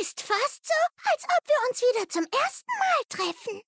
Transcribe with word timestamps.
Ist 0.00 0.20
fast 0.20 0.66
so, 0.66 1.10
als 1.12 1.24
ob 1.24 1.48
wir 1.48 1.68
uns 1.68 1.80
wieder 1.80 2.08
zum 2.08 2.22
ersten 2.24 2.70
Mal 2.78 3.04
treffen. 3.08 3.60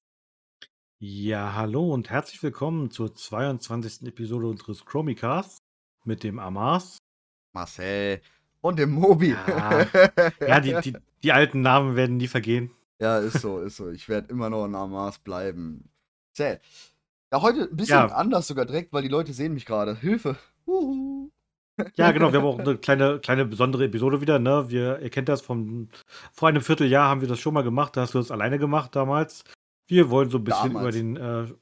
Ja, 0.99 1.55
hallo 1.55 1.93
und 1.93 2.11
herzlich 2.11 2.43
willkommen 2.43 2.91
zur 2.91 3.15
22. 3.15 4.07
Episode 4.07 4.47
unseres 4.49 4.85
Chromicasts 4.85 5.59
mit 6.05 6.23
dem 6.23 6.39
Amas. 6.39 6.99
Marcel 7.53 8.21
und 8.61 8.79
dem 8.79 8.93
Mobi. 8.93 9.31
Ja, 9.31 9.87
ja 10.41 10.61
die, 10.61 10.79
die, 10.83 10.97
die 11.23 11.33
alten 11.33 11.63
Namen 11.63 11.97
werden 11.97 12.17
nie 12.17 12.29
vergehen. 12.29 12.71
Ja, 13.01 13.19
ist 13.19 13.41
so, 13.41 13.61
ist 13.61 13.77
so. 13.77 13.89
Ich 13.91 14.09
werde 14.09 14.29
immer 14.29 14.51
noch 14.51 14.65
ein 14.65 14.75
Amas 14.75 15.19
bleiben. 15.19 15.91
Zäh. 16.35 16.59
Ja, 17.33 17.43
heute 17.43 17.63
ein 17.63 17.77
bisschen 17.77 17.97
Ja. 17.97 18.07
anders 18.09 18.47
sogar 18.47 18.67
direkt, 18.67 18.93
weil 18.93 19.03
die 19.03 19.09
Leute 19.09 19.33
sehen 19.33 19.55
mich 19.55 19.67
gerade. 19.67 19.97
Hilfe. 19.97 20.37
Huhu. 20.67 21.31
Ja, 21.97 22.13
genau, 22.13 22.33
wir 22.33 22.41
haben 22.41 22.47
auch 22.47 22.59
eine 22.59 22.77
kleine, 22.77 23.19
kleine 23.21 23.45
besondere 23.45 23.85
Episode 23.85 24.21
wieder, 24.21 24.39
ne? 24.39 24.67
Wir, 24.69 25.01
ihr 25.01 25.11
kennt 25.11 25.29
das 25.29 25.41
vom, 25.41 25.89
vor 26.33 26.49
einem 26.49 26.63
Vierteljahr 26.63 27.09
haben 27.09 27.21
wir 27.21 27.29
das 27.29 27.41
schon 27.41 27.55
mal 27.55 27.63
gemacht, 27.63 27.97
da 27.97 28.03
hast 28.03 28.15
du 28.15 28.19
das 28.19 28.31
alleine 28.31 28.59
gemacht 28.59 28.95
damals. 28.97 29.45
Wir 29.87 30.11
wollen 30.11 30.31
so 30.31 30.39
ein 30.39 30.45
bisschen 30.45 30.73
Damals. 30.75 30.97
über 30.97 31.03
den, 31.03 31.17
äh, 31.17 31.53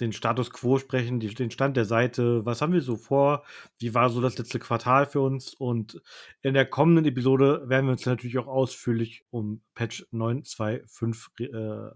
den 0.00 0.12
Status 0.12 0.50
quo 0.50 0.78
sprechen, 0.78 1.20
die, 1.20 1.32
den 1.34 1.50
Stand 1.50 1.76
der 1.76 1.84
Seite, 1.84 2.44
was 2.44 2.60
haben 2.60 2.72
wir 2.72 2.82
so 2.82 2.96
vor, 2.96 3.44
wie 3.78 3.94
war 3.94 4.10
so 4.10 4.20
das 4.20 4.36
letzte 4.36 4.58
Quartal 4.58 5.06
für 5.06 5.20
uns 5.20 5.54
und 5.54 6.02
in 6.42 6.54
der 6.54 6.66
kommenden 6.66 7.04
Episode 7.06 7.68
werden 7.68 7.86
wir 7.86 7.92
uns 7.92 8.04
natürlich 8.04 8.38
auch 8.38 8.46
ausführlich 8.46 9.24
um 9.30 9.62
Patch 9.74 10.06
925 10.10 11.52
äh, 11.52 11.90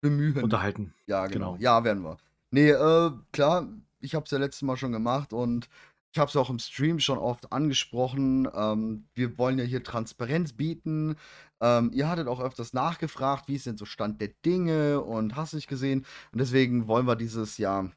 Bemühen. 0.00 0.42
unterhalten. 0.42 0.94
Ja, 1.06 1.26
genau. 1.26 1.52
Genau. 1.52 1.62
Ja, 1.62 1.84
werden 1.84 2.02
wir. 2.02 2.18
Nee, 2.50 2.70
äh, 2.70 3.10
klar, 3.32 3.68
ich 4.00 4.14
habe 4.14 4.24
es 4.24 4.30
ja 4.30 4.38
letztes 4.38 4.62
Mal 4.62 4.76
schon 4.76 4.92
gemacht 4.92 5.32
und 5.32 5.68
ich 6.14 6.18
habe 6.20 6.28
es 6.28 6.36
auch 6.36 6.48
im 6.48 6.60
Stream 6.60 7.00
schon 7.00 7.18
oft 7.18 7.50
angesprochen. 7.52 8.48
Ähm, 8.54 9.08
wir 9.14 9.36
wollen 9.36 9.58
ja 9.58 9.64
hier 9.64 9.82
Transparenz 9.82 10.52
bieten. 10.52 11.16
Ähm, 11.60 11.90
ihr 11.92 12.08
hattet 12.08 12.28
auch 12.28 12.38
öfters 12.38 12.72
nachgefragt, 12.72 13.48
wie 13.48 13.56
ist 13.56 13.66
denn 13.66 13.76
so 13.76 13.84
Stand 13.84 14.20
der 14.20 14.28
Dinge 14.46 15.00
und 15.00 15.34
hast 15.34 15.54
nicht 15.54 15.66
gesehen. 15.66 16.06
Und 16.30 16.38
deswegen 16.40 16.86
wollen 16.86 17.08
wir 17.08 17.16
dieses 17.16 17.58
ja 17.58 17.90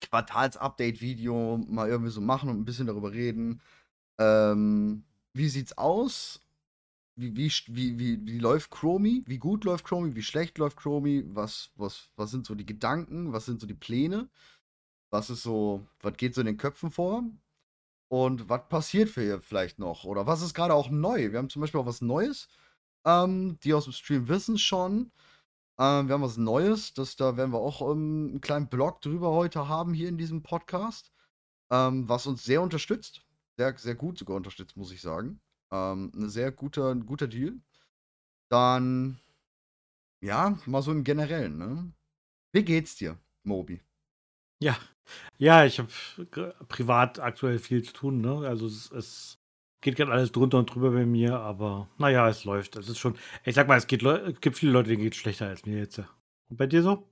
Quartals-Update-Video 0.00 1.58
mal 1.68 1.88
irgendwie 1.88 2.10
so 2.10 2.20
machen 2.20 2.50
und 2.50 2.58
ein 2.58 2.64
bisschen 2.64 2.88
darüber 2.88 3.12
reden. 3.12 3.60
Ähm, 4.18 5.04
wie 5.32 5.48
sieht's 5.48 5.78
aus? 5.78 6.40
Wie, 7.14 7.36
wie, 7.36 7.52
wie, 7.68 7.98
wie, 8.00 8.26
wie 8.26 8.38
läuft 8.40 8.72
Chromie? 8.72 9.22
Wie 9.26 9.38
gut 9.38 9.62
läuft 9.62 9.84
Chromie? 9.84 10.16
Wie 10.16 10.22
schlecht 10.22 10.58
läuft 10.58 10.78
Chromie? 10.78 11.22
Was, 11.28 11.70
was, 11.76 12.10
was 12.16 12.32
sind 12.32 12.44
so 12.44 12.56
die 12.56 12.66
Gedanken? 12.66 13.32
Was 13.32 13.46
sind 13.46 13.60
so 13.60 13.68
die 13.68 13.74
Pläne? 13.74 14.28
Was 15.10 15.30
ist 15.30 15.42
so, 15.42 15.86
was 16.00 16.16
geht 16.16 16.34
so 16.34 16.40
in 16.40 16.46
den 16.46 16.56
Köpfen 16.56 16.90
vor? 16.90 17.22
Und 18.08 18.48
was 18.48 18.68
passiert 18.68 19.08
für 19.08 19.24
ihr 19.24 19.40
vielleicht 19.40 19.78
noch? 19.78 20.04
Oder 20.04 20.26
was 20.26 20.42
ist 20.42 20.54
gerade 20.54 20.74
auch 20.74 20.90
neu? 20.90 21.32
Wir 21.32 21.38
haben 21.38 21.50
zum 21.50 21.60
Beispiel 21.60 21.80
auch 21.80 21.86
was 21.86 22.00
Neues. 22.00 22.48
Ähm, 23.04 23.58
die 23.62 23.74
aus 23.74 23.84
dem 23.84 23.92
Stream 23.92 24.28
wissen 24.28 24.58
schon. 24.58 25.12
Ähm, 25.78 26.08
wir 26.08 26.14
haben 26.14 26.22
was 26.22 26.36
Neues. 26.36 26.94
Das, 26.94 27.16
da 27.16 27.36
werden 27.36 27.52
wir 27.52 27.58
auch 27.58 27.82
ähm, 27.82 28.28
einen 28.30 28.40
kleinen 28.40 28.68
Blog 28.68 29.00
drüber 29.00 29.32
heute 29.32 29.68
haben 29.68 29.94
hier 29.94 30.08
in 30.08 30.18
diesem 30.18 30.42
Podcast. 30.42 31.12
Ähm, 31.70 32.08
was 32.08 32.26
uns 32.26 32.44
sehr 32.44 32.62
unterstützt. 32.62 33.22
Sehr, 33.56 33.76
sehr 33.78 33.94
gut 33.94 34.18
sogar 34.18 34.36
unterstützt, 34.36 34.76
muss 34.76 34.92
ich 34.92 35.00
sagen. 35.00 35.40
Ähm, 35.72 36.12
ein 36.14 36.28
sehr 36.28 36.52
guter, 36.52 36.90
ein 36.90 37.06
guter 37.06 37.26
Deal. 37.26 37.60
Dann, 38.48 39.18
ja, 40.20 40.58
mal 40.66 40.82
so 40.82 40.92
im 40.92 41.04
Generellen, 41.04 41.58
ne? 41.58 41.92
Wie 42.52 42.64
geht's 42.64 42.96
dir, 42.96 43.18
Mobi? 43.42 43.80
Ja, 44.60 44.78
ja, 45.38 45.64
ich 45.64 45.78
habe 45.78 45.88
privat 46.68 47.18
aktuell 47.20 47.58
viel 47.58 47.82
zu 47.82 47.92
tun, 47.92 48.20
ne? 48.20 48.46
Also 48.48 48.66
es, 48.66 48.90
es 48.92 49.38
geht 49.80 49.96
gerade 49.96 50.12
alles 50.12 50.32
drunter 50.32 50.58
und 50.58 50.66
drüber 50.74 50.90
bei 50.90 51.06
mir, 51.06 51.38
aber 51.38 51.88
naja, 51.98 52.28
es 52.28 52.44
läuft. 52.44 52.76
Es 52.76 52.88
ist 52.88 52.98
schon, 52.98 53.16
ich 53.44 53.54
sag 53.54 53.68
mal, 53.68 53.78
es 53.78 53.86
geht, 53.86 54.02
es 54.02 54.40
gibt 54.40 54.56
viele 54.58 54.72
Leute, 54.72 54.90
denen 54.90 55.02
geht 55.02 55.14
schlechter 55.16 55.48
als 55.48 55.66
mir 55.66 55.78
jetzt. 55.78 55.98
Und 55.98 56.56
bei 56.56 56.66
dir 56.66 56.82
so? 56.82 57.08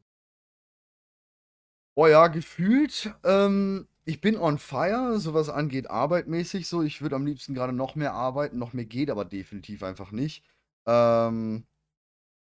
Boah, 1.96 2.08
ja, 2.08 2.26
gefühlt. 2.28 3.14
Ähm, 3.24 3.86
ich 4.04 4.20
bin 4.20 4.36
on 4.36 4.58
fire, 4.58 5.18
so 5.18 5.32
was 5.34 5.48
angeht, 5.48 5.88
arbeitmäßig 5.90 6.66
so. 6.68 6.82
Ich 6.82 7.02
würde 7.02 7.16
am 7.16 7.26
liebsten 7.26 7.54
gerade 7.54 7.72
noch 7.72 7.94
mehr 7.94 8.12
arbeiten, 8.14 8.58
noch 8.58 8.72
mehr 8.72 8.84
geht 8.84 9.10
aber 9.10 9.24
definitiv 9.24 9.82
einfach 9.82 10.10
nicht. 10.10 10.44
Ähm, 10.86 11.66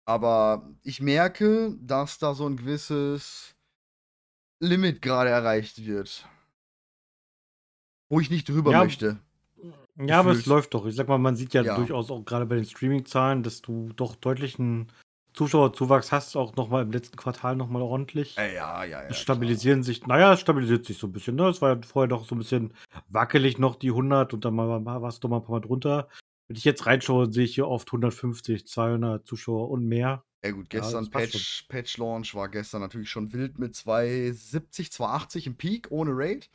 aber 0.06 0.72
ich 0.82 1.00
merke, 1.02 1.76
dass 1.80 2.18
da 2.18 2.34
so 2.34 2.48
ein 2.48 2.56
gewisses 2.56 3.55
Limit 4.60 5.02
gerade 5.02 5.30
erreicht 5.30 5.84
wird. 5.84 6.26
Wo 8.08 8.20
ich 8.20 8.30
nicht 8.30 8.48
drüber 8.48 8.70
Ja, 8.72 8.84
möchte. 8.84 9.18
Ja, 9.98 10.20
aber 10.20 10.30
es 10.32 10.38
Gefühlt. 10.38 10.46
läuft 10.54 10.74
doch. 10.74 10.86
Ich 10.86 10.94
sag 10.94 11.08
mal, 11.08 11.18
man 11.18 11.36
sieht 11.36 11.54
ja, 11.54 11.62
Ja. 11.62 11.76
durchaus 11.76 12.10
auch 12.10 12.22
gerade 12.24 12.46
bei 12.46 12.54
den 12.56 12.64
Streaming-Zahlen, 12.64 13.42
dass 13.42 13.62
du 13.62 13.90
doch 13.96 14.14
deutlichen 14.14 14.92
Zuschauerzuwachs 15.32 16.12
hast, 16.12 16.36
auch 16.36 16.54
nochmal 16.56 16.82
im 16.82 16.92
letzten 16.92 17.16
Quartal 17.16 17.56
nochmal 17.56 17.82
ordentlich. 17.82 18.36
Äh, 18.38 18.54
ja, 18.54 18.84
ja, 18.84 19.02
ja. 19.02 19.08
Es 19.08 19.18
stabilisieren 19.18 19.82
sich, 19.82 20.06
naja, 20.06 20.32
es 20.34 20.40
stabilisiert 20.40 20.84
sich 20.86 20.98
so 20.98 21.06
ein 21.06 21.12
bisschen. 21.12 21.36
Ne? 21.36 21.48
Es 21.48 21.60
war 21.62 21.74
ja 21.76 21.82
vorher 21.82 22.08
doch 22.08 22.24
so 22.24 22.34
ein 22.34 22.38
bisschen 22.38 22.74
wackelig 23.08 23.58
noch 23.58 23.76
die 23.76 23.90
100 23.90 24.32
und 24.34 24.44
dann 24.44 24.54
mal, 24.54 24.84
warst 24.84 25.24
du 25.24 25.28
mal 25.28 25.38
ein 25.38 25.42
paar 25.42 25.52
Mal 25.52 25.60
drunter. 25.60 26.08
Wenn 26.48 26.56
ich 26.56 26.64
jetzt 26.64 26.86
reinschaue, 26.86 27.32
sehe 27.32 27.44
ich 27.44 27.54
hier 27.54 27.66
oft 27.68 27.88
150, 27.90 28.66
200 28.66 29.26
Zuschauer 29.26 29.68
und 29.70 29.84
mehr. 29.86 30.24
Ja 30.46 30.52
gut, 30.52 30.72
Ja, 30.72 30.80
gestern 30.80 31.10
passt 31.10 31.32
Patch, 31.32 31.66
Patch 31.68 31.96
Launch 31.98 32.34
war 32.34 32.48
gestern 32.48 32.80
natürlich 32.80 33.10
schon 33.10 33.32
wild 33.32 33.58
mit 33.58 33.74
270, 33.74 34.92
280 34.92 35.46
im 35.46 35.56
Peak 35.56 35.88
ohne 35.90 36.12
Raid. 36.14 36.50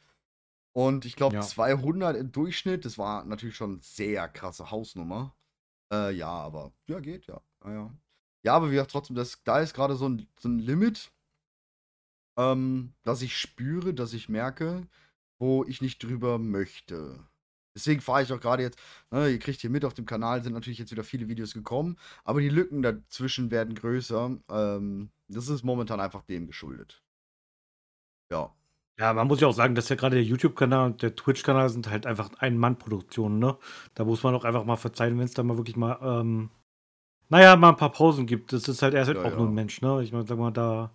Und 0.74 1.06
ich 1.06 1.16
glaube 1.16 1.36
Ja. 1.36 1.42
200 1.42 2.16
im 2.16 2.32
Durchschnitt. 2.32 2.86
Das 2.86 2.98
war 2.98 3.26
natürlich 3.26 3.56
schon 3.56 3.80
sehr 3.82 4.30
krasse 4.30 4.72
Hausnummer. 4.72 5.36
Äh, 5.92 6.16
ja, 6.16 6.30
aber 6.30 6.72
ja, 6.88 7.00
geht, 7.00 7.28
ja. 7.28 7.42
Ja, 7.66 7.72
ja. 7.74 7.94
ja 8.44 8.54
aber 8.54 8.68
wie 8.68 8.76
gesagt, 8.76 8.92
trotzdem, 8.92 9.16
das, 9.16 9.44
da 9.44 9.60
ist 9.60 9.74
gerade 9.74 9.96
so 9.96 10.08
ein, 10.08 10.28
so 10.40 10.48
ein 10.48 10.60
Limit, 10.60 11.12
ähm, 12.38 12.94
dass 13.04 13.22
ich 13.22 13.38
spüre, 13.38 13.94
dass 13.94 14.14
ich 14.14 14.30
merke, 14.30 14.88
wo 15.40 15.66
ich 15.66 15.82
nicht 15.82 16.02
drüber 16.02 16.38
möchte. 16.38 17.28
Deswegen 17.76 18.02
fahre 18.02 18.24
ich 18.24 18.32
auch 18.34 18.40
gerade 18.40 18.64
jetzt, 18.64 18.78
ne, 19.12 19.30
ihr 19.30 19.40
kriegt 19.40 19.62
hier 19.62 19.70
mit 19.70 19.86
auf 19.86 19.94
dem 19.94 20.06
Kanal, 20.06 20.44
sind 20.44 20.54
natürlich 20.54 20.80
jetzt 20.80 20.92
wieder 20.92 21.04
viele 21.04 21.28
Videos 21.30 21.54
gekommen, 21.54 21.98
aber 22.26 22.42
die 22.42 22.50
Lücken 22.50 22.82
dazwischen 22.82 23.52
werden 23.52 23.76
größer. 23.76 24.38
Ähm, 24.50 25.12
das 25.30 25.48
ist 25.50 25.64
momentan 25.64 26.00
einfach 26.02 26.24
dem 26.24 26.48
geschuldet. 26.48 27.02
Ja. 28.30 28.56
Ja, 29.00 29.14
man 29.14 29.28
muss 29.28 29.40
ja 29.42 29.48
auch 29.48 29.54
sagen, 29.54 29.74
dass 29.74 29.90
ja 29.90 29.96
gerade 29.96 30.16
der 30.18 30.24
YouTube-Kanal 30.26 30.86
und 30.92 31.02
der 31.02 31.16
Twitch-Kanal 31.16 31.70
sind 31.70 31.90
halt 31.90 32.06
einfach 32.06 32.30
Ein-Mann-Produktionen, 32.40 33.40
ne? 33.40 33.58
Da 33.96 34.04
muss 34.06 34.22
man 34.24 34.36
auch 34.36 34.44
einfach 34.44 34.64
mal 34.66 34.76
verzeihen, 34.76 35.18
wenn 35.18 35.26
es 35.26 35.34
da 35.34 35.44
mal 35.44 35.58
wirklich 35.58 35.76
mal, 35.78 35.98
ähm, 36.04 36.50
naja, 37.30 37.56
mal 37.58 37.70
ein 37.72 37.78
paar 37.78 37.92
Pausen 37.92 38.28
gibt. 38.28 38.54
Das 38.54 38.68
ist 38.70 38.82
halt 38.84 38.94
erst 38.96 39.12
Ja, 39.12 39.24
auch 39.24 39.36
ja. 39.36 39.38
nur 39.38 39.48
ein 39.48 39.54
Mensch, 39.56 39.82
ne? 39.82 40.04
Ich 40.04 40.12
meine, 40.14 40.28
sag 40.28 40.38
mal, 40.40 40.52
da 40.52 40.92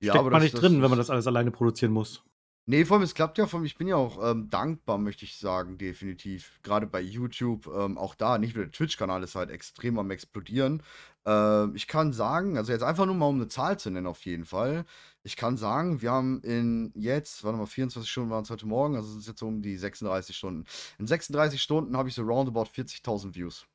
Ja, 0.00 0.14
steckt 0.16 0.30
man 0.32 0.42
nicht 0.42 0.60
drin, 0.60 0.82
wenn 0.82 0.90
man 0.90 0.98
das 0.98 1.10
alles 1.10 1.26
alleine 1.28 1.52
produzieren 1.52 1.92
muss. 1.92 2.24
Nee, 2.70 2.84
vor 2.84 2.96
allem, 2.96 3.04
es 3.04 3.14
klappt 3.14 3.38
ja 3.38 3.46
von 3.46 3.64
Ich 3.64 3.78
bin 3.78 3.88
ja 3.88 3.96
auch 3.96 4.22
ähm, 4.22 4.50
dankbar, 4.50 4.98
möchte 4.98 5.24
ich 5.24 5.38
sagen, 5.38 5.78
definitiv. 5.78 6.60
Gerade 6.62 6.86
bei 6.86 7.00
YouTube, 7.00 7.66
ähm, 7.66 7.96
auch 7.96 8.14
da, 8.14 8.36
nicht 8.36 8.54
nur 8.56 8.66
der 8.66 8.72
Twitch-Kanal 8.72 9.22
ist 9.22 9.36
halt 9.36 9.50
extrem 9.50 9.98
am 9.98 10.10
explodieren. 10.10 10.82
Ähm, 11.24 11.74
ich 11.74 11.86
kann 11.86 12.12
sagen, 12.12 12.58
also 12.58 12.70
jetzt 12.70 12.82
einfach 12.82 13.06
nur 13.06 13.14
mal 13.14 13.24
um 13.24 13.36
eine 13.36 13.48
Zahl 13.48 13.78
zu 13.78 13.88
nennen, 13.88 14.06
auf 14.06 14.22
jeden 14.26 14.44
Fall. 14.44 14.84
Ich 15.22 15.36
kann 15.36 15.56
sagen, 15.56 16.02
wir 16.02 16.12
haben 16.12 16.42
in 16.42 16.92
jetzt, 16.94 17.42
warte 17.42 17.56
mal, 17.56 17.64
24 17.64 18.10
Stunden 18.10 18.28
waren 18.28 18.42
es 18.44 18.50
heute 18.50 18.66
Morgen, 18.66 18.96
also 18.96 19.12
es 19.12 19.20
ist 19.20 19.28
jetzt 19.28 19.40
so 19.40 19.48
um 19.48 19.62
die 19.62 19.78
36 19.78 20.36
Stunden. 20.36 20.66
In 20.98 21.06
36 21.06 21.62
Stunden 21.62 21.96
habe 21.96 22.10
ich 22.10 22.14
so 22.14 22.22
roundabout 22.22 22.68
40.000 22.68 23.34
Views. 23.34 23.66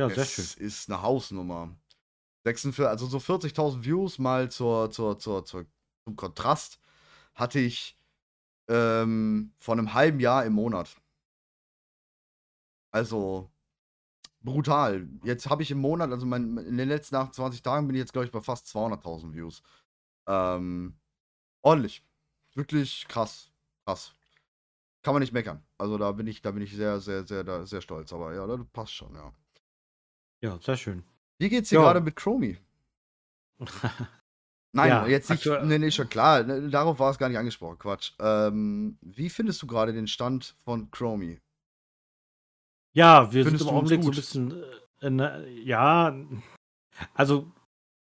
Ja, 0.00 0.08
sehr 0.08 0.24
schön. 0.24 0.44
Das 0.44 0.54
ist 0.54 0.88
eine 0.88 1.02
Hausnummer. 1.02 1.76
46, 2.46 2.86
also 2.86 3.04
so 3.04 3.18
40.000 3.18 3.84
Views 3.84 4.18
mal 4.18 4.50
zur, 4.50 4.90
zur, 4.90 5.18
zur, 5.18 5.44
zur, 5.44 5.66
zum 6.06 6.16
Kontrast 6.16 6.81
hatte 7.34 7.58
ich 7.60 7.98
ähm, 8.68 9.54
vor 9.60 9.74
einem 9.74 9.94
halben 9.94 10.20
Jahr 10.20 10.44
im 10.46 10.54
Monat. 10.54 10.96
Also 12.90 13.50
brutal. 14.42 15.08
Jetzt 15.24 15.48
habe 15.50 15.62
ich 15.62 15.70
im 15.70 15.78
Monat, 15.78 16.10
also 16.10 16.26
mein, 16.26 16.56
in 16.58 16.76
den 16.76 16.88
letzten 16.88 17.16
28 17.16 17.62
Tagen 17.62 17.86
bin 17.86 17.96
ich 17.96 18.00
jetzt, 18.00 18.12
glaube 18.12 18.26
ich, 18.26 18.32
bei 18.32 18.40
fast 18.40 18.68
200.000 18.68 19.34
Views. 19.34 19.62
Ähm, 20.26 20.98
ordentlich. 21.62 22.04
Wirklich 22.54 23.06
krass. 23.08 23.52
Krass. 23.86 24.14
Kann 25.02 25.14
man 25.14 25.20
nicht 25.22 25.32
meckern. 25.32 25.64
Also 25.78 25.98
da 25.98 26.12
bin 26.12 26.26
ich, 26.26 26.42
da 26.42 26.52
bin 26.52 26.62
ich 26.62 26.74
sehr, 26.74 27.00
sehr, 27.00 27.26
sehr, 27.26 27.44
da- 27.44 27.66
sehr 27.66 27.80
stolz. 27.80 28.12
Aber 28.12 28.34
ja, 28.34 28.46
das 28.46 28.60
passt 28.72 28.94
schon, 28.94 29.14
ja. 29.14 29.32
Ja, 30.42 30.58
sehr 30.60 30.76
schön. 30.76 31.04
Wie 31.38 31.48
geht's 31.48 31.70
dir 31.70 31.78
gerade 31.78 32.00
mit 32.00 32.16
Chromie? 32.16 32.58
Nein, 34.72 34.88
Ja, 34.88 35.06
jetzt 35.06 35.28
nicht. 35.30 35.46
Nee, 35.64 35.78
nee, 35.78 35.90
schon 35.90 36.08
klar. 36.08 36.42
ne, 36.44 36.70
Darauf 36.70 36.98
war 36.98 37.10
es 37.10 37.18
gar 37.18 37.28
nicht 37.28 37.38
angesprochen. 37.38 37.78
Quatsch. 37.78 38.12
Ähm, 38.18 38.98
wie 39.02 39.28
findest 39.28 39.60
du 39.62 39.66
gerade 39.66 39.92
den 39.92 40.06
Stand 40.06 40.54
von 40.64 40.90
Chromie? 40.90 41.40
Ja, 42.94 43.32
wir 43.32 43.44
Findest 43.44 43.64
sind 43.64 43.70
im 43.70 43.76
Augenblick 43.76 44.02
so 44.02 44.10
ein 44.10 44.14
bisschen, 44.14 44.50
äh, 44.52 45.06
in, 45.06 45.18
äh, 45.20 45.48
ja, 45.60 46.14
also 47.14 47.50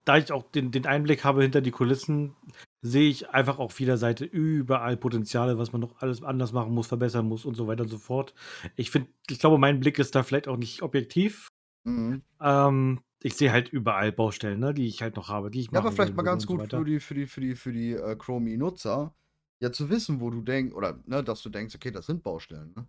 da 0.06 0.18
ich 0.18 0.32
auch 0.32 0.44
den, 0.52 0.72
den 0.72 0.86
Einblick 0.86 1.24
habe 1.24 1.42
hinter 1.42 1.62
die 1.62 1.72
Kulissen, 1.72 2.36
sehe 2.82 3.10
ich 3.10 3.30
einfach 3.30 3.60
auf 3.60 3.80
jeder 3.80 3.98
Seite 3.98 4.24
überall 4.24 4.96
Potenziale, 4.98 5.58
was 5.58 5.74
man 5.74 5.82
noch 5.82 6.02
alles 6.02 6.24
anders 6.24 6.54
machen 6.54 6.74
muss, 6.74 6.88
verbessern 6.88 7.28
muss 7.28 7.46
und 7.46 7.56
so 7.56 7.68
weiter 7.68 7.84
und 7.84 7.90
so 7.90 7.98
fort. 7.98 8.34
Ich 8.76 8.92
finde 8.92 9.10
ich 9.30 9.40
glaube, 9.40 9.58
mein 9.58 9.80
Blick 9.80 10.00
ist 10.00 10.16
da 10.16 10.24
vielleicht 10.24 10.48
auch 10.48 10.58
nicht 10.58 10.82
objektiv. 10.82 11.50
Mhm. 11.84 12.22
Ähm, 12.40 13.02
ich 13.24 13.36
sehe 13.36 13.52
halt 13.52 13.70
überall 13.70 14.12
Baustellen, 14.12 14.60
ne, 14.60 14.74
die 14.74 14.88
ich 14.88 15.02
halt 15.02 15.16
noch 15.16 15.30
habe, 15.30 15.52
die 15.52 15.62
ich 15.62 15.72
Ja, 15.74 15.80
aber 15.82 15.92
vielleicht 15.92 16.16
mal 16.16 16.24
ganz 16.24 16.46
so 16.48 16.48
gut 16.48 16.64
weiter. 16.64 16.84
für 16.84 16.86
die 16.86 17.00
für 17.02 17.14
die 17.14 17.28
für 17.28 17.42
die 17.42 17.56
für 17.56 17.74
die, 17.74 17.92
äh, 17.94 18.16
Chromie-Nutzer, 18.16 19.14
ja 19.60 19.72
zu 19.74 19.90
wissen, 19.90 20.22
wo 20.22 20.30
du 20.30 20.42
denkst 20.42 20.74
oder, 20.74 21.02
ne, 21.06 21.24
dass 21.24 21.42
du 21.42 21.50
denkst: 21.50 21.76
„Okay, 21.76 21.92
das 21.92 22.06
sind 22.06 22.24
Baustellen“, 22.24 22.74
ne? 22.74 22.88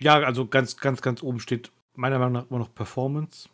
Ja, 0.00 0.16
also 0.20 0.46
ganz, 0.46 0.76
ganz, 0.76 1.00
ganz 1.00 1.22
oben 1.22 1.40
steht 1.40 1.72
meiner 1.94 2.18
Meinung 2.18 2.34
nach 2.34 2.50
immer 2.50 2.58
noch 2.58 2.74
Performance. 2.74 3.48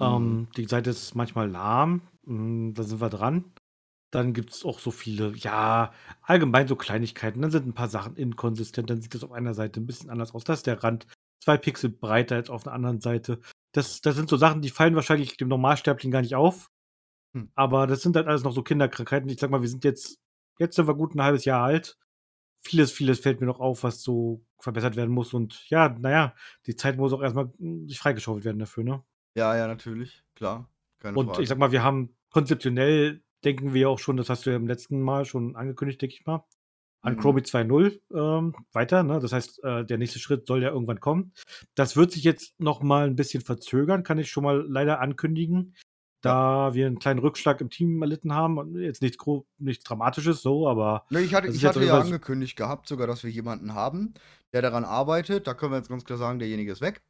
Mhm. 0.00 0.36
Ähm, 0.36 0.48
die 0.56 0.66
Seite 0.66 0.90
ist 0.90 1.14
manchmal 1.14 1.50
lahm, 1.50 2.02
hm, 2.24 2.74
da 2.74 2.82
sind 2.84 3.00
wir 3.00 3.10
dran. 3.10 3.52
Dann 4.12 4.34
gibt's 4.34 4.64
auch 4.64 4.80
so 4.80 4.90
viele, 4.92 5.34
ja, 5.36 5.92
allgemein 6.22 6.68
so 6.68 6.76
Kleinigkeiten. 6.76 7.42
Dann 7.42 7.50
sind 7.52 7.66
'n 7.66 7.74
paar 7.74 7.88
Sachen 7.90 8.16
inkonsistent, 8.16 8.90
dann 8.90 9.02
sieht 9.02 9.14
das 9.14 9.24
auf 9.24 9.32
einer 9.32 9.54
Seite 9.54 9.80
'n 9.80 9.86
bisschen 9.86 10.10
anders 10.10 10.34
aus. 10.34 10.44
Da 10.44 10.54
ist 10.54 10.66
der 10.66 10.82
Rand 10.84 11.06
2 11.42 11.58
Pixel 11.58 11.90
breiter 11.90 12.36
als 12.36 12.50
auf 12.50 12.64
der 12.64 12.72
anderen 12.74 13.00
Seite. 13.00 13.40
Das 13.72 14.00
das 14.02 14.16
sind 14.16 14.28
so 14.28 14.36
Sachen, 14.36 14.60
die 14.62 14.70
fallen 14.70 14.94
wahrscheinlich 14.96 15.36
dem 15.36 15.48
Normalsterblichen 15.48 16.10
gar 16.12 16.20
nicht 16.22 16.34
auf. 16.36 16.70
Hm. 17.34 17.48
Aber 17.56 17.86
das 17.86 18.02
sind 18.02 18.16
halt 18.16 18.28
alles 18.28 18.44
noch 18.44 18.52
so 18.52 18.62
Kinderkrankheiten. 18.62 19.28
Ich 19.30 19.40
sage 19.40 19.50
mal, 19.52 19.62
wir 19.62 19.68
sind 19.68 19.84
jetzt 19.84 20.20
jetzt 20.58 20.76
sind 20.76 20.88
wir 20.88 20.94
gut 20.96 21.14
'n 21.14 21.22
halbes 21.22 21.44
Jahr 21.46 21.64
alt. 21.64 21.98
Vieles, 22.62 22.92
vieles 22.92 23.20
fällt 23.20 23.40
mir 23.40 23.46
noch 23.48 23.60
auf, 23.60 23.84
was 23.84 24.02
so 24.02 24.44
verbessert 24.60 24.96
werden 24.96 25.12
muss 25.14 25.34
und 25.34 25.68
ja, 25.70 25.96
na 26.00 26.10
ja, 26.10 26.34
die 26.66 26.76
Zeit 26.76 26.96
muss 26.98 27.12
auch 27.14 27.22
erst 27.22 27.36
mal, 27.36 27.52
hm, 27.58 27.88
sich 27.88 27.98
freigeschaufelt 28.00 28.44
werden 28.46 28.58
dafür, 28.60 28.84
ne? 28.84 29.04
Ja, 29.36 29.54
ja, 29.56 29.66
natürlich, 29.66 30.24
klar, 30.34 30.70
keine 30.98 31.18
Und 31.18 31.38
ich 31.38 31.48
Frage. 31.48 31.48
sage 31.48 31.60
mal, 31.60 31.72
wir 31.72 31.82
haben 31.82 32.16
konzeptionell 32.30 33.22
denken 33.44 33.74
wir 33.74 33.90
auch 33.90 33.98
schon, 33.98 34.16
das 34.16 34.28
hast 34.30 34.46
du 34.46 34.50
ja 34.50 34.56
im 34.56 34.66
letzten 34.68 35.00
Mal 35.02 35.24
schon 35.24 35.56
angekündigt, 35.56 36.00
denke 36.00 36.14
ich 36.14 36.24
mal, 36.26 36.44
an 37.02 37.16
Mhm. 37.16 37.18
Chromie 37.18 37.42
2.0, 37.42 38.00
ähm, 38.14 38.54
weiter, 38.72 39.02
ne? 39.02 39.20
Das 39.20 39.32
heißt, 39.32 39.62
äh, 39.64 39.84
der 39.84 39.98
nächste 39.98 40.18
Schritt 40.20 40.46
soll 40.46 40.62
ja 40.62 40.70
irgendwann 40.70 41.00
kommen. 41.00 41.32
Das 41.74 41.96
wird 41.96 42.12
sich 42.12 42.24
jetzt 42.24 42.54
noch 42.60 42.82
mal 42.82 43.08
'n 43.08 43.16
bisschen 43.16 43.42
verzögern, 43.44 44.02
kann 44.04 44.18
ich 44.18 44.30
schon 44.30 44.44
mal 44.44 44.64
leider 44.68 45.00
ankündigen, 45.00 45.74
Ja. 46.24 46.42
da 46.68 46.74
wir 46.74 46.86
'n 46.88 46.98
kleinen 47.00 47.18
Rückschlag 47.20 47.60
im 47.60 47.70
Team 47.70 48.00
erlitten 48.02 48.34
haben 48.34 48.58
und 48.58 48.76
jetzt 48.80 49.02
nichts 49.02 49.18
nichts 49.58 49.84
Dramatisches 49.84 50.42
so, 50.42 50.68
aber 50.68 51.04
Ne, 51.10 51.20
ich 51.20 51.34
hatte 51.34 51.48
ich 51.48 51.64
hatte 51.66 51.84
ja 51.84 51.98
angekündigt 52.00 52.56
gehabt 52.56 52.88
sogar, 52.88 53.06
dass 53.06 53.22
wir 53.22 53.30
jemanden 53.30 53.74
haben, 53.74 54.14
der 54.54 54.62
daran 54.62 54.84
arbeitet. 54.84 55.46
Da 55.46 55.52
können 55.54 55.72
wir 55.72 55.76
jetzt 55.76 55.88
ganz 55.90 56.04
klar 56.04 56.18
sagen, 56.18 56.38
derjenige 56.38 56.72
ist 56.72 56.80
weg. 56.80 57.02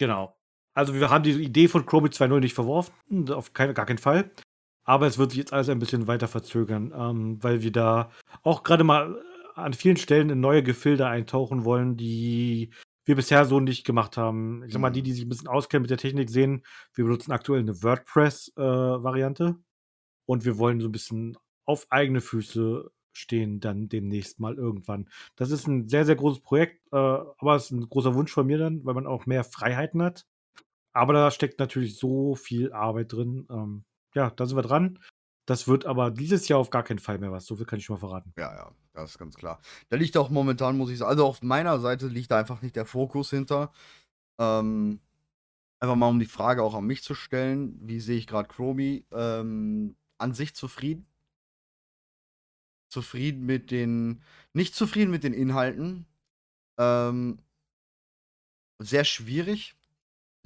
Genau. 0.00 0.36
Also, 0.74 0.94
wir 0.94 1.08
haben 1.10 1.22
diese 1.24 1.40
Idee 1.40 1.68
von 1.68 1.86
Chromie 1.86 2.10
2.0 2.10 2.40
nicht 2.40 2.54
verworfen, 2.54 3.30
auf 3.30 3.52
keinen 3.54 3.72
gar 3.74 3.86
keinen 3.86 3.98
Fall. 3.98 4.30
Aber 4.88 5.06
es 5.08 5.18
wird 5.18 5.32
sich 5.32 5.38
jetzt 5.38 5.52
alles 5.52 5.68
ein 5.68 5.80
bisschen 5.80 6.06
weiter 6.06 6.28
verzögern, 6.28 6.94
ähm, 6.96 7.42
weil 7.42 7.60
wir 7.62 7.72
da 7.72 8.10
auch 8.44 8.62
grade 8.62 8.84
mal 8.84 9.20
an 9.56 9.72
vielen 9.74 9.96
Stellen 9.96 10.30
in 10.30 10.38
neue 10.40 10.62
Gefilde 10.62 11.08
eintauchen 11.08 11.64
wollen, 11.64 11.96
die 11.96 12.70
wir 13.04 13.16
bisher 13.16 13.44
so 13.46 13.58
nicht 13.58 13.84
gemacht 13.84 14.16
haben. 14.16 14.62
Ich 14.64 14.72
sage 14.72 14.82
mal, 14.82 14.90
die, 14.90 15.02
Mhm. 15.02 15.04
die 15.04 15.12
sich 15.12 15.24
'n 15.24 15.28
bisschen 15.28 15.48
auskennen 15.48 15.82
mit 15.82 15.90
der 15.90 15.98
Technik, 15.98 16.30
sehen, 16.30 16.62
wir 16.94 17.04
benutzen 17.04 17.32
aktuell 17.32 17.64
'ne 17.64 17.82
WordPress, 17.82 18.52
äh, 18.56 18.62
und 20.26 20.44
wir 20.44 20.58
wollen 20.58 20.80
so 20.80 20.88
'n 20.88 20.92
bisschen 20.92 21.36
auf 21.66 21.86
eigene 21.90 22.20
Füße 22.20 22.90
stehen 23.14 23.60
dann 23.60 23.88
demnächst 23.88 24.40
mal 24.40 24.56
irgendwann. 24.56 25.08
Das 25.36 25.50
ist 25.50 25.68
'n 25.68 25.88
sehr, 25.88 26.04
sehr 26.06 26.16
großes 26.16 26.40
Projekt, 26.42 26.80
äh, 26.92 26.96
aber 26.96 27.56
ist 27.56 27.72
'n 27.72 27.88
großer 27.88 28.14
Wunsch 28.14 28.32
von 28.32 28.46
mir 28.46 28.58
dann, 28.58 28.84
weil 28.84 28.94
man 28.94 29.06
auch 29.06 29.26
mehr 29.26 29.44
Freiheiten 29.44 30.02
hat. 30.02 30.26
Aber 30.94 31.12
da 31.14 31.30
steckt 31.32 31.60
natürlich 31.60 31.98
so 31.98 32.34
viel 32.36 32.72
Arbeit 32.72 33.12
drin. 33.14 33.46
Ähm, 33.50 33.84
ja, 34.16 34.30
da 34.30 34.46
sind 34.46 34.56
wir 34.56 34.62
dran. 34.62 34.98
Das 35.46 35.68
wird 35.68 35.86
aber 35.86 36.10
dieses 36.10 36.48
Jahr 36.48 36.58
auf 36.58 36.70
gar 36.70 36.82
keinen 36.82 36.98
Fall 36.98 37.18
mehr 37.18 37.30
was. 37.30 37.46
So 37.46 37.54
viel 37.54 37.66
kann 37.66 37.78
ich 37.78 37.84
schon 37.84 37.94
mal 37.94 38.00
verraten. 38.00 38.32
Ja, 38.36 38.52
ja, 38.52 38.72
das 38.94 39.10
ist 39.12 39.18
ganz 39.18 39.36
klar. 39.36 39.60
Da 39.90 39.96
liegt 39.96 40.16
auch 40.16 40.30
momentan, 40.30 40.76
muss 40.76 40.90
ich 40.90 40.98
sa 40.98 41.06
also, 41.06 41.24
auf 41.26 41.42
meiner 41.42 41.78
Seite 41.78 42.08
liegt 42.08 42.32
da 42.32 42.38
einfach 42.38 42.62
nicht 42.62 42.74
der 42.74 42.86
Fokus 42.86 43.30
hinter. 43.30 43.72
Ähm, 44.40 45.00
einfach 45.80 45.96
mal 45.96 46.08
um 46.08 46.18
die 46.18 46.26
Frage 46.26 46.62
auch 46.62 46.74
an 46.74 46.86
mich 46.86 47.02
zu 47.02 47.14
stellen: 47.14 47.78
Wie 47.82 48.00
sehe 48.00 48.18
ich 48.18 48.26
grad 48.26 48.48
Chromie? 48.48 49.06
Ähm, 49.12 49.96
an 50.18 50.34
sich 50.34 50.54
zufrieden. 50.56 51.06
Zufrieden 52.88 53.44
mit 53.46 53.70
den 53.70 54.22
nicht 54.52 54.74
zufrieden 54.74 55.10
mit 55.10 55.24
den 55.24 55.34
Inhalten. 55.34 56.06
Ähm 56.78 57.38
sehr 58.78 59.04
schwierig, 59.04 59.75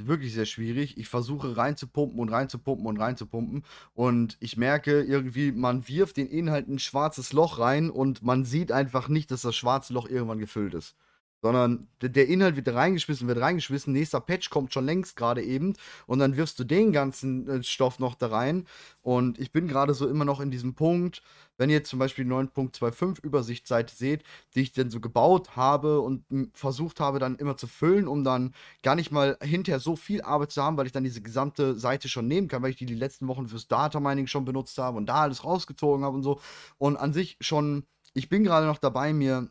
wirklich 0.06 0.32
sehr 0.34 0.46
schwierig. 0.46 0.96
Ich 0.98 1.08
versuche 1.08 1.56
reinzupumpen 1.56 2.18
und 2.20 2.28
reinzupumpen 2.30 2.86
und 2.86 2.98
reinzupumpen 2.98 3.64
und 3.94 4.36
ich 4.40 4.56
merke 4.56 5.02
irgendwie, 5.02 5.52
man 5.52 5.88
wirft 5.88 6.16
den 6.16 6.26
Inhalt 6.28 6.66
in 6.68 6.74
'n 6.74 6.78
schwarzes 6.78 7.32
Loch 7.32 7.58
rein 7.58 7.90
und 7.90 8.22
man 8.22 8.44
sieht 8.44 8.72
einfach 8.72 9.08
nicht, 9.08 9.30
dass 9.30 9.42
das 9.42 9.56
schwarze 9.56 9.92
Loch 9.94 10.08
irgendwann 10.08 10.38
gefüllt 10.38 10.74
ist. 10.74 10.94
Sondern 11.42 11.88
der 12.02 12.28
Inhalt 12.28 12.56
wird 12.56 12.68
reingeschmissen, 12.68 13.26
wird 13.26 13.40
reingeschmissen, 13.40 13.92
nächster 13.92 14.20
Patch 14.20 14.50
kommt 14.50 14.74
schon 14.74 14.84
längst 14.84 15.16
grade 15.16 15.42
eben 15.42 15.74
und 16.06 16.18
dann 16.18 16.36
wirfst 16.36 16.58
du 16.58 16.64
den 16.64 16.92
ganzen, 16.92 17.48
äh, 17.48 17.62
Stoff 17.62 17.98
noch 17.98 18.14
da 18.14 18.28
rein. 18.28 18.66
Und 19.00 19.38
ich 19.38 19.50
bin 19.50 19.66
grade 19.66 19.94
so 19.94 20.06
immer 20.06 20.26
noch 20.26 20.40
in 20.40 20.50
diesem 20.50 20.74
Punkt, 20.74 21.22
wenn 21.56 21.70
ihr 21.70 21.82
zum 21.84 21.98
Beispiel 21.98 22.26
9.25 22.26 23.22
Übersichtsseite 23.22 23.94
seht, 23.94 24.22
die 24.54 24.60
ich 24.62 24.72
dann 24.72 24.90
so 24.90 25.00
gebaut 25.00 25.56
habe 25.56 26.00
und, 26.00 26.24
versucht 26.54 27.00
habe, 27.00 27.18
dann 27.18 27.36
immer 27.36 27.56
zu 27.56 27.66
füllen, 27.66 28.08
um 28.08 28.24
dann 28.24 28.54
gar 28.82 28.94
nicht 28.94 29.10
mal 29.10 29.36
hinterher 29.42 29.80
so 29.80 29.96
viel 29.96 30.22
Arbeit 30.22 30.50
zu 30.52 30.62
haben, 30.62 30.76
weil 30.76 30.86
ich 30.86 30.92
dann 30.92 31.04
diese 31.04 31.22
gesamte 31.22 31.78
Seite 31.78 32.08
schon 32.08 32.28
nehmen 32.28 32.48
kann, 32.48 32.62
weil 32.62 32.70
ich 32.70 32.76
die 32.76 32.86
die 32.86 32.94
letzten 32.94 33.28
Wochen 33.28 33.46
fürs 33.48 33.68
Data 33.68 34.00
Mining 34.00 34.26
schon 34.26 34.44
benutzt 34.44 34.78
habe 34.78 34.96
und 34.96 35.06
da 35.06 35.22
alles 35.22 35.44
rausgezogen 35.44 36.04
habe 36.04 36.16
und 36.16 36.22
so. 36.22 36.40
Und 36.78 36.96
an 36.96 37.12
sich 37.12 37.36
schon 37.40 37.84
ich 38.12 38.28
bin 38.28 38.44
grade 38.44 38.66
noch 38.66 38.78
dabei, 38.78 39.12
mir 39.12 39.50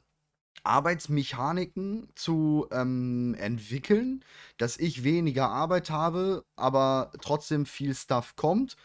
Arbeitsmechaniken 0.63 2.09
zu, 2.15 2.67
ähm, 2.71 3.35
entwickeln, 3.39 4.23
dass 4.57 4.77
ich 4.77 5.03
weniger 5.03 5.49
Arbeit 5.49 5.89
habe, 5.89 6.45
aber 6.55 7.11
trotzdem 7.21 7.65
viel 7.65 7.95
Stuff 7.95 8.35
kommt. 8.35 8.75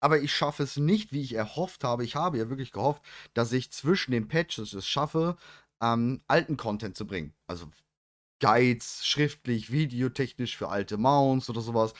Aber 0.00 0.20
ich 0.20 0.32
schaffe 0.34 0.62
es 0.62 0.76
nicht, 0.76 1.12
wie 1.12 1.22
ich 1.22 1.34
erhofft 1.34 1.84
habe. 1.84 2.04
Ich 2.04 2.16
habe 2.16 2.38
ja 2.38 2.48
wirklich 2.50 2.72
gehofft, 2.72 3.02
dass 3.34 3.52
ich 3.52 3.72
zwischen 3.72 4.12
den 4.12 4.28
Patches 4.28 4.72
es 4.72 4.86
schaffe, 4.86 5.36
ähm, 5.82 6.22
alten 6.28 6.56
Content 6.56 6.96
zu 6.96 7.06
bringen. 7.06 7.34
Also, 7.48 7.68
Guides, 8.40 9.06
schriftlich, 9.06 9.72
videotechnisch 9.72 10.56
für 10.56 10.68
alte 10.68 10.96
Mounts 10.96 11.50
oder 11.50 11.60
so 11.60 11.74
was. 11.74 11.94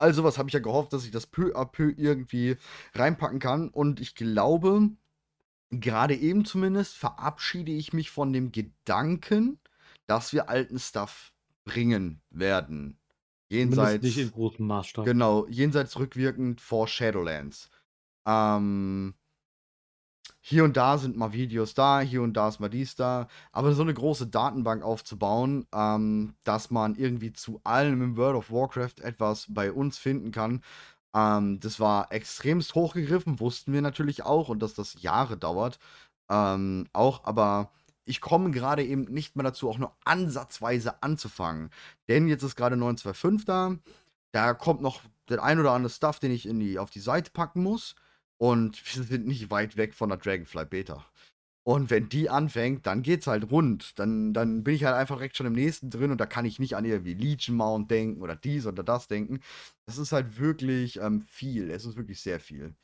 All 0.00 0.12
so 0.14 0.24
was 0.24 0.36
habe 0.38 0.48
ich 0.48 0.54
ja 0.54 0.60
gehofft, 0.60 0.92
dass 0.92 1.04
ich 1.04 1.10
das 1.12 1.26
peu 1.26 1.54
à 1.56 1.64
peu 1.64 1.92
irgendwie 1.96 2.56
reinpacken 2.94 3.38
kann. 3.38 3.68
Und 3.68 4.00
ich 4.00 4.14
glaube, 4.14 4.90
grade 5.80 6.14
eben 6.16 6.44
zumindest 6.44 6.96
verabschiede 6.96 7.72
ich 7.72 7.92
mich 7.92 8.10
von 8.10 8.32
dem 8.32 8.52
Gedanken, 8.52 9.58
dass 10.06 10.32
wir 10.32 10.48
alten 10.48 10.78
Stuff 10.78 11.32
bringen 11.64 12.22
werden. 12.30 12.98
Zumindest 13.60 14.02
nicht 14.02 14.18
in 14.18 14.30
Jenseits 14.30 14.32
großem 14.32 14.66
Maßstab. 14.66 15.04
genau, 15.04 15.46
jenseits 15.48 15.98
rückwirkend 15.98 16.60
vor 16.60 16.88
Shadowlands. 16.88 17.70
Ähm 18.26 19.14
hier 20.44 20.64
und 20.64 20.76
da 20.76 20.98
sind 20.98 21.16
mal 21.16 21.32
Videos 21.32 21.72
da, 21.74 22.00
hier 22.00 22.20
und 22.20 22.32
da 22.36 22.48
ist 22.48 22.58
mal 22.58 22.68
dies 22.68 22.96
da. 22.96 23.28
Aber 23.52 23.74
so 23.74 23.84
'ne 23.84 23.94
große 23.94 24.26
Datenbank 24.26 24.82
aufzubauen, 24.82 25.66
ähm, 25.72 26.34
dass 26.42 26.68
man 26.70 26.96
irgendwie 26.96 27.32
zu 27.32 27.60
allem 27.62 28.02
im 28.02 28.16
World 28.16 28.36
of 28.36 28.50
Warcraft 28.50 29.00
etwas 29.02 29.46
bei 29.48 29.70
uns 29.72 29.98
finden 29.98 30.32
kann, 30.32 30.62
ähm, 31.14 31.60
das 31.60 31.80
war 31.80 32.12
extremst 32.12 32.74
hochgegriffen, 32.74 33.40
wussten 33.40 33.72
wir 33.72 33.82
natürlich 33.82 34.24
auch 34.24 34.48
und 34.48 34.60
dass 34.60 34.74
das 34.74 35.00
Jahre 35.02 35.36
dauert, 35.36 35.78
ähm, 36.30 36.88
auch. 36.92 37.24
Aber 37.24 37.70
ich 38.04 38.20
komme 38.20 38.50
grade 38.50 38.84
eben 38.84 39.04
nicht 39.04 39.36
mehr 39.36 39.44
dazu, 39.44 39.68
auch 39.70 39.78
nur 39.78 39.94
ansatzweise 40.04 41.02
anzufangen. 41.02 41.70
Denn 42.08 42.28
jetzt 42.28 42.42
ist 42.42 42.56
grade 42.56 42.76
9.2.5 42.76 43.44
da. 43.46 43.76
Da 44.32 44.54
kommt 44.54 44.80
noch 44.82 45.02
der 45.28 45.42
ein 45.42 45.60
oder 45.60 45.72
andere 45.72 45.92
Stuff, 45.92 46.18
den 46.18 46.32
ich 46.32 46.46
in 46.46 46.58
die 46.60 46.78
auf 46.78 46.90
die 46.90 47.00
Seite 47.00 47.30
packen 47.30 47.62
muss. 47.62 47.94
Und 48.38 48.82
wir 48.96 49.04
sind 49.04 49.26
nicht 49.26 49.50
weit 49.50 49.76
weg 49.76 49.94
von 49.94 50.08
der 50.08 50.18
Dragonfly 50.18 50.64
Beta. 50.64 51.04
Und 51.64 51.90
wenn 51.90 52.08
die 52.08 52.28
anfängt, 52.28 52.86
dann 52.86 53.02
geht's 53.02 53.26
halt 53.26 53.50
rund. 53.50 53.98
Dann 53.98 54.32
dann 54.34 54.64
bin 54.64 54.74
ich 54.74 54.84
halt 54.84 54.96
einfach 54.96 55.16
direkt 55.16 55.36
schon 55.36 55.46
im 55.46 55.52
nächsten 55.52 55.90
drin 55.90 56.10
und 56.10 56.20
da 56.20 56.26
kann 56.26 56.44
ich 56.44 56.58
nicht 56.58 56.76
an 56.76 56.84
irgendwie 56.84 57.14
Legion 57.14 57.56
Mount 57.56 57.90
denken 57.90 58.20
oder 58.22 58.34
dies 58.36 58.66
oder 58.66 58.82
das 58.82 59.06
denken. 59.06 59.40
Das 59.86 59.98
ist 59.98 60.12
halt 60.12 60.38
wirklich, 60.38 60.98
ähm, 61.00 61.22
viel. 61.22 61.70
Es 61.70 61.84
ist 61.84 61.96
wirklich 61.96 62.20
sehr 62.20 62.40
viel. 62.40 62.74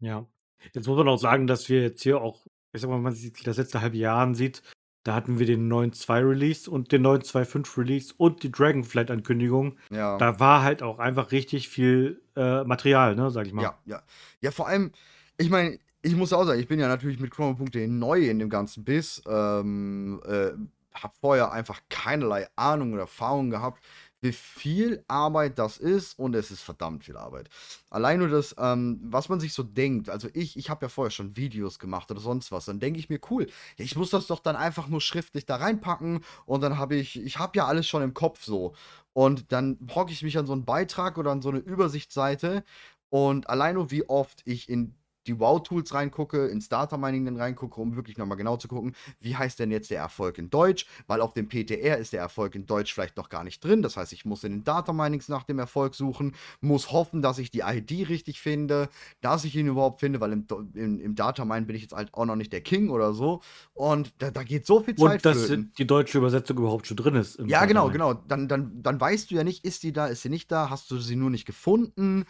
Ja. 0.00 0.26
Jetzt 0.74 0.86
muss 0.86 0.96
man 0.96 1.08
auch 1.08 1.18
sagen, 1.18 1.46
dass 1.46 1.68
wir 1.68 1.82
jetzt 1.82 2.02
hier 2.02 2.20
auch 2.20 2.46
ich 2.72 2.80
sage 2.80 2.90
mal, 2.90 2.96
wenn 2.96 3.04
man 3.04 3.14
sich 3.14 3.32
das 3.32 3.58
letzte 3.58 3.80
halbe 3.80 3.96
Jahr 3.96 4.20
ansieht, 4.20 4.62
da 5.04 5.14
hatten 5.14 5.38
wir 5.38 5.46
den 5.46 5.70
9.2 5.70 6.28
Release 6.28 6.70
und 6.70 6.92
den 6.92 7.04
9.2.5 7.04 7.78
Release 7.78 8.14
und 8.16 8.42
die 8.42 8.52
Dragonflight-Ankündigung. 8.52 9.76
Ja. 9.90 10.16
Da 10.16 10.38
war 10.38 10.62
halt 10.62 10.82
auch 10.82 10.98
einfach 10.98 11.32
richtig 11.32 11.68
viel, 11.68 12.22
äh, 12.36 12.64
Material, 12.64 13.16
ne, 13.16 13.30
sage 13.30 13.48
ich 13.48 13.52
mal. 13.52 13.62
Ja, 13.62 13.78
ja. 13.84 14.02
Ja, 14.40 14.50
vor 14.52 14.68
allem, 14.68 14.92
ich 15.38 15.50
meine, 15.50 15.78
ich 16.02 16.16
muss 16.16 16.32
auch 16.32 16.44
sagen, 16.44 16.60
ich 16.60 16.68
bin 16.68 16.80
ja 16.80 16.88
natürlich 16.88 17.20
mit 17.20 17.30
Chrono.de 17.30 17.86
neu 17.86 18.28
in 18.28 18.38
dem 18.40 18.50
ganzen 18.50 18.84
Biss, 18.84 19.22
ähm, 19.26 20.20
äh, 20.26 20.50
habe 20.94 21.14
vorher 21.20 21.52
einfach 21.52 21.80
keinerlei 21.88 22.48
Ahnung 22.56 22.92
oder 22.92 23.02
Erfahrung 23.02 23.50
gehabt, 23.50 23.82
wie 24.20 24.32
viel 24.32 25.04
Arbeit 25.08 25.58
das 25.58 25.78
ist 25.78 26.18
und 26.18 26.34
es 26.34 26.50
ist 26.50 26.62
verdammt 26.62 27.04
viel 27.04 27.16
Arbeit. 27.16 27.48
Allein 27.90 28.20
nur 28.20 28.28
das, 28.28 28.54
ähm, 28.58 29.00
was 29.02 29.28
man 29.28 29.40
sich 29.40 29.52
so 29.52 29.62
denkt, 29.64 30.08
also 30.10 30.28
ich, 30.32 30.56
ich 30.56 30.70
habe 30.70 30.84
ja 30.84 30.88
vorher 30.88 31.10
schon 31.10 31.36
Videos 31.36 31.78
gemacht 31.78 32.10
oder 32.10 32.20
sonst 32.20 32.52
was, 32.52 32.66
dann 32.66 32.78
denke 32.78 33.00
ich 33.00 33.08
mir, 33.08 33.18
cool, 33.30 33.48
ich 33.76 33.96
muss 33.96 34.10
das 34.10 34.28
doch 34.28 34.38
dann 34.38 34.54
einfach 34.54 34.88
nur 34.88 35.00
schriftlich 35.00 35.44
da 35.46 35.56
reinpacken 35.56 36.20
und 36.46 36.60
dann 36.60 36.78
habe 36.78 36.94
ich, 36.96 37.20
ich 37.20 37.38
habe 37.38 37.56
ja 37.56 37.66
alles 37.66 37.88
schon 37.88 38.02
im 38.02 38.14
Kopf 38.14 38.44
so. 38.44 38.74
Und 39.12 39.52
dann 39.52 39.78
hocke 39.94 40.12
ich 40.12 40.22
mich 40.22 40.38
an 40.38 40.46
so 40.46 40.52
einen 40.52 40.64
Beitrag 40.64 41.18
oder 41.18 41.32
an 41.32 41.42
so 41.42 41.50
eine 41.50 41.58
Übersichtsseite 41.58 42.64
und 43.10 43.50
allein 43.50 43.74
nur 43.74 43.90
wie 43.90 44.08
oft 44.08 44.40
ich 44.44 44.68
in 44.68 44.94
die 45.26 45.38
Wow-Tools 45.38 45.94
reingucke, 45.94 46.46
ins 46.46 46.68
Data-Mining 46.68 47.24
dann 47.24 47.36
reingucke, 47.36 47.80
um 47.80 47.96
wirklich 47.96 48.18
nochmal 48.18 48.38
genau 48.38 48.56
zu 48.56 48.68
gucken, 48.68 48.94
wie 49.20 49.36
heißt 49.36 49.58
denn 49.58 49.70
jetzt 49.70 49.90
der 49.90 50.00
Erfolg 50.00 50.38
in 50.38 50.50
Deutsch, 50.50 50.86
weil 51.06 51.20
auf 51.20 51.32
dem 51.34 51.48
PTR 51.48 51.98
ist 51.98 52.12
der 52.12 52.20
Erfolg 52.20 52.54
in 52.54 52.66
Deutsch 52.66 52.92
vielleicht 52.92 53.16
noch 53.16 53.28
gar 53.28 53.44
nicht 53.44 53.62
drin. 53.62 53.82
Das 53.82 53.96
heißt, 53.96 54.12
ich 54.12 54.24
muss 54.24 54.44
in 54.44 54.52
den 54.52 54.64
Data-Minings 54.64 55.28
nach 55.28 55.44
dem 55.44 55.58
Erfolg 55.58 55.94
suchen, 55.94 56.34
muss 56.60 56.92
hoffen, 56.92 57.22
dass 57.22 57.38
ich 57.38 57.50
die 57.50 57.60
ID 57.60 58.08
richtig 58.08 58.40
finde, 58.40 58.88
dass 59.20 59.44
ich 59.44 59.56
ihn 59.56 59.66
überhaupt 59.66 60.00
finde, 60.00 60.20
weil 60.20 60.32
im, 60.32 60.46
im, 60.74 61.00
im 61.00 61.14
Data-Mine 61.14 61.66
bin 61.66 61.76
ich 61.76 61.82
jetzt 61.82 61.94
halt 61.94 62.12
auch 62.14 62.24
noch 62.24 62.36
nicht 62.36 62.52
der 62.52 62.60
King 62.60 62.90
oder 62.90 63.12
so. 63.12 63.40
Und 63.74 64.12
da, 64.18 64.30
da 64.30 64.42
geht 64.42 64.66
so 64.66 64.80
viel 64.80 64.94
Zeit 64.94 65.24
Und 65.24 65.24
dass 65.24 65.50
die 65.78 65.86
deutsche 65.86 66.18
Übersetzung 66.18 66.58
überhaupt 66.58 66.86
schon 66.86 66.96
drin 66.96 67.14
ist. 67.14 67.38
Ja, 67.46 67.64
genau, 67.64 67.90
genau. 67.90 68.14
Dann, 68.14 68.48
dann, 68.48 68.82
dann 68.82 69.00
weißt 69.00 69.30
du 69.30 69.34
ja 69.34 69.44
nicht, 69.44 69.64
ist 69.64 69.82
die 69.82 69.92
da, 69.92 70.06
ist 70.06 70.22
sie 70.22 70.28
nicht 70.28 70.50
da, 70.50 70.70
hast 70.70 70.90
du 70.90 70.98
sie 70.98 71.16
nur 71.16 71.30
nicht 71.30 71.46
gefunden. 71.46 72.24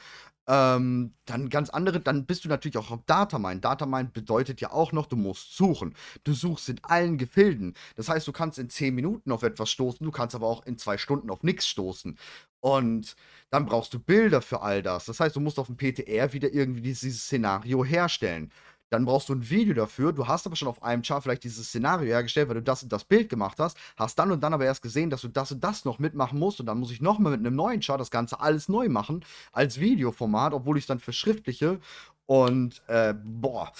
Ähm, 0.49 1.15
dann 1.25 1.49
ganz 1.51 1.71
andere, 1.71 2.01
dann 2.01 2.27
bist 2.27 2.45
du 2.45 2.49
natürlich 2.49 2.77
auch 2.77 2.91
auf 2.91 3.01
Datamine. 3.07 3.61
Datamine 3.61 4.11
bedeutet 4.13 4.61
ja 4.61 4.73
auch 4.73 4.93
noch, 4.93 5.07
du 5.07 5.17
musst 5.17 5.57
suchen. 5.57 5.95
Du 6.25 6.33
suchst 6.35 6.69
in 6.69 6.81
allen 6.83 7.17
Gefilden. 7.17 7.75
Das 7.95 8.09
heißt, 8.09 8.27
du 8.27 8.33
kannst 8.33 8.59
in 8.59 8.69
10 8.69 8.95
Minuten 8.95 9.31
auf 9.31 9.45
etwas 9.45 9.71
stoßen, 9.71 10.05
du 10.05 10.11
kannst 10.11 10.35
aber 10.35 10.49
auch 10.49 10.67
in 10.67 10.79
2 10.79 10.99
Stunden 10.99 11.31
auf 11.31 11.45
nichts 11.45 11.69
stoßen. 11.69 12.19
Und 12.61 13.17
dann 13.51 13.67
brauchst 13.67 13.93
du 13.95 13.99
Bilder 14.01 14.41
für 14.43 14.63
all 14.63 14.83
das. 14.83 15.05
Das 15.07 15.21
heißt, 15.21 15.37
du 15.37 15.41
musst 15.41 15.59
auf 15.59 15.67
dem 15.67 15.77
PTR 15.77 16.33
wieder 16.33 16.53
irgendwie 16.53 16.81
dieses 16.81 17.25
Szenario 17.25 17.85
herstellen. 17.85 18.53
Dann 18.93 19.07
brauchst 19.07 19.31
du 19.31 19.33
ein 19.33 19.49
Video 19.49 19.73
dafür. 19.73 20.13
Du 20.13 20.29
hast 20.29 20.45
aber 20.45 20.55
schon 20.55 20.69
auf 20.69 20.83
einem 20.83 21.01
Chart 21.01 21.23
vielleicht 21.23 21.45
dieses 21.45 21.69
Szenario 21.69 22.09
hergestellt, 22.09 22.49
weil 22.49 22.57
du 22.57 22.63
das 22.63 22.83
und 22.83 22.93
das 22.93 23.05
Bild 23.05 23.31
gemacht 23.31 23.59
hast. 23.59 23.75
Hast 23.97 24.19
dann 24.19 24.31
und 24.31 24.43
dann 24.43 24.53
aber 24.53 24.67
erst 24.67 24.83
gesehen, 24.83 25.09
dass 25.09 25.23
du 25.23 25.29
das 25.29 25.51
und 25.51 25.65
das 25.65 25.87
noch 25.87 25.99
mitmachen 25.99 26.39
musst. 26.39 26.61
Und 26.61 26.67
dann 26.67 26.79
muss 26.79 26.91
ich 26.91 27.01
nochmal 27.01 27.33
mit 27.33 27.41
einem 27.41 27.57
neuen 27.57 27.81
Chart 27.81 27.99
das 27.99 28.11
Ganze 28.11 28.41
alles 28.41 28.69
neu 28.69 28.91
machen. 28.91 29.25
Als 29.51 29.81
Videoformat, 29.81 30.53
obwohl 30.53 30.77
ich 30.77 30.83
es 30.83 30.89
dann 30.89 30.99
verschriftliche. 30.99 31.81
Und, 32.27 32.83
äh, 32.87 33.15
boah. 33.25 33.73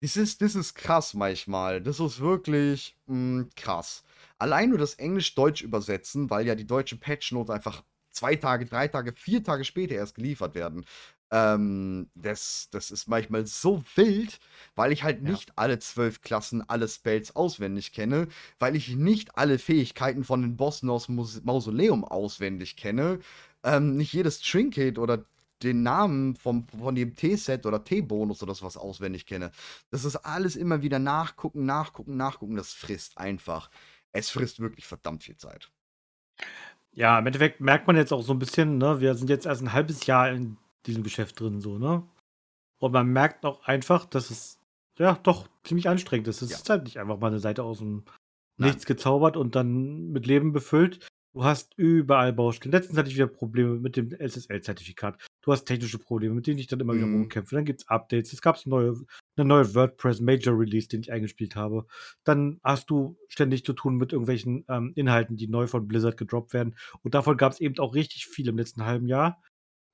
Das 0.00 0.16
ist, 0.16 0.40
das 0.40 0.54
ist 0.54 0.74
krass 0.74 1.12
manchmal. 1.12 1.82
Das 1.82 2.00
ist 2.00 2.20
wirklich 2.20 2.96
mh, 3.06 3.42
hm, 3.42 3.50
krass. 3.56 4.02
Allein 4.38 4.70
nur 4.70 4.78
das 4.78 4.94
Englisch-Deutsch 4.94 5.60
übersetzen, 5.60 6.30
weil 6.30 6.46
ja 6.46 6.54
die 6.54 6.66
deutschen 6.66 7.00
Patch-Notes 7.00 7.50
einfach 7.50 7.82
zwei 8.12 8.36
Tage, 8.36 8.64
drei 8.64 8.88
Tage, 8.88 9.12
vier 9.12 9.44
Tage 9.44 9.64
später 9.64 9.94
erst 9.96 10.14
geliefert 10.14 10.54
werden. 10.54 10.86
Ähm, 11.34 12.10
das, 12.14 12.68
das 12.70 12.92
ist 12.92 13.08
manchmal 13.08 13.44
so 13.44 13.82
wild, 13.96 14.38
weil 14.76 14.92
ich 14.92 15.02
halt 15.02 15.20
Ja. 15.24 15.30
nicht 15.32 15.58
alle 15.58 15.80
zwölf 15.80 16.20
Klassen, 16.20 16.62
alle 16.68 16.86
Spells 16.86 17.34
auswendig 17.34 17.92
kenne, 17.92 18.28
weil 18.60 18.76
ich 18.76 18.94
nicht 18.94 19.36
alle 19.36 19.58
Fähigkeiten 19.58 20.22
von 20.22 20.42
den 20.42 20.56
Bossen 20.56 20.88
aus 20.90 21.08
Mus 21.08 21.42
Mausoleum 21.42 22.04
auswendig 22.04 22.76
kenne, 22.76 23.18
ähm, 23.64 23.96
nicht 23.96 24.12
jedes 24.12 24.40
Trinket 24.40 24.96
oder 24.96 25.24
den 25.64 25.82
Namen 25.82 26.36
vom, 26.36 26.68
von 26.68 26.94
dem 26.94 27.16
T-Set 27.16 27.66
oder 27.66 27.82
T-Bonus 27.82 28.42
oder 28.44 28.54
sowas 28.54 28.76
auswendig 28.76 29.26
kenne. 29.26 29.50
Das 29.90 30.04
ist 30.04 30.16
alles 30.16 30.54
immer 30.54 30.82
wieder 30.82 31.00
nachgucken, 31.00 31.66
nachgucken, 31.66 32.16
nachgucken. 32.16 32.54
Das 32.56 32.72
frisst 32.72 33.18
einfach. 33.18 33.70
Es 34.12 34.30
frisst 34.30 34.60
wirklich 34.60 34.86
verdammt 34.86 35.24
viel 35.24 35.36
Zeit. 35.36 35.72
Ja, 36.92 37.18
im 37.18 37.26
Endeffekt 37.26 37.60
merkt 37.60 37.86
man 37.88 37.96
jetzt 37.96 38.12
auch 38.12 38.22
so 38.22 38.32
ein 38.32 38.38
bisschen, 38.38 38.78
ne, 38.78 39.00
wir 39.00 39.14
sind 39.16 39.28
jetzt 39.28 39.46
erst 39.46 39.62
ein 39.62 39.72
halbes 39.72 40.06
Jahr 40.06 40.30
in 40.30 40.56
diesem 40.86 41.02
Geschäft 41.02 41.40
drin, 41.40 41.60
so, 41.60 41.78
ne? 41.78 42.06
Und 42.78 42.92
man 42.92 43.08
merkt 43.08 43.44
auch 43.44 43.64
einfach, 43.64 44.04
dass 44.04 44.30
es 44.30 44.58
ja 44.98 45.14
doch 45.22 45.48
ziemlich 45.64 45.88
anstrengend 45.88 46.28
ist. 46.28 46.42
Es 46.42 46.50
Ja. 46.50 46.56
ist 46.58 46.70
halt 46.70 46.84
nicht 46.84 46.98
einfach 46.98 47.18
mal 47.18 47.28
eine 47.28 47.38
Seite 47.40 47.62
aus 47.64 47.78
dem 47.78 48.04
Nein. 48.56 48.68
Nichts 48.70 48.86
gezaubert 48.86 49.36
und 49.36 49.56
dann 49.56 50.10
mit 50.12 50.26
Leben 50.26 50.52
befüllt. 50.52 51.08
Du 51.34 51.42
hast 51.42 51.74
überall 51.76 52.32
Baustellen. 52.32 52.70
Letztens 52.70 52.96
hatte 52.96 53.08
ich 53.08 53.16
wieder 53.16 53.26
Probleme 53.26 53.74
mit 53.80 53.96
dem 53.96 54.12
SSL-Zertifikat. 54.12 55.18
Du 55.42 55.50
hast 55.50 55.64
technische 55.64 55.98
Probleme, 55.98 56.36
mit 56.36 56.46
denen 56.46 56.60
ich 56.60 56.68
dann 56.68 56.78
immer 56.78 56.94
wieder 56.94 57.06
Mhm. 57.06 57.14
rumkämpfe. 57.14 57.56
Dann 57.56 57.64
gibt 57.64 57.80
es 57.80 57.88
Updates. 57.88 58.32
Es 58.32 58.40
gab 58.40 58.64
neue, 58.66 58.94
eine 59.36 59.44
neue 59.48 59.74
WordPress 59.74 60.20
Major 60.20 60.56
Release, 60.56 60.86
den 60.86 61.00
ich 61.00 61.10
eingespielt 61.10 61.56
habe. 61.56 61.86
Dann 62.22 62.60
hast 62.62 62.88
du 62.90 63.16
ständig 63.26 63.64
zu 63.64 63.72
tun 63.72 63.96
mit 63.96 64.12
irgendwelchen 64.12 64.64
ähm, 64.68 64.92
Inhalten, 64.94 65.36
die 65.36 65.48
neu 65.48 65.66
von 65.66 65.88
Blizzard 65.88 66.16
gedroppt 66.16 66.52
werden. 66.52 66.76
Und 67.02 67.14
davon 67.16 67.36
gab 67.36 67.50
es 67.52 67.60
eben 67.60 67.76
auch 67.80 67.96
richtig 67.96 68.26
viel 68.28 68.46
im 68.46 68.56
letzten 68.56 68.84
halben 68.84 69.08
Jahr. 69.08 69.42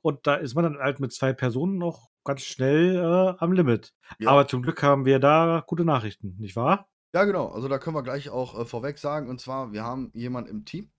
Und 0.02 0.26
da 0.26 0.34
ist 0.34 0.54
man 0.54 0.64
dann 0.64 0.78
halt 0.78 1.00
mit 1.00 1.12
zwei 1.12 1.32
Personen 1.32 1.78
noch 1.78 2.10
ganz 2.24 2.42
schnell 2.42 2.96
äh, 2.96 3.34
am 3.38 3.52
Limit. 3.52 3.92
Ja. 4.18 4.30
Aber 4.30 4.46
zum 4.46 4.62
Glück 4.62 4.82
haben 4.82 5.04
wir 5.04 5.18
da 5.18 5.64
gute 5.66 5.84
Nachrichten, 5.84 6.36
nicht 6.38 6.56
wahr? 6.56 6.88
Ja, 7.14 7.24
genau. 7.24 7.48
Also 7.48 7.68
da 7.68 7.78
können 7.78 7.96
wir 7.96 8.02
gleich 8.02 8.30
auch 8.30 8.58
äh, 8.58 8.64
vorweg 8.64 8.98
sagen. 8.98 9.28
Und 9.28 9.40
zwar, 9.40 9.72
wir 9.72 9.84
haben 9.84 10.10
jemanden 10.14 10.50
im 10.50 10.64
Team, 10.64 10.90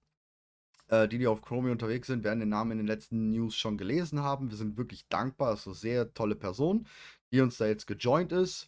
äh, 0.90 1.08
die, 1.08 1.18
die 1.18 1.28
auf 1.28 1.42
Chromie 1.42 1.72
unterwegs 1.72 2.08
sind, 2.08 2.24
werden 2.24 2.40
den 2.42 2.50
Namen 2.50 2.72
in 2.72 2.78
den 2.80 2.88
letzten 2.88 3.30
News 3.30 3.56
schon 3.56 3.78
gelesen 3.78 4.20
haben. 4.20 4.50
Wir 4.50 4.58
sind 4.58 4.78
wirklich 4.78 5.08
dankbar. 5.08 5.52
Das 5.52 5.62
ist 5.62 5.68
eine 5.68 5.76
sehr 5.76 6.14
tolle 6.14 6.36
Person, 6.36 6.88
die 7.32 7.42
uns 7.42 7.58
da 7.58 7.66
jetzt 7.66 7.88
gejoint 7.88 8.32
ist. 8.32 8.68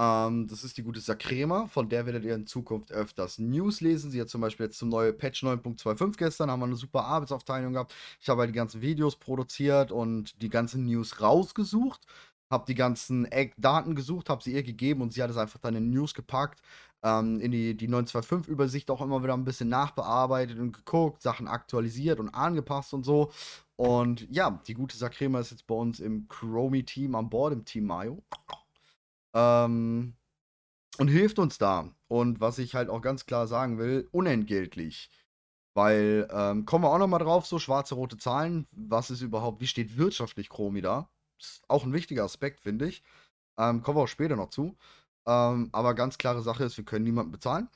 Ähm, 0.00 0.46
das 0.48 0.64
ist 0.64 0.78
die 0.78 0.82
gute 0.82 1.00
Sakrema, 1.00 1.66
von 1.66 1.90
der 1.90 2.06
werdet 2.06 2.24
ihr 2.24 2.34
in 2.34 2.46
Zukunft 2.46 2.90
öfters 2.90 3.38
News 3.38 3.82
lesen. 3.82 4.10
Sie 4.10 4.18
hat 4.18 4.30
zum 4.30 4.40
Beispiel 4.40 4.66
jetzt 4.66 4.78
zum 4.78 4.88
neuen 4.88 5.16
Patch 5.16 5.44
9.25 5.44 6.16
gestern, 6.16 6.50
haben 6.50 6.60
wir 6.60 6.66
eine 6.66 6.76
super 6.76 7.04
Arbeitsaufteilung 7.04 7.74
gehabt. 7.74 7.94
Ich 8.18 8.30
habe 8.30 8.40
halt 8.40 8.48
die 8.48 8.54
ganzen 8.54 8.80
Videos 8.80 9.16
produziert 9.16 9.92
und 9.92 10.40
die 10.40 10.48
ganzen 10.48 10.86
News 10.86 11.20
rausgesucht. 11.20 12.00
Habe 12.50 12.64
die 12.66 12.74
ganzen 12.74 13.26
Eckdaten 13.26 13.94
gesucht, 13.94 14.30
habe 14.30 14.42
sie 14.42 14.54
ihr 14.54 14.62
gegeben 14.62 15.02
und 15.02 15.12
sie 15.12 15.22
hat 15.22 15.30
es 15.30 15.36
einfach 15.36 15.60
dann 15.60 15.76
in 15.76 15.90
News 15.90 16.14
gepackt. 16.14 16.62
Ähm, 17.02 17.38
in 17.40 17.50
die, 17.52 17.76
die 17.76 17.88
925-Übersicht 17.88 18.90
auch 18.90 19.02
immer 19.02 19.22
wieder 19.22 19.34
ein 19.34 19.44
bisschen 19.44 19.68
nachbearbeitet 19.68 20.58
und 20.58 20.72
geguckt, 20.72 21.20
Sachen 21.22 21.46
aktualisiert 21.46 22.20
und 22.20 22.30
angepasst 22.30 22.94
und 22.94 23.04
so. 23.04 23.30
Und 23.76 24.26
ja, 24.30 24.62
die 24.66 24.74
gute 24.74 24.96
Sakrema 24.96 25.40
ist 25.40 25.50
jetzt 25.50 25.66
bei 25.66 25.74
uns 25.74 26.00
im 26.00 26.26
Chromie-Team 26.28 27.14
an 27.14 27.28
Bord, 27.30 27.52
im 27.52 27.64
Team 27.66 27.84
Mayo. 27.86 28.22
Ähm, 29.34 30.14
und 30.98 31.08
hilft 31.08 31.38
uns 31.38 31.58
da. 31.58 31.88
Und 32.08 32.40
was 32.40 32.58
ich 32.58 32.74
halt 32.74 32.90
auch 32.90 33.00
ganz 33.00 33.26
klar 33.26 33.46
sagen 33.46 33.78
will, 33.78 34.08
unentgeltlich. 34.12 35.10
Weil, 35.74 36.28
ähm, 36.32 36.66
kommen 36.66 36.84
wir 36.84 36.90
auch 36.92 36.98
nochmal 36.98 37.20
drauf, 37.20 37.46
so 37.46 37.58
schwarze, 37.58 37.94
rote 37.94 38.18
Zahlen. 38.18 38.66
Was 38.72 39.10
ist 39.10 39.20
überhaupt, 39.22 39.60
wie 39.60 39.66
steht 39.68 39.96
wirtschaftlich 39.96 40.48
Chromi 40.48 40.80
da? 40.82 41.08
Ist 41.40 41.62
auch 41.68 41.84
ein 41.84 41.92
wichtiger 41.92 42.24
Aspekt, 42.24 42.60
finde 42.60 42.88
ich. 42.88 43.02
Ähm, 43.58 43.82
kommen 43.82 43.96
wir 43.98 44.02
auch 44.02 44.08
später 44.08 44.36
noch 44.36 44.50
zu. 44.50 44.76
Ähm, 45.26 45.68
aber 45.72 45.94
ganz 45.94 46.18
klare 46.18 46.42
Sache 46.42 46.64
ist, 46.64 46.76
wir 46.76 46.84
können 46.84 47.04
niemanden 47.04 47.32
bezahlen. 47.32 47.68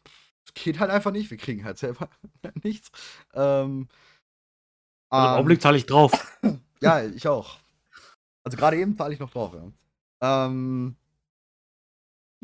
Es 0.47 0.55
geht 0.55 0.81
halt 0.81 0.91
einfach 0.91 1.13
nicht. 1.13 1.31
Wir 1.31 1.39
kriegen 1.39 1.65
halt 1.65 1.79
selber 1.79 2.09
nichts. 2.63 2.91
Ähm, 3.33 3.89
Also 5.11 5.27
Im 5.27 5.33
ähm, 5.33 5.39
Augenblick 5.39 5.63
zahle 5.63 5.77
ich 5.79 5.87
drauf. 5.87 6.13
ja, 6.81 7.03
ich 7.05 7.29
auch. 7.29 7.59
Also 8.43 8.57
gerade 8.59 8.77
eben 8.79 8.97
zahle 8.97 9.15
ich 9.15 9.21
noch 9.21 9.31
drauf, 9.31 9.55
ja. 9.55 10.47
Ähm, 10.47 10.97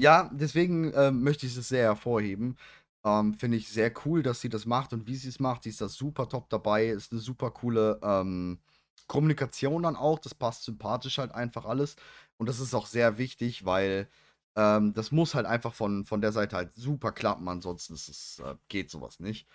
ja, 0.01 0.31
deswegen 0.33 0.93
ähm, 0.95 1.23
möchte 1.23 1.47
ich 1.47 1.57
es 1.57 1.69
sehr 1.69 1.85
hervorheben. 1.85 2.57
Ähm, 3.05 3.35
Finde 3.35 3.57
ich 3.57 3.69
sehr 3.69 3.93
cool, 4.05 4.23
dass 4.23 4.41
sie 4.41 4.49
das 4.49 4.67
macht 4.67 4.93
und 4.93 5.07
wie 5.07 5.17
sie 5.17 5.29
es 5.29 5.41
macht. 5.41 5.65
Sie 5.65 5.71
ist 5.71 5.81
da 5.81 5.89
super 5.89 6.29
top 6.29 6.49
dabei. 6.51 6.89
Ist 6.89 7.13
eine 7.13 7.21
super 7.21 7.51
coole 7.51 7.99
ähm, 8.03 8.61
Kommunikation 9.07 9.83
dann 9.83 9.97
auch. 9.97 10.19
Das 10.19 10.35
passt 10.35 10.65
sympathisch 10.65 11.19
halt 11.19 11.33
einfach 11.33 11.65
alles. 11.67 11.97
Und 12.39 12.49
das 12.49 12.61
ist 12.61 12.75
auch 12.75 12.87
sehr 12.87 13.19
wichtig, 13.19 13.65
weil 13.65 14.09
ähm, 14.57 14.93
das 14.95 15.13
muss 15.13 15.35
halt 15.35 15.47
einfach 15.47 15.75
von, 15.75 16.05
von 16.05 16.21
der 16.21 16.33
Seite 16.33 16.57
halt 16.57 16.75
super 16.75 17.13
klappen. 17.13 17.49
Ansonsten 17.49 17.95
ist 17.95 18.09
es, 18.09 18.41
äh, 18.41 18.57
geht 18.69 18.91
sowas 18.91 19.21
nicht. 19.21 19.47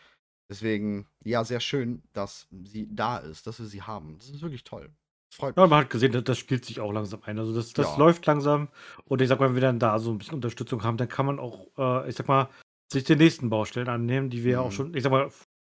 Deswegen, 0.50 1.08
ja, 1.24 1.44
sehr 1.44 1.60
schön, 1.60 2.04
dass 2.14 2.48
sie 2.52 2.88
da 2.92 3.18
ist, 3.18 3.48
dass 3.48 3.60
wir 3.60 3.66
sie 3.68 3.82
haben. 3.84 4.18
Das 4.20 4.30
ist 4.30 4.42
wirklich 4.42 4.64
toll. 4.64 4.92
Freut 5.36 5.58
Ja, 5.58 5.64
mich. 5.64 5.70
man 5.70 5.80
hat 5.82 5.90
gesehen, 5.90 6.24
das, 6.24 6.38
spielt 6.38 6.64
sich 6.66 6.80
auch 6.80 6.92
langsam 6.94 7.22
ein. 7.24 7.38
Also 7.38 7.54
das, 7.54 7.74
das 7.74 7.94
Ja. 7.94 7.98
läuft 7.98 8.26
langsam. 8.26 8.70
Und 9.06 9.22
ich 9.22 9.28
sag 9.28 9.40
mal, 9.40 9.50
wenn 9.50 9.56
wir 9.56 9.62
dann 9.62 9.80
da 9.80 10.00
so 10.00 10.12
ein 10.12 10.18
bisschen 10.18 10.36
Unterstützung 10.36 10.84
haben, 10.84 10.98
dann 10.98 11.10
kann 11.10 11.26
man 11.26 11.40
auch, 11.40 11.68
äh, 11.78 12.10
ich 12.10 12.16
sag 12.16 12.28
mal, 12.28 12.50
sich 12.92 13.04
den 13.04 13.18
nächsten 13.18 13.50
Baustellen 13.50 13.90
annehmen, 13.90 14.30
die 14.30 14.44
wir 14.44 14.54
ja 14.54 14.60
auch 14.62 14.68
Mhm. 14.68 14.76
schon, 14.76 14.94
ich 14.94 15.04
sag 15.04 15.12
mal, 15.12 15.30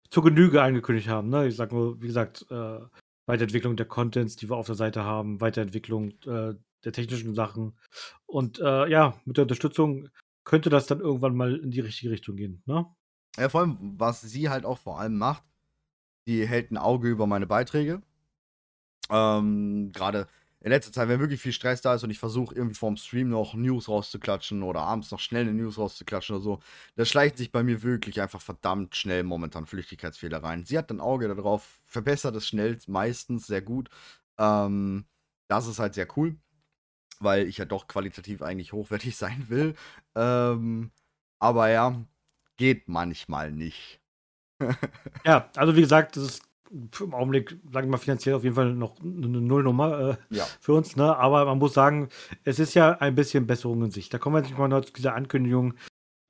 zur 0.10 0.24
Genüge 0.24 0.62
angekündigt 0.62 1.08
haben. 1.08 1.30
Ne? 1.30 1.48
Ich 1.48 1.56
sag 1.56 1.72
nur, 1.72 2.02
wie 2.02 2.08
gesagt, 2.08 2.46
äh, 2.52 2.80
Weiterentwicklung 3.28 3.76
der 3.76 3.88
Contents, 3.88 4.36
die 4.36 4.50
wir 4.50 4.56
auf 4.58 4.68
der 4.68 4.76
Seite 4.76 5.04
haben, 5.04 5.42
Weiterentwicklung 5.42 6.12
äh, 6.26 6.54
der 6.86 6.92
technischen 6.94 7.34
Sachen. 7.34 7.78
Und 8.26 8.60
äh, 8.60 8.88
ja, 8.90 9.20
mit 9.26 9.38
der 9.38 9.44
Unterstützung 9.44 10.08
könnte 10.46 10.70
das 10.70 10.86
dann 10.88 11.02
irgendwann 11.02 11.36
mal 11.36 11.56
in 11.56 11.72
die 11.72 11.82
richtige 11.82 12.12
Richtung 12.12 12.36
gehen. 12.36 12.62
Ne? 12.66 12.86
Ja, 13.38 13.50
vor 13.50 13.62
allem, 13.62 13.96
was 14.00 14.22
sie 14.22 14.50
halt 14.50 14.66
auch 14.66 14.78
vor 14.78 15.00
allem 15.00 15.18
macht, 15.18 15.44
die 16.28 16.48
hält 16.48 16.72
ein 16.72 16.78
Auge 16.78 17.10
über 17.10 17.28
meine 17.28 17.48
Beiträge. 17.48 18.02
Ähm, 19.10 19.92
Gerade 19.94 20.28
in 20.62 20.72
letzter 20.72 20.92
Zeit, 20.92 21.08
wenn 21.08 21.20
wirklich 21.20 21.40
viel 21.42 21.54
Stress 21.54 21.82
da 21.82 21.94
ist 21.94 22.04
und 22.04 22.10
ich 22.10 22.20
versuche 22.20 22.56
irgendwie 22.56 22.76
vorm 22.76 22.98
Stream 22.98 23.30
noch 23.30 23.54
News 23.54 23.88
rauszuklatschen 23.88 24.64
oder 24.64 24.82
abends 24.82 25.12
noch 25.12 25.20
schnell 25.20 25.44
eine 25.44 25.54
News 25.54 25.78
rauszuklatschen 25.78 26.36
oder 26.36 26.44
so, 26.44 26.60
da 26.96 27.06
schleicht 27.06 27.38
sich 27.38 27.52
bei 27.52 27.64
mir 27.64 27.84
wirklich 27.84 28.22
einfach 28.22 28.42
verdammt 28.42 28.96
schnell 28.96 29.24
momentan 29.24 29.68
Flüchtigkeitsfehler 29.68 30.44
rein. 30.44 30.66
Sie 30.66 30.78
hat 30.78 30.90
ein 30.92 31.00
Auge 31.00 31.28
darauf, 31.28 31.80
verbessert 31.86 32.36
es 32.36 32.48
schnell, 32.48 32.78
meistens 32.88 33.48
sehr 33.48 33.62
gut. 33.62 33.90
Ähm, 34.40 35.06
das 35.48 35.68
ist 35.68 35.80
halt 35.80 35.94
sehr 35.94 36.08
cool, 36.18 36.38
weil 37.20 37.48
ich 37.48 37.58
ja 37.58 37.66
doch 37.66 37.88
qualitativ 37.88 38.42
eigentlich 38.42 38.74
hochwertig 38.74 39.16
sein 39.18 39.46
will. 39.50 39.76
Ähm, 40.16 40.92
aber 41.40 41.70
ja, 41.70 42.04
geht 42.58 42.90
manchmal 42.90 43.52
nicht. 43.52 44.02
ja, 45.26 45.50
also 45.56 45.76
wie 45.76 45.82
gesagt, 45.82 46.18
das 46.18 46.24
ist 46.24 46.47
im 46.72 47.14
Augenblick, 47.14 47.58
sagen 47.72 47.88
wir 47.88 47.92
mal, 47.92 47.98
finanziell 47.98 48.36
auf 48.36 48.44
jeden 48.44 48.56
Fall 48.56 48.74
noch 48.74 49.00
eine 49.02 49.28
Nullnummer 49.28 50.18
äh, 50.32 50.36
ja. 50.36 50.46
für 50.60 50.74
uns. 50.74 50.96
Ne? 50.96 51.16
Aber 51.16 51.46
man 51.46 51.58
muss 51.58 51.74
sagen, 51.74 52.10
es 52.44 52.60
ist 52.60 52.74
ja 52.74 52.92
ein 53.00 53.16
bisschen 53.16 53.48
Besserung 53.48 53.84
in 53.84 53.92
Sicht. 53.92 54.14
Da 54.14 54.18
kommen 54.18 54.36
wir 54.36 54.48
jetzt 54.48 54.58
mal 54.58 54.68
noch 54.68 54.86
zu 54.86 54.94
dieser 54.94 55.16
Ankündigung, 55.16 55.74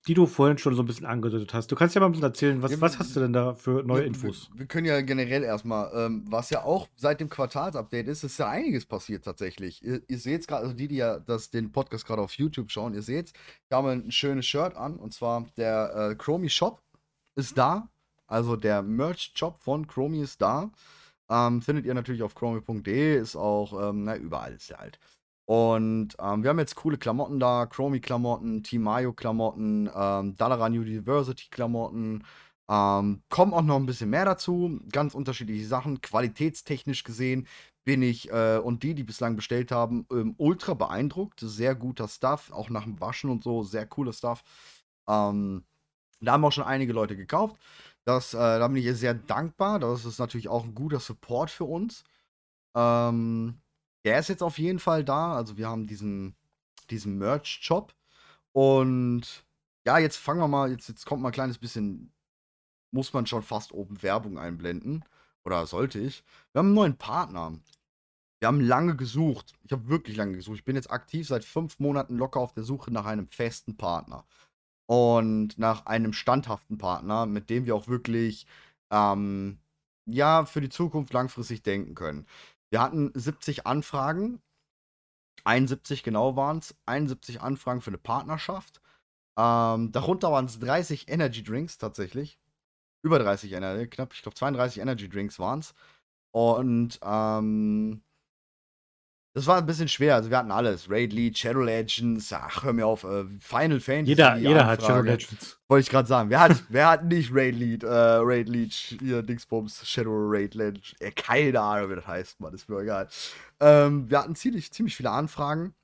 die 0.07 0.13
du 0.13 0.25
vorhin 0.25 0.57
schon 0.57 0.73
so 0.73 0.83
ein 0.83 0.85
bisschen 0.85 1.05
angedeutet 1.05 1.53
hast. 1.53 1.69
Du 1.71 1.75
kannst 1.75 1.93
ja 1.93 1.99
mal 1.99 2.07
ein 2.07 2.13
bisschen 2.13 2.27
erzählen, 2.27 2.61
was, 2.61 2.71
ja, 2.71 2.79
was 2.79 2.97
hast 2.97 3.15
du 3.15 3.19
denn 3.19 3.33
da 3.33 3.55
für 3.55 3.83
neue 3.83 4.01
wir, 4.01 4.07
Infos? 4.07 4.49
Wir, 4.55 4.65
können 4.65 4.85
ja 4.85 5.01
generell 5.01 5.43
erstmal, 5.43 5.91
ähm, 5.93 6.23
was 6.29 6.49
ja 6.49 6.63
auch 6.63 6.87
seit 6.95 7.19
dem 7.19 7.29
Quartalsupdate 7.29 8.07
ist, 8.07 8.23
ist 8.23 8.39
ja 8.39 8.47
einiges 8.47 8.85
passiert 8.85 9.25
tatsächlich. 9.25 9.83
Ihr, 9.83 10.01
ihr 10.07 10.17
seht 10.17 10.41
es 10.41 10.47
gerade, 10.47 10.63
also 10.63 10.75
die, 10.75 10.87
die 10.87 10.95
ja 10.95 11.19
das, 11.19 11.49
den 11.49 11.73
Podcast 11.73 12.05
gerade 12.05 12.21
auf 12.21 12.33
YouTube 12.33 12.71
schauen, 12.71 12.93
ihr 12.93 13.01
seht, 13.01 13.33
wir 13.67 13.77
haben 13.77 13.87
ein 13.87 14.11
schönes 14.11 14.45
Shirt 14.45 14.77
an 14.77 14.95
und 14.95 15.13
zwar 15.13 15.45
der 15.57 16.11
äh, 16.11 16.15
Chromie 16.15 16.49
Shop 16.49 16.81
ist 17.35 17.57
da. 17.57 17.89
Also 18.27 18.55
der 18.55 18.83
Merch-Shop 18.83 19.59
von 19.59 19.87
Chromie 19.87 20.21
ist 20.21 20.41
da. 20.41 20.71
Ähm, 21.29 21.61
findet 21.61 21.85
ihr 21.85 21.93
natürlich 21.93 22.23
auf 22.23 22.35
chromie.de, 22.35 23.17
ist 23.19 23.35
auch, 23.35 23.89
ähm, 23.89 24.03
na, 24.05 24.15
überall 24.15 24.53
ist 24.53 24.69
der 24.69 24.77
halt. 24.79 24.99
Und 25.45 26.15
ähm, 26.19 26.43
wir 26.43 26.49
haben 26.49 26.59
jetzt 26.59 26.75
coole 26.75 26.97
Klamotten 26.97 27.39
da, 27.39 27.65
Chromie-Klamotten, 27.67 28.63
Team 28.63 28.83
Mayo-Klamotten, 28.83 29.89
ähm, 29.95 30.35
Dalaran 30.35 30.73
University-Klamotten. 30.73 32.23
Ähm, 32.69 33.21
kommen 33.29 33.53
auch 33.53 33.61
noch 33.61 33.77
ein 33.77 33.85
bisschen 33.85 34.09
mehr 34.09 34.25
dazu, 34.25 34.79
ganz 34.91 35.15
unterschiedliche 35.15 35.65
Sachen. 35.65 36.01
Qualitätstechnisch 36.01 37.03
gesehen 37.05 37.47
bin 37.85 38.01
ich 38.01 38.29
äh, 38.29 38.57
und 38.57 38.83
die, 38.83 38.93
die 38.93 39.03
bislang 39.03 39.37
bestellt 39.37 39.71
haben, 39.71 40.05
ähm, 40.11 40.35
ultra 40.37 40.73
beeindruckt. 40.73 41.39
Sehr 41.39 41.75
guter 41.75 42.09
Stuff, 42.09 42.51
auch 42.51 42.69
nach 42.69 42.83
dem 42.83 42.99
Waschen 42.99 43.29
und 43.29 43.43
so, 43.43 43.63
sehr 43.63 43.85
cooler 43.85 44.11
Stuff. 44.11 44.43
Ähm, 45.07 45.63
da 46.19 46.33
haben 46.33 46.43
auch 46.45 46.51
schon 46.51 46.65
einige 46.65 46.93
Leute 46.93 47.15
gekauft. 47.15 47.55
Das, 48.07 48.33
äh, 48.33 48.37
da 48.37 48.65
bin 48.69 48.77
ich 48.77 48.97
sehr 48.97 49.13
dankbar. 49.13 49.79
Das 49.79 50.05
ist 50.05 50.17
natürlich 50.19 50.47
auch 50.47 50.63
ein 50.63 50.73
guter 50.73 51.01
Support 51.01 51.51
für 51.51 51.65
uns. 51.65 52.05
Ähm, 52.73 53.59
der 54.05 54.19
ist 54.19 54.29
jetzt 54.29 54.43
auf 54.43 54.57
jeden 54.59 54.79
Fall 54.79 55.03
da. 55.03 55.35
Also 55.35 55.57
wir 55.57 55.67
haben 55.67 55.87
diesen, 55.87 56.33
diesen 56.89 57.17
Merch-Shop. 57.17 57.93
Und 58.53 59.45
ja, 59.85 59.97
jetzt 59.99 60.15
fangen 60.15 60.39
wir 60.39 60.47
mal, 60.47 60.71
jetzt, 60.71 60.87
jetzt 60.87 61.05
kommt 61.05 61.21
mal 61.21 61.29
ein 61.29 61.33
kleines 61.33 61.57
bisschen, 61.57 62.13
muss 62.91 63.11
man 63.11 63.25
schon 63.25 63.43
fast 63.43 63.73
oben 63.73 64.01
Werbung 64.01 64.39
einblenden. 64.39 65.03
Oder 65.43 65.67
sollte 65.67 65.99
ich. 65.99 66.23
Wir 66.53 66.59
haben 66.59 66.67
einen 66.67 66.75
neuen 66.75 66.97
Partner. 66.97 67.59
Wir 68.39 68.47
haben 68.47 68.61
lange 68.61 68.95
gesucht. 68.95 69.53
Ich 69.63 69.73
habe 69.73 69.89
wirklich 69.89 70.15
lange 70.15 70.37
gesucht. 70.37 70.59
Ich 70.59 70.65
bin 70.65 70.77
jetzt 70.77 70.91
aktiv 70.91 71.27
seit 71.27 71.43
fünf 71.43 71.77
Monaten 71.79 72.15
locker 72.15 72.39
auf 72.39 72.53
der 72.53 72.63
Suche 72.63 72.89
nach 72.89 73.05
einem 73.05 73.27
festen 73.27 73.75
Partner 73.75 74.25
und 74.87 75.57
nach 75.59 75.85
einem 75.85 76.13
standhaften 76.13 76.77
Partner, 76.77 77.25
mit 77.25 77.49
dem 77.49 77.65
wir 77.65 77.75
auch 77.75 77.87
wirklich 77.87 78.47
ähm, 78.91 79.59
ja 80.05 80.45
für 80.45 80.61
die 80.61 80.69
Zukunft 80.69 81.13
langfristig 81.13 81.61
denken 81.61 81.93
können. 81.95 82.25
Wir 82.71 82.81
hatten 82.81 83.11
70 83.13 83.67
Anfragen, 83.67 84.41
71 85.45 86.03
genau 86.03 86.35
waren 86.35 86.59
es, 86.59 86.75
71 86.85 87.41
Anfragen 87.41 87.81
für 87.81 87.91
eine 87.91 87.97
Partnerschaft. 87.97 88.81
Ähm, 89.37 89.91
darunter 89.91 90.31
waren 90.31 90.45
es 90.45 90.59
30 90.59 91.09
Energy 91.09 91.43
Drinks 91.43 91.77
tatsächlich. 91.77 92.39
Über 93.03 93.19
30 93.19 93.53
Energy, 93.53 93.87
knapp, 93.87 94.13
ich 94.13 94.23
glaube 94.23 94.35
32 94.35 94.81
Energy 94.81 95.09
Drinks 95.09 95.39
waren 95.39 95.59
es. 95.59 95.73
Und 96.31 96.99
ähm, 97.03 98.01
das 99.37 99.45
war 99.45 99.59
ein 99.59 99.67
bisschen 99.67 99.87
schwer. 99.87 100.15
Also 100.15 100.31
wir 100.31 100.37
hatten 100.39 100.49
alles. 100.49 100.89
Raid 100.89 101.13
Lead, 101.13 101.37
Shadow 101.37 101.61
Legends, 101.61 102.33
ach, 102.33 102.63
hör 102.63 102.73
mir 102.73 102.87
auf, 102.87 103.03
äh, 103.03 103.23
Final 103.39 103.79
Fantasy. 103.79 104.09
Jeder, 104.09 104.35
jeder 104.35 104.65
hat 104.65 104.81
Shadow 104.81 105.03
Legends. 105.03 105.59
Wollte 105.67 105.81
ich 105.81 105.89
gerade 105.91 106.07
sagen. 106.07 106.31
Wer 106.31 106.39
hat, 106.39 106.63
wer 106.69 106.89
hat 106.89 107.05
nicht 107.05 107.29
Raid 107.31 107.53
Lead, 107.53 107.83
äh, 107.83 107.87
Raid 107.87 108.49
Lead, 108.49 108.73
hier 108.73 109.21
Dingsbums, 109.21 109.87
Shadow 109.87 110.09
Raid 110.27 110.55
Legend. 110.55 110.95
Äh, 110.99 111.11
keine 111.11 111.61
Ahnung, 111.61 111.91
wie 111.91 111.95
das 111.97 112.07
heißt, 112.07 112.39
man, 112.39 112.51
ist 112.51 112.67
mir 112.67 112.79
egal. 112.79 113.09
Ähm, 113.59 114.09
wir 114.09 114.17
hatten 114.17 114.33
ziemlich, 114.33 114.73
ziemlich 114.73 114.95
viele 114.95 115.11
Anfragen 115.11 115.75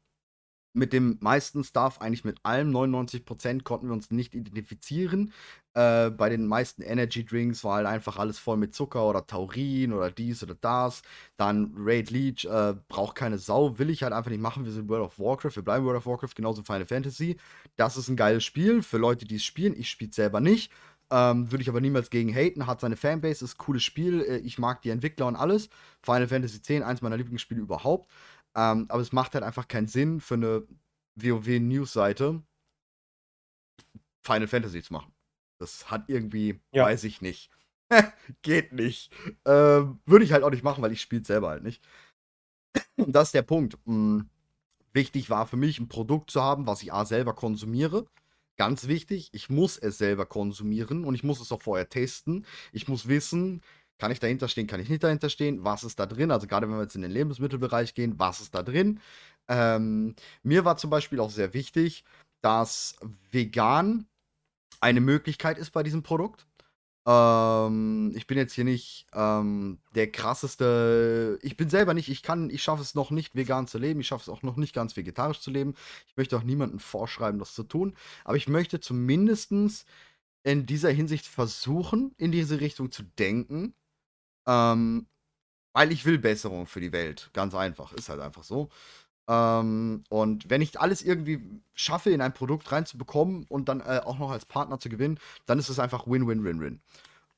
mit 0.73 0.91
dem 0.91 1.17
meisten 1.21 1.63
Stuff, 1.63 2.01
eigentlich 2.01 2.25
mit 2.25 2.39
allem, 2.43 2.71
99% 2.71 3.63
konnten 3.63 3.87
wir 3.87 3.93
uns 3.93 4.11
nicht 4.11 4.33
identifizieren. 4.33 5.31
Äh, 5.75 6.09
bei 6.09 6.29
den 6.29 6.45
meisten 6.47 6.81
Energy 6.81 7.25
Drinks 7.25 7.63
war 7.63 7.77
halt 7.77 7.87
einfach 7.87 8.17
alles 8.17 8.39
voll 8.39 8.57
mit 8.57 8.73
Zucker 8.73 9.07
oder 9.07 9.25
Taurin 9.25 9.93
oder 9.93 10.11
dies 10.11 10.43
oder 10.43 10.55
das. 10.55 11.03
Dann 11.37 11.73
Raid 11.77 12.09
Leech 12.09 12.45
äh, 12.45 12.73
braucht 12.87 13.15
keine 13.15 13.37
Sau, 13.37 13.77
will 13.77 13.89
ich 13.89 14.03
halt 14.03 14.13
einfach 14.13 14.31
nicht 14.31 14.41
machen. 14.41 14.65
Wir 14.65 14.71
sind 14.71 14.89
World 14.89 15.05
of 15.05 15.19
Warcraft, 15.19 15.55
wir 15.55 15.63
bleiben 15.63 15.85
World 15.85 15.97
of 15.97 16.05
Warcraft, 16.07 16.35
genauso 16.35 16.63
Final 16.63 16.85
Fantasy. 16.85 17.37
Das 17.75 17.95
ist 17.97 18.09
ein 18.09 18.15
geiles 18.15 18.43
Spiel 18.43 18.81
für 18.81 18.97
Leute, 18.97 19.25
die 19.25 19.35
es 19.35 19.43
spielen. 19.43 19.75
Ich 19.77 19.89
spiele 19.89 20.09
es 20.09 20.15
selber 20.15 20.39
nicht. 20.41 20.71
Ähm, 21.11 21.51
Würde 21.51 21.61
ich 21.61 21.69
aber 21.69 21.81
niemals 21.81 22.09
gegen 22.09 22.33
haten. 22.33 22.65
Hat 22.65 22.81
seine 22.81 22.95
Fanbase, 22.95 23.45
ist 23.45 23.55
ein 23.55 23.57
cooles 23.59 23.83
Spiel. 23.83 24.21
Äh, 24.21 24.37
ich 24.37 24.57
mag 24.57 24.81
die 24.81 24.89
Entwickler 24.89 25.27
und 25.27 25.35
alles. 25.35 25.69
Final 26.01 26.27
Fantasy 26.27 26.57
X, 26.57 26.83
eins 26.83 27.01
meiner 27.01 27.17
Lieblingsspiele 27.17 27.61
überhaupt. 27.61 28.09
Ähm, 28.55 28.85
aber 28.89 29.01
es 29.01 29.11
macht 29.11 29.33
halt 29.33 29.43
einfach 29.43 29.67
keinen 29.67 29.87
Sinn 29.87 30.19
für 30.21 30.35
eine 30.35 30.67
WoW-News-Seite 31.15 32.43
Final 34.25 34.47
Fantasy 34.47 34.81
zu 34.81 34.93
machen. 34.93 35.13
Das 35.59 35.89
hat 35.91 36.05
irgendwie, 36.07 36.59
ja. 36.71 36.85
weiß 36.85 37.03
ich 37.03 37.21
nicht. 37.21 37.49
Geht 38.41 38.73
nicht. 38.73 39.13
Ähm, 39.45 39.99
Würde 40.05 40.25
ich 40.25 40.31
halt 40.31 40.43
auch 40.43 40.49
nicht 40.49 40.63
machen, 40.63 40.81
weil 40.81 40.91
ich 40.91 41.01
spiele 41.01 41.23
selber 41.23 41.49
halt 41.49 41.63
nicht. 41.63 41.83
Und 42.95 43.13
das 43.13 43.29
ist 43.29 43.35
der 43.35 43.43
Punkt. 43.43 43.77
Hm, 43.85 44.29
wichtig 44.93 45.29
war 45.29 45.45
für 45.45 45.57
mich, 45.57 45.79
ein 45.79 45.89
Produkt 45.89 46.31
zu 46.31 46.41
haben, 46.41 46.67
was 46.67 46.81
ich 46.83 46.93
A 46.93 47.05
selber 47.05 47.33
konsumiere. 47.33 48.05
Ganz 48.55 48.87
wichtig, 48.87 49.29
ich 49.33 49.49
muss 49.49 49.77
es 49.77 49.97
selber 49.97 50.25
konsumieren 50.27 51.05
und 51.05 51.15
ich 51.15 51.23
muss 51.23 51.41
es 51.41 51.51
auch 51.51 51.61
vorher 51.61 51.89
testen. 51.89 52.45
Ich 52.71 52.87
muss 52.87 53.07
wissen, 53.07 53.61
kann 54.03 54.11
ich 54.11 54.19
dahinter 54.19 54.49
stehen, 54.49 54.67
kann 54.67 54.81
ich 54.81 54.89
nicht 54.89 55.01
dahinter 55.01 55.29
stehen? 55.29 55.63
Was 55.63 55.85
ist 55.85 55.97
da 55.97 56.05
drin? 56.05 56.29
Also 56.29 56.45
gerade 56.45 56.67
wenn 56.67 56.75
wir 56.75 56.81
jetzt 56.81 56.97
in 56.97 57.03
den 57.03 57.11
Lebensmittelbereich 57.11 57.93
gehen, 57.93 58.19
was 58.19 58.41
ist 58.41 58.53
da 58.53 58.61
drin? 58.61 58.99
Ähm, 59.47 60.17
mir 60.43 60.65
war 60.65 60.75
zum 60.75 60.89
Beispiel 60.89 61.21
auch 61.21 61.29
sehr 61.29 61.53
wichtig, 61.53 62.03
dass 62.41 62.97
vegan 63.31 64.07
eine 64.81 64.99
Möglichkeit 64.99 65.57
ist 65.57 65.71
bei 65.71 65.83
diesem 65.83 66.03
Produkt. 66.03 66.45
Ähm, 67.07 68.11
ich 68.13 68.27
bin 68.27 68.37
jetzt 68.37 68.51
hier 68.51 68.65
nicht 68.65 69.07
ähm, 69.13 69.79
der 69.95 70.11
krasseste. 70.11 71.39
Ich 71.41 71.55
bin 71.55 71.69
selber 71.69 71.93
nicht, 71.93 72.09
ich 72.09 72.23
kann, 72.23 72.49
ich 72.49 72.61
schaffe 72.61 72.81
es 72.81 72.95
noch 72.95 73.09
nicht 73.09 73.35
vegan 73.35 73.67
zu 73.67 73.77
leben. 73.77 74.01
Ich 74.01 74.07
schaffe 74.07 74.23
es 74.23 74.37
auch 74.37 74.43
noch 74.43 74.57
nicht 74.57 74.75
ganz 74.75 74.97
vegetarisch 74.97 75.39
zu 75.39 75.49
leben. 75.49 75.75
Ich 76.07 76.17
möchte 76.17 76.35
auch 76.35 76.43
niemandem 76.43 76.79
vorschreiben, 76.79 77.39
das 77.39 77.53
zu 77.53 77.63
tun. 77.63 77.95
Aber 78.25 78.35
ich 78.35 78.49
möchte 78.49 78.81
zumindest 78.81 79.85
in 80.43 80.65
dieser 80.65 80.89
Hinsicht 80.89 81.25
versuchen, 81.25 82.13
in 82.17 82.33
diese 82.33 82.59
Richtung 82.59 82.91
zu 82.91 83.03
denken. 83.17 83.73
Ähm, 84.47 85.07
weil 85.73 85.91
ich 85.91 86.05
will 86.05 86.19
Besserung 86.19 86.67
für 86.67 86.79
die 86.79 86.91
Welt. 86.91 87.29
Ganz 87.33 87.55
einfach. 87.55 87.93
Ist 87.93 88.09
halt 88.09 88.21
einfach 88.21 88.43
so. 88.43 88.69
Ähm, 89.27 90.03
und 90.09 90.49
wenn 90.49 90.61
ich 90.61 90.79
alles 90.79 91.01
irgendwie 91.01 91.41
schaffe, 91.73 92.11
in 92.11 92.21
ein 92.21 92.33
Produkt 92.33 92.71
reinzubekommen 92.71 93.45
und 93.47 93.69
dann 93.69 93.79
äh, 93.79 94.01
auch 94.03 94.19
noch 94.19 94.31
als 94.31 94.45
Partner 94.45 94.79
zu 94.79 94.89
gewinnen, 94.89 95.19
dann 95.45 95.59
ist 95.59 95.69
es 95.69 95.79
einfach 95.79 96.07
Win-Win-Win-Win. 96.07 96.81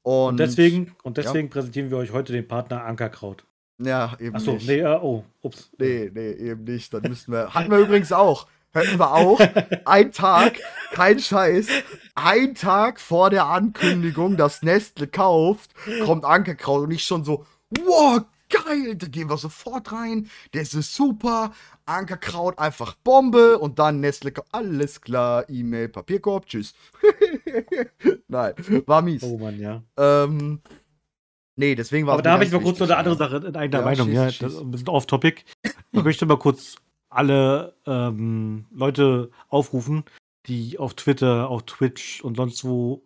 Und, 0.01 0.29
und, 0.29 0.37
deswegen, 0.37 0.95
und 1.03 1.17
deswegen 1.17 1.47
ja. 1.47 1.51
präsentieren 1.51 1.89
wir 1.89 1.97
euch 1.97 2.11
heute 2.11 2.33
den 2.33 2.47
Partner 2.47 2.83
Ankerkraut. 2.83 3.45
Ja, 3.77 4.15
eben 4.19 4.35
Achso, 4.35 4.57
nee, 4.65 4.79
äh, 4.79 4.99
oh, 5.01 5.25
ups. 5.41 5.71
Nee, 5.77 6.09
nee, 6.13 6.31
eben 6.31 6.63
nicht. 6.63 6.93
Dann 6.93 7.03
müssten 7.03 7.31
wir. 7.31 7.53
hatten 7.53 7.71
wir 7.71 7.79
übrigens 7.79 8.11
auch. 8.11 8.47
Hatten 8.75 8.99
wir 8.99 9.11
auch. 9.11 9.39
ein 9.85 10.11
Tag, 10.11 10.59
kein 10.91 11.19
Scheiß. 11.19 11.67
Ein 12.13 12.55
Tag 12.55 12.99
vor 12.99 13.29
der 13.29 13.47
Ankündigung, 13.47 14.37
dass 14.37 14.61
Nestle 14.61 15.07
kauft, 15.07 15.71
kommt 16.05 16.25
Ankerkraut 16.25 16.83
und 16.83 16.91
ich 16.91 17.03
schon 17.03 17.25
so, 17.25 17.45
wow, 17.83 18.21
geil, 18.49 18.95
da 18.95 19.07
gehen 19.07 19.29
wir 19.29 19.37
sofort 19.37 19.91
rein, 19.91 20.29
das 20.53 20.73
ist 20.73 20.93
super, 20.95 21.51
Ankerkraut 21.85 22.57
einfach 22.59 22.95
Bombe 22.95 23.59
und 23.59 23.79
dann 23.79 23.99
Nestle, 23.99 24.33
alles 24.51 25.01
klar, 25.01 25.49
E-Mail, 25.49 25.89
Papierkorb, 25.89 26.47
tschüss. 26.47 26.73
Nein, 28.27 28.53
war 28.85 29.01
mies. 29.01 29.23
Oh 29.23 29.37
Mann, 29.37 29.59
ja. 29.59 29.83
Ähm, 29.97 30.61
nee, 31.55 31.75
deswegen 31.75 32.07
war 32.07 32.13
Aber 32.13 32.23
da 32.23 32.33
habe 32.33 32.45
ich 32.45 32.51
mal 32.51 32.61
kurz 32.61 32.79
noch 32.79 32.87
eine 32.87 32.97
andere 32.97 33.17
Sache 33.17 33.37
in 33.37 33.55
eigener 33.55 33.79
ja, 33.79 33.85
Meinung, 33.85 34.07
schieß, 34.07 34.15
ja, 34.15 34.29
schieß. 34.29 34.39
Das 34.39 34.53
ist 34.53 34.61
ein 34.61 34.71
bisschen 34.71 34.89
off-topic. 34.89 35.43
Ich 35.91 36.03
möchte 36.03 36.25
mal 36.25 36.39
kurz 36.39 36.75
alle 37.15 37.75
ähm, 37.85 38.65
Leute 38.71 39.31
aufrufen, 39.49 40.03
die 40.47 40.77
auf 40.79 40.93
Twitter, 40.93 41.49
auf 41.49 41.63
Twitch 41.63 42.21
und 42.21 42.37
sonst 42.37 42.63
wo 42.63 43.03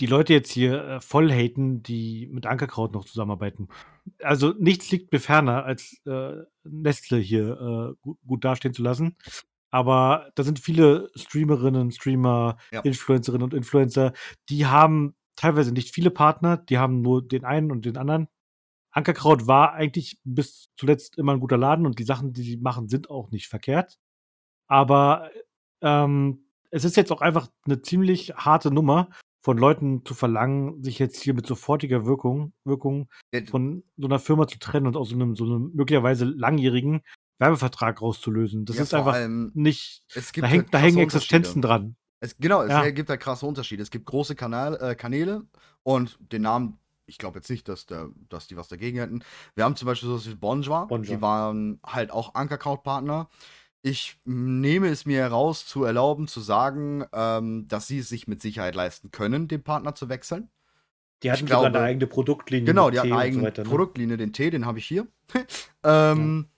die 0.00 0.06
Leute 0.06 0.32
jetzt 0.32 0.50
hier 0.50 0.84
äh, 0.84 1.00
voll 1.00 1.30
haten, 1.30 1.82
die 1.82 2.28
mit 2.30 2.46
Ankerkraut 2.46 2.92
noch 2.92 3.04
zusammenarbeiten. 3.04 3.68
Also 4.22 4.52
nichts 4.58 4.90
liegt 4.90 5.12
mir 5.12 5.20
ferner, 5.20 5.64
als 5.64 6.00
äh, 6.04 6.32
Nestle 6.64 7.18
hier 7.18 7.94
äh, 7.94 7.94
gut, 8.02 8.18
gut 8.26 8.44
dastehen 8.44 8.74
zu 8.74 8.82
lassen. 8.82 9.16
Aber 9.70 10.30
da 10.34 10.42
sind 10.42 10.58
viele 10.60 11.10
Streamerinnen, 11.14 11.90
Streamer, 11.90 12.58
Ja. 12.72 12.80
Influencerinnen 12.80 13.44
und 13.44 13.54
Influencer, 13.54 14.12
die 14.48 14.66
haben 14.66 15.14
teilweise 15.36 15.72
nicht 15.72 15.94
viele 15.94 16.10
Partner, 16.10 16.56
die 16.56 16.78
haben 16.78 17.02
nur 17.02 17.26
den 17.26 17.44
einen 17.44 17.70
und 17.70 17.84
den 17.84 17.96
anderen. 17.96 18.28
Ankerkraut 18.94 19.46
war 19.46 19.74
eigentlich 19.74 20.18
bis 20.24 20.70
zuletzt 20.76 21.18
immer 21.18 21.32
ein 21.32 21.40
guter 21.40 21.58
Laden 21.58 21.84
und 21.84 21.98
die 21.98 22.04
Sachen, 22.04 22.32
die 22.32 22.42
sie 22.42 22.56
machen, 22.56 22.88
sind 22.88 23.10
auch 23.10 23.30
nicht 23.30 23.48
verkehrt. 23.48 23.98
Aber 24.68 25.30
ähm, 25.82 26.46
es 26.70 26.84
ist 26.84 26.96
jetzt 26.96 27.12
auch 27.12 27.20
einfach 27.20 27.48
eine 27.66 27.82
ziemlich 27.82 28.34
harte 28.36 28.70
Nummer, 28.70 29.10
von 29.42 29.58
Leuten 29.58 30.06
zu 30.06 30.14
verlangen, 30.14 30.82
sich 30.82 30.98
jetzt 30.98 31.20
hier 31.22 31.34
mit 31.34 31.46
sofortiger 31.46 32.06
Wirkung, 32.06 32.54
Wirkung 32.64 33.10
von 33.50 33.84
so 33.98 34.06
einer 34.06 34.18
Firma 34.18 34.46
zu 34.48 34.58
trennen 34.58 34.86
und 34.86 34.96
aus 34.96 35.10
so 35.10 35.16
einem, 35.16 35.36
so 35.36 35.44
einem 35.44 35.70
möglicherweise 35.74 36.24
langjährigen 36.24 37.02
Werbevertrag 37.38 38.00
rauszulösen. 38.00 38.64
Das 38.64 38.76
Ja, 38.76 38.84
ist 38.84 38.94
einfach 38.94 39.28
nicht. 39.52 40.02
es 40.14 40.32
gibt 40.32 40.44
Da, 40.44 40.48
halt 40.48 40.60
hängt, 40.60 40.72
da 40.72 40.78
krasse 40.78 40.86
hängen. 40.86 40.98
Existenzen 41.00 41.60
dran. 41.60 41.96
Es, 42.20 42.38
genau, 42.38 42.62
es 42.62 42.70
Ja. 42.70 42.88
gibt 42.88 43.10
da 43.10 43.18
krasse 43.18 43.44
Unterschiede. 43.44 43.82
Es 43.82 43.90
gibt 43.90 44.06
große 44.06 44.34
Kanal, 44.34 44.78
äh, 44.80 44.94
Kanäle 44.94 45.42
und 45.82 46.16
den 46.32 46.40
Namen, 46.40 46.78
ich 47.06 47.18
glaube 47.18 47.38
jetzt 47.38 47.50
nicht, 47.50 47.68
dass, 47.68 47.86
der, 47.86 48.08
dass 48.28 48.46
die 48.46 48.56
was 48.56 48.68
dagegen 48.68 48.98
hätten. 48.98 49.24
Wir 49.54 49.64
haben 49.64 49.76
zum 49.76 49.86
Beispiel 49.86 50.08
sowas 50.08 50.28
wie 50.28 50.34
Bonjour, 50.34 50.86
Bonjour. 50.88 51.16
die 51.16 51.22
waren 51.22 51.80
halt 51.84 52.10
auch 52.10 52.34
Ankerkraut-Partner. 52.34 53.28
Ich 53.82 54.18
nehme 54.24 54.88
es 54.88 55.04
mir 55.04 55.18
heraus, 55.18 55.66
zu 55.66 55.84
erlauben, 55.84 56.26
zu 56.26 56.40
sagen, 56.40 57.04
ähm, 57.12 57.68
dass 57.68 57.86
sie 57.86 57.98
es 57.98 58.08
sich 58.08 58.26
mit 58.26 58.40
Sicherheit 58.40 58.74
leisten 58.74 59.10
können, 59.10 59.46
den 59.46 59.62
Partner 59.62 59.94
zu 59.94 60.08
wechseln. 60.08 60.48
Die 61.22 61.30
hatten 61.30 61.46
glaube- 61.46 61.66
sogar 61.66 61.80
eine 61.80 61.90
eigene 61.90 62.06
Produktlinie. 62.06 62.64
Genau, 62.66 62.90
die 62.90 62.98
hatten 62.98 63.12
eine 63.12 63.20
eigene 63.20 63.42
so 63.42 63.46
weiter, 63.46 63.62
ne? 63.64 63.68
Produktlinie, 63.68 64.16
den 64.16 64.32
Tee, 64.32 64.50
den 64.50 64.64
habe 64.64 64.78
ich 64.78 64.86
hier. 64.86 65.06
ähm, 65.84 66.48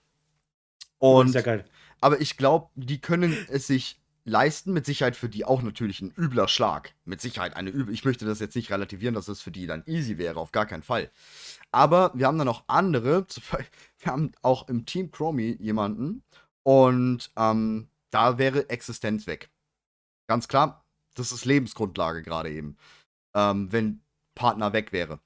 und 0.99 1.29
ist 1.29 1.35
ja 1.35 1.41
geil. 1.43 1.65
aber 2.01 2.21
ich 2.21 2.37
glaube, 2.37 2.71
die 2.75 3.01
können 3.01 3.37
es 3.49 3.67
sich 3.67 4.01
leisten. 4.27 4.73
Mit 4.73 4.85
Sicherheit 4.85 5.17
für 5.17 5.29
die 5.31 5.45
auch 5.47 5.63
natürlich 5.63 6.03
ein 6.03 6.13
übler 6.17 6.49
Schlag. 6.49 6.95
Mit 7.05 7.21
Sicherheit 7.23 7.57
eine 7.57 7.71
übel. 7.71 7.95
Ich 7.95 8.05
möchte 8.05 8.27
das 8.27 8.41
jetzt 8.41 8.57
nicht 8.57 8.71
relativieren, 8.71 9.15
dass 9.15 9.29
es 9.29 9.41
für 9.41 9.51
die 9.51 9.67
dann 9.67 9.83
easy 9.87 10.19
wäre, 10.19 10.39
auf 10.41 10.53
gar 10.53 10.67
keinen 10.67 10.83
Fall. 10.83 11.11
Aber 11.73 12.13
wir 12.15 12.27
haben 12.27 12.39
dann 12.39 12.49
auch 12.49 12.65
andere. 12.67 13.27
Wir 13.99 14.13
haben 14.13 14.33
auch 14.43 14.69
im 14.69 14.85
Team 14.87 15.11
Chromie 15.11 15.57
jemanden. 15.59 16.23
Und 16.63 17.31
ähm, 17.37 17.89
da 18.11 18.39
wäre 18.39 18.69
Existenz 18.71 19.27
weg. 19.27 19.51
Ganz 20.29 20.49
klar, 20.49 20.85
das 21.15 21.33
ist 21.33 21.45
Lebensgrundlage 21.45 22.23
gerade 22.23 22.51
eben. 22.51 22.77
Ähm, 23.35 23.73
wenn 23.73 24.03
Partner 24.35 24.73
weg 24.73 24.93
wäre. 24.93 25.21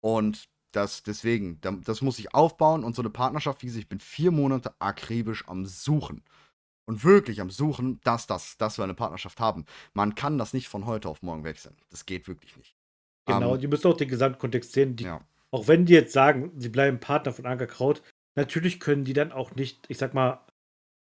Und 0.00 0.48
das 0.72 1.02
deswegen, 1.02 1.60
da- 1.62 1.72
das 1.72 2.02
muss 2.02 2.18
ich 2.18 2.34
aufbauen 2.34 2.84
und 2.84 2.94
so 2.96 3.02
eine 3.02 3.10
Partnerschaft, 3.10 3.62
wie 3.62 3.66
gesagt, 3.66 3.82
ich 3.84 3.88
bin 3.88 4.00
vier 4.00 4.30
Monate 4.30 4.74
akribisch 4.80 5.46
am 5.48 5.66
Suchen. 5.66 6.22
Und 6.86 7.04
wirklich 7.04 7.40
am 7.40 7.50
Suchen, 7.50 8.00
dass, 8.04 8.26
das, 8.26 8.56
dass 8.58 8.78
wir 8.78 8.84
eine 8.84 8.94
Partnerschaft 8.94 9.40
haben. 9.40 9.64
Man 9.92 10.14
kann 10.14 10.38
das 10.38 10.54
nicht 10.54 10.68
von 10.68 10.86
heute 10.86 11.08
auf 11.08 11.22
morgen 11.22 11.44
wechseln. 11.44 11.76
Das 11.90 12.06
geht 12.06 12.28
wirklich 12.28 12.56
nicht. 12.56 12.76
Genau, 13.26 13.54
Ähm, 13.54 13.60
die 13.60 13.66
müssen 13.66 13.88
auch 13.88 13.96
den 13.96 14.08
Gesamtkontext 14.08 14.72
sehen. 14.72 14.96
Die, 14.96 15.04
ja. 15.04 15.20
Auch 15.50 15.68
wenn 15.68 15.84
die 15.84 15.94
jetzt 15.94 16.12
sagen, 16.12 16.52
sie 16.56 16.68
bleiben 16.68 17.00
Partner 17.00 17.32
von 17.32 17.46
Ankerkraut, 17.46 18.02
natürlich 18.36 18.78
können 18.78 19.04
die 19.04 19.14
dann 19.14 19.32
auch 19.32 19.54
nicht, 19.56 19.84
ich 19.88 19.98
sag 19.98 20.14
mal, 20.14 20.46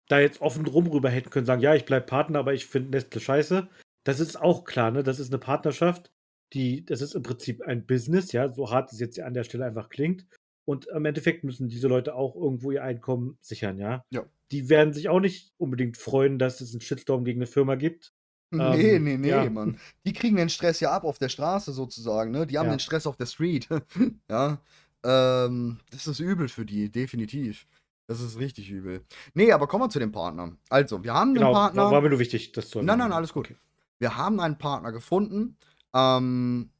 da 0.09 0.21
jetzt 0.21 0.41
offen 0.41 0.65
drum 0.65 0.87
rüber 0.87 1.11
hätten 1.11 1.31
können, 1.31 1.47
sagen, 1.47 1.63
ja, 1.63 1.75
ich 1.75 1.85
bleib 1.85 2.07
Partner, 2.07 2.39
aber 2.39 2.55
ich 2.55 2.67
finde 2.67 2.91
Nestle 2.91 3.21
scheiße. 3.21 3.69
Das 4.05 4.21
ist 4.21 4.41
auch 4.41 4.65
klar, 4.65 4.91
ne? 4.91 5.03
Das 5.03 5.19
ist 5.19 5.33
eine 5.33 5.39
Partnerschaft, 5.39 6.11
die, 6.53 6.85
das 6.85 7.01
ist 7.01 7.15
im 7.15 7.23
Prinzip 7.23 7.63
ein 7.63 7.87
Business, 7.87 8.33
ja, 8.33 8.53
so 8.53 8.71
hart 8.71 8.93
es 8.93 9.01
jetzt 9.01 9.19
an 9.21 9.35
der 9.35 9.45
Stelle 9.45 9.65
einfach 9.65 9.89
klingt. 9.89 10.27
Und 10.65 10.87
im 10.87 11.05
Endeffekt 11.05 11.45
müssen 11.45 11.69
diese 11.69 11.89
Leute 11.89 12.15
auch 12.15 12.37
irgendwo 12.37 12.71
ihr 12.71 12.85
Einkommen 12.85 13.37
sichern, 13.41 13.79
ja. 13.79 14.05
Ja. 14.11 14.25
Die 14.53 14.69
werden 14.69 14.93
sich 14.95 15.09
auch 15.09 15.21
nicht 15.21 15.53
unbedingt 15.57 15.97
freuen, 15.97 16.39
dass 16.39 16.61
es 16.61 16.73
einen 16.73 16.81
Shitstorm 16.83 17.25
gegen 17.25 17.39
eine 17.39 17.47
Firma 17.47 17.75
gibt. 17.75 18.13
Nee, 18.51 18.97
Ähm, 18.97 19.05
nee, 19.05 19.17
nee, 19.17 19.29
ja. 19.31 19.49
Mann. 19.49 19.79
Die 20.05 20.13
kriegen 20.13 20.37
den 20.37 20.51
Stress 20.51 20.79
ja 20.81 20.93
ab 20.93 21.05
auf 21.05 21.19
der 21.19 21.31
Straße 21.31 21.73
sozusagen, 21.73 22.31
ne? 22.31 22.47
Die 22.47 22.59
haben 22.59 22.67
Ja. 22.67 22.75
den 22.75 22.81
Stress 22.81 23.07
auf 23.07 23.17
der 23.17 23.25
Street. 23.27 23.67
ja. 24.31 24.61
Ähm, 25.05 25.81
das 25.91 26.07
ist 26.07 26.21
übel 26.21 26.49
für 26.49 26.67
die, 26.67 26.91
definitiv. 26.91 27.67
Das 28.09 28.21
ist 28.21 28.39
richtig 28.39 28.69
übel. 28.71 29.05
Nee, 29.33 29.53
aber 29.53 29.67
kommen 29.67 29.85
wir 29.85 29.89
zu 29.91 29.99
dem 29.99 30.13
Partner. 30.13 30.55
Also, 30.69 31.03
wir 31.03 31.15
haben 31.15 31.29
einen 31.29 31.35
Genau, 31.37 31.53
Partner. 31.53 31.91
war, 31.91 32.01
mir 32.03 32.11
nur 32.11 32.19
wichtig, 32.19 32.53
das 32.53 32.69
zu 32.69 32.83
Nein, 32.83 32.99
nein, 32.99 33.13
alles 33.13 33.33
gut. 33.33 33.47
Okay. 33.47 33.57
Wir 33.99 34.17
haben 34.19 34.39
einen 34.39 34.59
Partner 34.59 34.93
gefunden. 34.93 35.57
Ähm, 35.95 36.71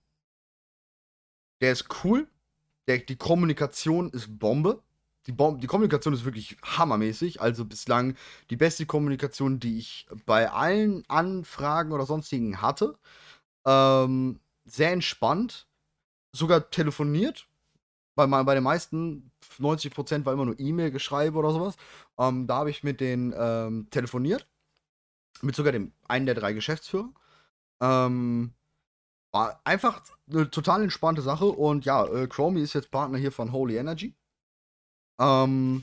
der 1.63 1.73
ist 1.73 1.87
cool. 2.05 2.29
Der, 2.87 2.99
die 2.99 3.17
Kommunikation 3.17 4.11
ist 4.11 4.39
Bombe. 4.39 4.83
Die, 5.27 5.33
Bom 5.33 5.61
die 5.61 5.67
Kommunikation 5.67 6.15
ist 6.15 6.25
wirklich 6.25 6.57
hammermäßig. 6.63 7.41
Also 7.41 7.65
bislang 7.65 8.17
die 8.51 8.57
beste 8.57 8.87
Kommunikation, 8.87 9.61
die 9.61 9.79
ich 9.79 10.07
bei 10.27 10.51
allen 10.51 11.05
Anfragen 11.09 11.93
oder 11.93 12.07
sonstigen 12.07 12.61
hatte. 12.61 12.99
Ähm, 13.67 14.41
sehr 14.65 14.93
entspannt. 14.93 15.69
Sogar 16.35 16.71
telefoniert. 16.71 17.47
Bei, 18.15 18.27
bei 18.27 18.55
den 18.55 18.65
meisten 18.65 19.31
90% 19.59 20.25
war 20.25 20.33
immer 20.33 20.47
nur 20.47 20.59
E-Mail-Geschreibe 20.59 21.39
oder 21.39 21.53
sowas. 21.53 21.77
Ähm, 22.19 22.47
da 22.47 22.57
habe 22.57 22.71
ich 22.71 22.83
mit 22.83 23.01
denen 23.01 23.35
ähm, 23.37 23.89
telefoniert. 23.91 24.47
Mit 25.43 25.57
sogar 25.57 25.73
dem 25.73 25.93
einen 26.09 26.27
der 26.27 26.35
drei 26.35 26.53
Geschäftsführer. 26.53 27.11
Ähm, 27.81 28.55
war 29.33 29.61
einfach 29.65 30.03
eine 30.31 30.51
total 30.51 30.83
entspannte 30.83 31.23
Sache. 31.23 31.47
Und 31.47 31.85
ja, 31.85 32.07
äh, 32.07 32.27
Chromie 32.29 32.63
ist 32.63 32.75
jetzt 32.75 32.91
Partner 32.91 33.19
hier 33.19 33.33
von 33.33 33.53
Holy 33.53 33.77
Energy. 33.77 34.15
Ähm, 35.19 35.83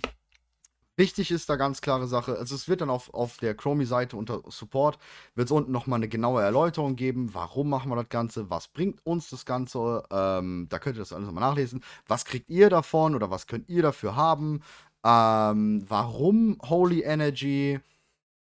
wichtig 0.96 1.32
ist 1.32 1.50
da 1.50 1.56
ganz 1.56 1.82
klare 1.82 2.08
Sache. 2.08 2.38
Also 2.38 2.56
es 2.56 2.68
wird 2.68 2.82
dann 2.82 2.90
auf, 2.90 3.14
auf 3.14 3.38
der 3.38 3.56
Chromie-Seite 3.56 4.18
unter 4.18 4.42
Support, 4.48 5.00
wird 5.36 5.48
es 5.48 5.52
unten 5.52 5.72
nochmal 5.72 5.98
eine 5.98 6.10
genaue 6.10 6.42
Erläuterung 6.42 6.96
geben. 6.96 7.34
Warum 7.34 7.70
machen 7.70 7.90
wir 7.92 7.96
das 7.96 8.10
Ganze? 8.10 8.50
Was 8.50 8.68
bringt 8.68 9.06
uns 9.06 9.30
das 9.30 9.46
Ganze? 9.46 10.04
Ähm, 10.12 10.68
da 10.70 10.80
könnt 10.80 10.98
ihr 10.98 11.02
das 11.02 11.14
alles 11.14 11.28
nochmal 11.28 11.50
nachlesen. 11.50 11.84
Was 12.08 12.26
kriegt 12.26 12.50
ihr 12.50 12.70
davon 12.70 13.16
oder 13.16 13.32
was 13.32 13.48
könnt 13.48 13.70
ihr 13.70 13.82
dafür 13.82 14.16
haben? 14.16 14.62
Ähm, 15.04 15.86
warum 15.88 16.58
Holy 16.68 17.02
Energy? 17.02 17.80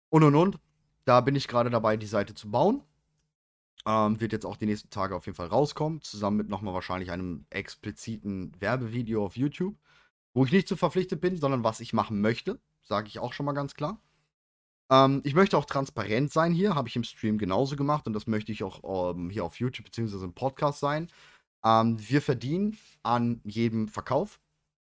Und 0.10 0.24
und 0.24 0.36
und. 0.36 0.60
Da 1.06 1.22
bin 1.22 1.36
ich 1.36 1.48
gerade 1.48 1.70
dabei, 1.70 1.98
die 1.98 2.06
Seite 2.06 2.34
zu 2.34 2.52
bauen. 2.52 2.84
Ähm, 3.86 4.20
wird 4.22 4.34
jetzt 4.34 4.46
auch 4.46 4.58
die 4.58 4.68
nächsten 4.68 4.90
Tage 4.90 5.16
auf 5.16 5.26
jeden 5.26 5.36
Fall 5.36 5.48
rauskommen. 5.48 6.02
Zusammen 6.02 6.38
mit 6.38 6.50
nochmal 6.50 6.74
wahrscheinlich 6.74 7.12
einem 7.12 7.46
expliziten 7.50 8.54
Werbevideo 8.60 9.26
auf 9.26 9.38
YouTube. 9.38 9.76
Wo 10.34 10.46
ich 10.46 10.52
nicht 10.52 10.68
zu 10.68 10.76
verpflichtet 10.76 11.22
bin, 11.22 11.38
sondern 11.38 11.64
was 11.64 11.80
ich 11.80 11.94
machen 11.94 12.22
möchte. 12.22 12.60
Sage 12.82 13.08
ich 13.08 13.20
auch 13.20 13.34
schon 13.34 13.46
mal 13.46 13.54
ganz 13.54 13.74
klar. 13.74 14.00
Ähm, 14.90 15.22
ich 15.24 15.34
möchte 15.34 15.58
auch 15.58 15.66
transparent 15.66 16.32
sein 16.32 16.54
hier. 16.54 16.76
Habe 16.76 16.90
ich 16.90 16.96
im 16.96 17.04
Stream 17.04 17.38
genauso 17.38 17.76
gemacht. 17.76 18.08
Und 18.08 18.14
das 18.14 18.28
möchte 18.28 18.52
ich 18.52 18.64
auch 18.64 19.14
ähm, 19.16 19.30
hier 19.30 19.46
auf 19.46 19.60
YouTube 19.60 19.86
bzw. 19.86 20.24
im 20.26 20.34
Podcast 20.34 20.80
sein. 20.80 21.10
Ähm, 21.64 21.98
wir 22.00 22.22
verdienen 22.22 22.78
an 23.04 23.42
jedem 23.44 23.88
Verkauf. 23.88 24.40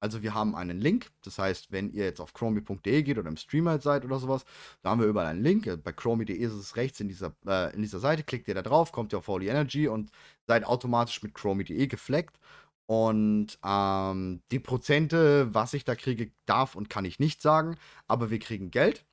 Also 0.00 0.22
wir 0.22 0.34
haben 0.34 0.54
einen 0.54 0.80
Link. 0.80 1.10
Das 1.22 1.38
heißt, 1.38 1.72
wenn 1.72 1.90
ihr 1.90 2.04
jetzt 2.04 2.20
auf 2.20 2.34
chromie.de 2.34 3.02
geht 3.02 3.18
oder 3.18 3.28
im 3.28 3.36
Stream 3.36 3.68
halt 3.68 3.82
seid 3.82 4.04
oder 4.04 4.18
sowas, 4.18 4.44
da 4.82 4.90
haben 4.90 5.00
wir 5.00 5.08
überall 5.08 5.26
einen 5.26 5.42
Link. 5.42 5.68
Bei 5.82 5.92
chromie.de 5.92 6.36
ist 6.36 6.52
es 6.52 6.76
rechts 6.76 7.00
in 7.00 7.08
dieser, 7.08 7.34
äh, 7.46 7.74
in 7.74 7.82
dieser 7.82 7.98
Seite. 7.98 8.22
Klickt 8.22 8.48
ihr 8.48 8.54
da 8.54 8.62
drauf, 8.62 8.92
kommt 8.92 9.12
ihr 9.14 9.18
auf 9.18 9.28
Holy 9.28 9.48
Energy 9.48 9.88
und 9.88 10.10
seid 10.46 10.64
automatisch 10.64 11.22
mit 11.22 11.34
chromie.de 11.34 11.86
gefleckt. 11.86 12.38
Und 12.86 13.58
ähm, 13.64 14.42
die 14.52 14.60
Prozente, 14.60 15.52
was 15.52 15.74
ich 15.74 15.84
da 15.84 15.94
kriege, 15.96 16.30
darf 16.46 16.76
und 16.76 16.88
kann 16.88 17.04
ich 17.04 17.18
nicht 17.18 17.42
sagen. 17.42 17.76
Aber 18.06 18.30
wir 18.30 18.38
kriegen 18.38 18.70
Geld. 18.70 19.04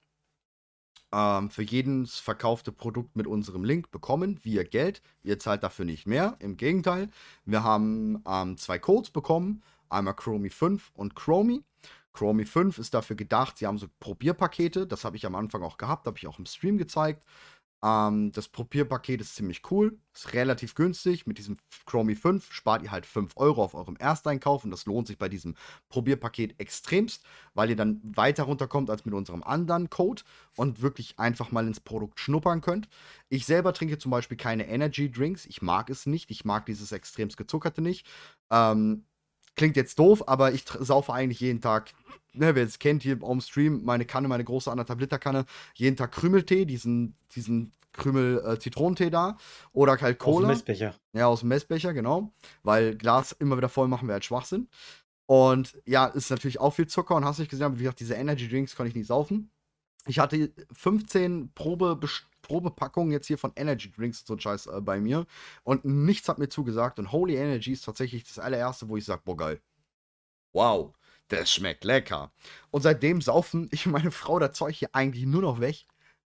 Ähm, 1.13 1.49
für 1.49 1.61
jedes 1.61 2.17
verkaufte 2.17 2.71
Produkt 2.71 3.15
mit 3.15 3.27
unserem 3.27 3.63
Link 3.63 3.91
bekommen 3.91 4.39
wir 4.43 4.63
Geld. 4.63 5.01
Ihr 5.21 5.37
zahlt 5.39 5.63
dafür 5.63 5.85
nicht 5.85 6.07
mehr. 6.07 6.35
Im 6.39 6.57
Gegenteil, 6.57 7.09
wir 7.45 7.63
haben 7.63 8.23
ähm, 8.27 8.57
zwei 8.57 8.79
Codes 8.79 9.11
bekommen. 9.11 9.63
Einmal 9.89 10.15
Chromie 10.15 10.49
5 10.49 10.91
und 10.95 11.15
Chromie. 11.15 11.63
Chromie 12.13 12.45
5 12.45 12.79
ist 12.79 12.93
dafür 12.93 13.15
gedacht, 13.15 13.57
sie 13.57 13.67
haben 13.67 13.77
so 13.77 13.87
Probierpakete. 13.99 14.87
Das 14.87 15.05
habe 15.05 15.17
ich 15.17 15.25
am 15.25 15.35
Anfang 15.35 15.63
auch 15.63 15.77
gehabt, 15.77 16.07
habe 16.07 16.17
ich 16.17 16.27
auch 16.27 16.39
im 16.39 16.45
Stream 16.45 16.77
gezeigt. 16.77 17.23
Ähm, 17.83 18.31
das 18.31 18.47
Probierpaket 18.47 19.19
ist 19.19 19.35
ziemlich 19.35 19.69
cool, 19.69 19.97
ist 20.13 20.33
relativ 20.33 20.73
günstig. 20.73 21.27
Mit 21.27 21.37
diesem 21.37 21.57
Chromie 21.85 22.15
5 22.15 22.51
spart 22.53 22.81
ihr 22.81 22.91
halt 22.91 23.05
5 23.05 23.33
Euro 23.35 23.61
auf 23.61 23.73
eurem 23.73 23.97
Ersteinkauf 23.97 24.63
und 24.63 24.71
das 24.71 24.85
lohnt 24.85 25.07
sich 25.07 25.17
bei 25.17 25.27
diesem 25.27 25.55
Probierpaket 25.89 26.59
extremst, 26.59 27.25
weil 27.53 27.69
ihr 27.69 27.75
dann 27.75 27.99
weiter 28.03 28.43
runterkommt 28.43 28.89
als 28.89 29.03
mit 29.03 29.13
unserem 29.13 29.43
anderen 29.43 29.89
Code 29.89 30.23
und 30.55 30.81
wirklich 30.81 31.19
einfach 31.19 31.51
mal 31.51 31.67
ins 31.67 31.81
Produkt 31.81 32.21
schnuppern 32.21 32.61
könnt. 32.61 32.87
Ich 33.27 33.45
selber 33.45 33.73
trinke 33.73 33.97
zum 33.97 34.11
Beispiel 34.11 34.37
keine 34.37 34.67
Energy 34.67 35.11
Drinks. 35.11 35.45
Ich 35.45 35.61
mag 35.61 35.89
es 35.89 36.05
nicht. 36.05 36.31
Ich 36.31 36.45
mag 36.45 36.65
dieses 36.65 36.93
extremst 36.93 37.35
gezuckerte 37.35 37.81
nicht. 37.81 38.07
Ähm, 38.49 39.05
klingt 39.55 39.75
jetzt 39.75 39.99
doof, 39.99 40.27
aber 40.27 40.53
ich 40.53 40.63
saufe 40.79 41.11
eigentlich 41.11 41.41
jeden 41.41 41.59
Tag 41.59 41.93
ne, 42.33 42.55
wer 42.55 42.63
es 42.63 42.79
kennt 42.79 43.03
hier 43.03 43.21
am 43.23 43.41
Stream, 43.41 43.83
meine 43.83 44.05
Kanne, 44.05 44.27
meine 44.27 44.43
große 44.43 44.71
anderthalb 44.71 44.99
Liter 44.99 45.19
Kanne, 45.19 45.45
jeden 45.75 45.97
Tag 45.97 46.11
Krümeltee, 46.11 46.65
diesen, 46.65 47.15
diesen 47.35 47.71
Krümel-Zitronentee 47.93 49.05
äh, 49.05 49.11
da. 49.11 49.37
Oder 49.71 49.99
halt 49.99 50.19
Cola. 50.19 50.35
Aus 50.35 50.41
dem 50.41 50.47
Messbecher. 50.47 50.95
Ja, 51.13 51.27
aus 51.27 51.41
dem 51.41 51.49
Messbecher, 51.49 51.93
genau. 51.93 52.33
Weil 52.63 52.95
Glas 52.95 53.31
immer 53.33 53.57
wieder 53.57 53.69
voll 53.69 53.87
machen 53.87 54.07
wäre 54.07 54.15
halt 54.15 54.25
Schwachsinn. 54.25 54.67
Und 55.25 55.77
ja, 55.85 56.07
ist 56.07 56.29
natürlich 56.29 56.59
auch 56.59 56.71
viel 56.71 56.87
Zucker 56.87 57.15
und 57.15 57.25
hast 57.25 57.39
nicht 57.39 57.49
gesehen, 57.49 57.65
aber 57.65 57.79
wie 57.79 57.83
gesagt, 57.83 57.99
diese 57.99 58.15
Energy 58.15 58.49
Drinks 58.49 58.75
kann 58.75 58.87
ich 58.87 58.95
nicht 58.95 59.07
saufen. 59.07 59.51
Ich 60.05 60.19
hatte 60.19 60.51
15 60.73 61.53
Probe 61.53 61.97
Probepackungen 62.41 63.13
jetzt 63.13 63.27
hier 63.27 63.37
von 63.37 63.53
Energy 63.55 63.89
Drinks 63.89 64.19
und 64.19 64.27
so 64.27 64.37
Scheiß 64.37 64.67
äh, 64.67 64.81
bei 64.81 64.99
mir 64.99 65.25
und 65.63 65.85
nichts 65.85 66.27
hat 66.27 66.39
mir 66.39 66.49
zugesagt 66.49 66.99
und 66.99 67.13
Holy 67.13 67.35
Energy 67.35 67.71
ist 67.71 67.85
tatsächlich 67.85 68.25
das 68.25 68.37
allererste, 68.37 68.89
wo 68.89 68.97
ich 68.97 69.05
sage, 69.05 69.21
boah 69.23 69.37
geil. 69.37 69.61
Wow, 70.51 70.93
das 71.29 71.51
schmeckt 71.51 71.83
lecker. 71.83 72.31
Und 72.71 72.81
seitdem 72.81 73.21
saufen 73.21 73.69
ich 73.71 73.85
und 73.85 73.93
meine 73.93 74.11
Frau 74.11 74.39
das 74.39 74.53
Zeug 74.57 74.75
hier 74.75 74.93
eigentlich 74.93 75.25
nur 75.25 75.41
noch 75.41 75.59
weg. 75.59 75.85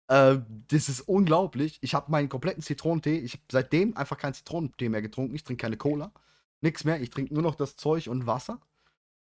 Äh, 0.07 0.39
das 0.67 0.89
ist 0.89 1.01
unglaublich. 1.01 1.77
Ich 1.81 1.93
habe 1.93 2.11
meinen 2.11 2.29
kompletten 2.29 2.63
Zitronentee, 2.63 3.17
ich 3.19 3.33
habe 3.33 3.43
seitdem 3.51 3.95
einfach 3.95 4.17
keinen 4.17 4.33
Zitronentee 4.33 4.89
mehr 4.89 5.01
getrunken. 5.01 5.35
Ich 5.35 5.43
trinke 5.43 5.61
keine 5.61 5.77
Cola, 5.77 6.11
nichts 6.61 6.83
mehr. 6.83 7.01
Ich 7.01 7.09
trinke 7.09 7.33
nur 7.33 7.43
noch 7.43 7.55
das 7.55 7.75
Zeug 7.75 8.07
und 8.09 8.27
Wasser. 8.27 8.59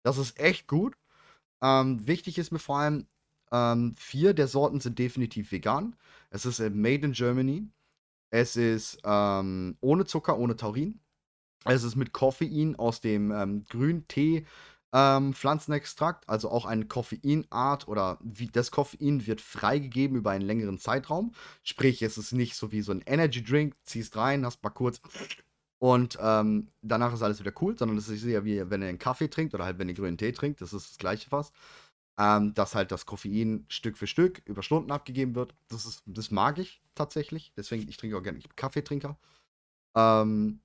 Das 0.03 0.17
ist 0.17 0.39
echt 0.39 0.67
gut. 0.67 0.95
Ähm, 1.62 2.08
wichtig 2.08 2.38
ist 2.38 2.51
mir 2.51 2.60
vor 2.60 2.80
allem, 2.80 3.08
ähm, 3.51 3.95
vier 3.97 4.34
der 4.34 4.47
Sorten 4.47 4.80
sind 4.80 4.99
definitiv 4.99 5.51
vegan. 5.51 5.95
Es 6.30 6.45
ist 6.45 6.60
äh, 6.60 6.69
Made 6.69 7.06
in 7.06 7.13
Germany. 7.13 7.67
Es 8.30 8.56
ist 8.56 8.99
ähm, 9.03 9.77
ohne 9.82 10.06
Zucker, 10.06 10.38
ohne 10.38 10.56
Taurin. 10.56 10.99
Es 11.65 11.84
ist 11.84 11.95
mit 11.95 12.13
Koffein 12.13 12.75
aus 12.77 13.01
dem 13.01 13.32
ähm, 13.32 13.65
Grüntee 13.65 14.45
ähm, 14.97 15.33
Pflanzenextrakt, 15.33 16.27
also 16.27 16.49
auch 16.49 16.65
eine 16.65 16.86
Koffeinart 16.86 17.88
oder 17.88 18.17
wie 18.23 18.47
das 18.47 18.71
Koffein 18.71 19.27
wird 19.27 19.41
freigegeben 19.41 20.17
über 20.17 20.31
einen 20.31 20.45
längeren 20.45 20.79
Zeitraum. 20.79 21.33
Sprich, 21.63 22.01
es 22.01 22.17
ist 22.17 22.31
nicht 22.31 22.55
so 22.55 22.71
wie 22.71 22.81
so 22.81 22.91
ein 22.91 23.03
Energy 23.05 23.43
Drink, 23.43 23.75
ziehst 23.83 24.15
rein, 24.15 24.45
hast 24.45 24.63
mal 24.63 24.69
kurz 24.71 25.01
und 25.79 26.17
ähm, 26.21 26.69
danach 26.81 27.13
ist 27.13 27.21
alles 27.21 27.39
wieder 27.39 27.53
cool, 27.62 27.77
sondern 27.77 27.97
es 27.97 28.10
ist 28.10 28.23
ja 28.23 28.43
wie 28.45 28.69
wenn 28.69 28.81
ihr 28.81 28.88
einen 28.88 28.99
Kaffee 28.99 29.29
trinkt 29.29 29.53
oder 29.53 29.65
halt 29.65 29.77
wenn 29.77 29.89
ihr 29.89 29.95
grünen 29.95 30.17
Tee 30.17 30.31
trinkt, 30.31 30.62
das 30.62 30.73
ist 30.73 30.91
das 30.91 30.97
gleiche 30.97 31.29
fast 31.29 31.53
ähm, 32.17 32.53
dass 32.53 32.75
halt 32.75 32.91
das 32.91 33.05
Koffein 33.05 33.65
Stück 33.67 33.97
für 33.97 34.07
Stück 34.07 34.41
über 34.45 34.63
Stunden 34.63 34.91
abgegeben 34.91 35.36
wird. 35.36 35.53
Das, 35.67 35.86
ist, 35.86 36.03
das 36.05 36.31
mag 36.31 36.57
ich 36.57 36.81
tatsächlich. 36.95 37.53
Deswegen, 37.55 37.88
ich 37.88 37.97
trinke 37.97 38.17
auch 38.17 38.23
gerne, 38.23 38.39
Kaffeetrinker. 38.55 39.17
Ähm, 39.95 40.60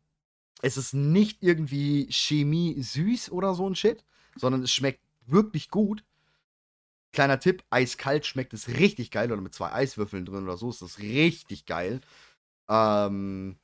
es 0.62 0.76
ist 0.76 0.94
nicht 0.94 1.42
irgendwie 1.42 2.06
Chemie 2.10 2.80
süß 2.80 3.32
oder 3.32 3.54
so 3.54 3.68
ein 3.68 3.74
Shit, 3.74 4.04
sondern 4.36 4.62
es 4.62 4.72
schmeckt 4.72 5.00
wirklich 5.26 5.70
gut. 5.70 6.04
Kleiner 7.12 7.38
Tipp, 7.40 7.62
eiskalt 7.70 8.26
schmeckt 8.26 8.54
es 8.54 8.68
richtig 8.68 9.10
geil 9.10 9.30
oder 9.32 9.42
mit 9.42 9.54
zwei 9.54 9.72
Eiswürfeln 9.72 10.24
drin 10.24 10.44
oder 10.44 10.56
so 10.56 10.70
ist 10.70 10.82
das 10.82 10.98
richtig 10.98 11.66
geil. 11.66 12.00
Ähm, 12.68 13.58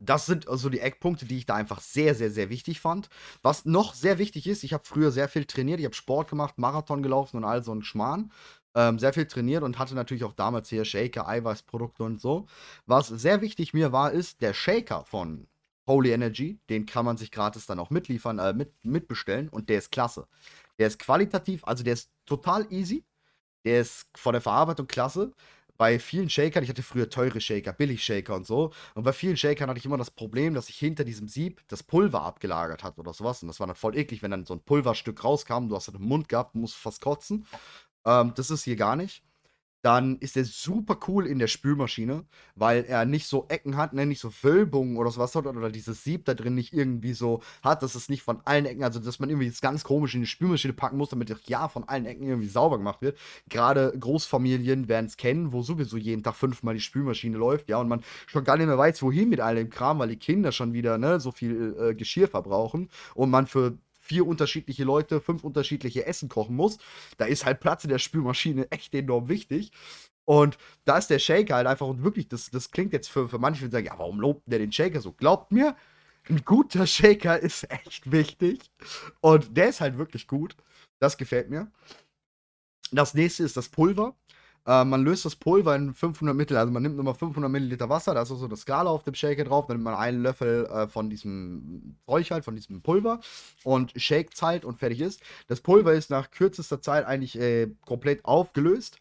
das 0.00 0.26
sind 0.26 0.48
also 0.48 0.70
die 0.70 0.80
Eckpunkte, 0.80 1.26
die 1.26 1.38
ich 1.38 1.46
da 1.46 1.54
einfach 1.54 1.80
sehr, 1.80 2.14
sehr, 2.14 2.30
sehr 2.30 2.48
wichtig 2.48 2.80
fand. 2.80 3.08
Was 3.42 3.66
noch 3.66 3.94
sehr 3.94 4.18
wichtig 4.18 4.46
ist, 4.46 4.64
ich 4.64 4.72
habe 4.72 4.84
früher 4.84 5.10
sehr 5.10 5.28
viel 5.28 5.44
trainiert, 5.44 5.78
ich 5.78 5.84
habe 5.84 5.94
Sport 5.94 6.30
gemacht, 6.30 6.58
Marathon 6.58 7.02
gelaufen 7.02 7.36
und 7.36 7.44
all 7.44 7.62
so 7.62 7.74
ein 7.74 7.82
Schmarrn. 7.82 8.32
Ähm, 8.74 8.98
sehr 8.98 9.12
viel 9.12 9.26
trainiert 9.26 9.62
und 9.62 9.78
hatte 9.78 9.94
natürlich 9.94 10.24
auch 10.24 10.32
damals 10.32 10.68
hier 10.68 10.84
Shaker, 10.84 11.28
Eiweißprodukte 11.28 12.04
und 12.04 12.20
so. 12.20 12.46
Was 12.86 13.08
sehr 13.08 13.40
wichtig 13.42 13.74
mir 13.74 13.92
war, 13.92 14.12
ist 14.12 14.42
der 14.42 14.54
Shaker 14.54 15.04
von 15.04 15.48
Holy 15.90 16.12
Energy. 16.12 16.60
Den 16.68 16.86
kann 16.86 17.04
man 17.04 17.16
sich 17.16 17.30
gratis 17.30 17.66
dann 17.66 17.78
auch 17.78 17.90
mitliefern, 17.90 18.38
äh, 18.38 18.52
mit, 18.52 18.72
mitbestellen 18.84 19.48
und 19.48 19.68
der 19.68 19.78
ist 19.78 19.92
klasse. 19.92 20.26
Der 20.78 20.86
ist 20.86 20.98
qualitativ, 20.98 21.64
also 21.64 21.84
der 21.84 21.94
ist 21.94 22.10
total 22.26 22.66
easy. 22.72 23.04
Der 23.64 23.82
ist 23.82 24.06
von 24.16 24.32
der 24.32 24.40
Verarbeitung 24.40 24.86
klasse 24.86 25.32
bei 25.80 25.98
vielen 25.98 26.28
Shakern, 26.28 26.62
ich 26.62 26.68
hatte 26.68 26.82
früher 26.82 27.08
teure 27.08 27.40
Shaker, 27.40 27.72
Billig-Shaker 27.72 28.34
und 28.34 28.46
so, 28.46 28.70
und 28.94 29.02
bei 29.02 29.14
vielen 29.14 29.38
Shakern 29.38 29.70
hatte 29.70 29.78
ich 29.78 29.86
immer 29.86 29.96
das 29.96 30.10
Problem, 30.10 30.52
dass 30.52 30.66
sich 30.66 30.76
hinter 30.76 31.04
diesem 31.04 31.26
Sieb 31.26 31.62
das 31.68 31.82
Pulver 31.82 32.20
abgelagert 32.20 32.84
hat 32.84 32.98
oder 32.98 33.14
sowas. 33.14 33.40
Und 33.40 33.48
das 33.48 33.60
war 33.60 33.66
dann 33.66 33.76
voll 33.76 33.96
eklig, 33.96 34.22
wenn 34.22 34.30
dann 34.30 34.44
so 34.44 34.52
ein 34.52 34.60
Pulverstück 34.60 35.24
rauskam, 35.24 35.68
du 35.68 35.76
hast 35.76 35.88
dann 35.88 35.94
im 35.94 36.02
Mund 36.02 36.28
gehabt, 36.28 36.54
musst 36.54 36.74
fast 36.74 37.00
kotzen. 37.00 37.46
Ähm, 38.04 38.34
das 38.36 38.50
ist 38.50 38.64
hier 38.64 38.76
gar 38.76 38.94
nicht 38.94 39.22
dann 39.82 40.18
ist 40.18 40.36
er 40.36 40.44
super 40.44 40.98
cool 41.08 41.26
in 41.26 41.38
der 41.38 41.46
Spülmaschine, 41.46 42.24
weil 42.54 42.84
er 42.84 43.04
nicht 43.06 43.26
so 43.26 43.46
Ecken 43.48 43.76
hat, 43.76 43.92
ne, 43.92 44.06
nicht 44.06 44.20
so 44.20 44.30
Wölbungen 44.42 44.96
oder 44.96 45.10
sowas 45.10 45.34
hat 45.34 45.46
oder 45.46 45.70
dieses 45.70 46.04
Sieb 46.04 46.24
da 46.26 46.34
drin 46.34 46.54
nicht 46.54 46.72
irgendwie 46.72 47.14
so 47.14 47.40
hat, 47.62 47.82
dass 47.82 47.94
es 47.94 48.08
nicht 48.08 48.22
von 48.22 48.40
allen 48.44 48.66
Ecken, 48.66 48.84
also 48.84 49.00
dass 49.00 49.18
man 49.18 49.30
irgendwie 49.30 49.48
das 49.48 49.60
ganz 49.60 49.84
komisch 49.84 50.14
in 50.14 50.20
die 50.20 50.26
Spülmaschine 50.26 50.74
packen 50.74 50.96
muss, 50.96 51.10
damit 51.10 51.30
ja 51.48 51.68
von 51.68 51.88
allen 51.88 52.06
Ecken 52.06 52.26
irgendwie 52.26 52.48
sauber 52.48 52.78
gemacht 52.78 53.00
wird. 53.02 53.18
Gerade 53.48 53.92
Großfamilien 53.98 54.88
werden 54.88 55.06
es 55.06 55.16
kennen, 55.16 55.52
wo 55.52 55.62
sowieso 55.62 55.96
jeden 55.96 56.22
Tag 56.22 56.34
fünfmal 56.34 56.74
die 56.74 56.80
Spülmaschine 56.80 57.36
läuft, 57.38 57.68
ja, 57.68 57.78
und 57.78 57.88
man 57.88 58.02
schon 58.26 58.44
gar 58.44 58.56
nicht 58.56 58.66
mehr 58.66 58.78
weiß, 58.78 59.02
wohin 59.02 59.28
mit 59.28 59.40
all 59.40 59.54
dem 59.54 59.70
Kram, 59.70 59.98
weil 59.98 60.08
die 60.08 60.16
Kinder 60.16 60.52
schon 60.52 60.72
wieder, 60.72 60.98
ne, 60.98 61.20
so 61.20 61.32
viel 61.32 61.76
äh, 61.80 61.94
Geschirr 61.94 62.28
verbrauchen 62.28 62.90
und 63.14 63.30
man 63.30 63.46
für 63.46 63.78
vier 64.10 64.26
unterschiedliche 64.26 64.82
Leute, 64.82 65.20
fünf 65.20 65.44
unterschiedliche 65.44 66.04
Essen 66.04 66.28
kochen 66.28 66.56
muss, 66.56 66.78
da 67.16 67.26
ist 67.26 67.44
halt 67.44 67.60
Platz 67.60 67.84
in 67.84 67.90
der 67.90 68.00
Spülmaschine 68.00 68.68
echt 68.72 68.92
enorm 68.92 69.28
wichtig. 69.28 69.70
Und 70.24 70.58
da 70.84 70.98
ist 70.98 71.10
der 71.10 71.20
Shaker 71.20 71.54
halt 71.54 71.68
einfach 71.68 71.86
und 71.86 72.02
wirklich, 72.02 72.26
das, 72.26 72.50
das 72.50 72.72
klingt 72.72 72.92
jetzt 72.92 73.08
für, 73.08 73.28
für 73.28 73.38
manche, 73.38 73.64
die 73.64 73.70
sagen, 73.70 73.86
ja, 73.86 73.96
warum 73.96 74.18
lobt 74.18 74.42
der 74.46 74.58
den 74.58 74.72
Shaker 74.72 75.00
so? 75.00 75.12
Glaubt 75.12 75.52
mir, 75.52 75.76
ein 76.28 76.44
guter 76.44 76.88
Shaker 76.88 77.38
ist 77.48 77.70
echt 77.70 78.10
wichtig. 78.10 78.72
Und 79.20 79.56
der 79.56 79.68
ist 79.68 79.80
halt 79.80 79.96
wirklich 79.96 80.26
gut. 80.26 80.56
Das 80.98 81.16
gefällt 81.16 81.48
mir. 81.48 81.70
Das 82.90 83.14
nächste 83.14 83.44
ist 83.44 83.56
das 83.56 83.68
Pulver. 83.68 84.16
Äh, 84.66 84.84
man 84.84 85.02
löst 85.02 85.24
das 85.24 85.36
Pulver 85.36 85.74
in 85.74 85.94
500 85.94 86.36
Mittel, 86.36 86.56
also 86.56 86.72
man 86.72 86.82
nimmt 86.82 86.96
nochmal 86.96 87.14
500 87.14 87.50
Milliliter 87.50 87.88
Wasser, 87.88 88.14
da 88.14 88.22
ist 88.22 88.30
auch 88.30 88.36
so 88.36 88.44
eine 88.44 88.56
Skala 88.56 88.90
auf 88.90 89.04
dem 89.04 89.14
Shaker 89.14 89.44
drauf, 89.44 89.66
dann 89.66 89.76
nimmt 89.76 89.84
man 89.84 89.94
einen 89.94 90.22
Löffel 90.22 90.66
äh, 90.66 90.86
von 90.88 91.08
diesem 91.08 91.96
Zeug 92.06 92.30
halt, 92.30 92.44
von 92.44 92.56
diesem 92.56 92.82
Pulver 92.82 93.20
und 93.64 93.92
shakt 94.00 94.34
es 94.34 94.42
halt 94.42 94.64
und 94.64 94.78
fertig 94.78 95.00
ist. 95.00 95.22
Das 95.46 95.60
Pulver 95.60 95.94
ist 95.94 96.10
nach 96.10 96.30
kürzester 96.30 96.82
Zeit 96.82 97.06
eigentlich 97.06 97.38
äh, 97.38 97.68
komplett 97.86 98.24
aufgelöst. 98.24 98.98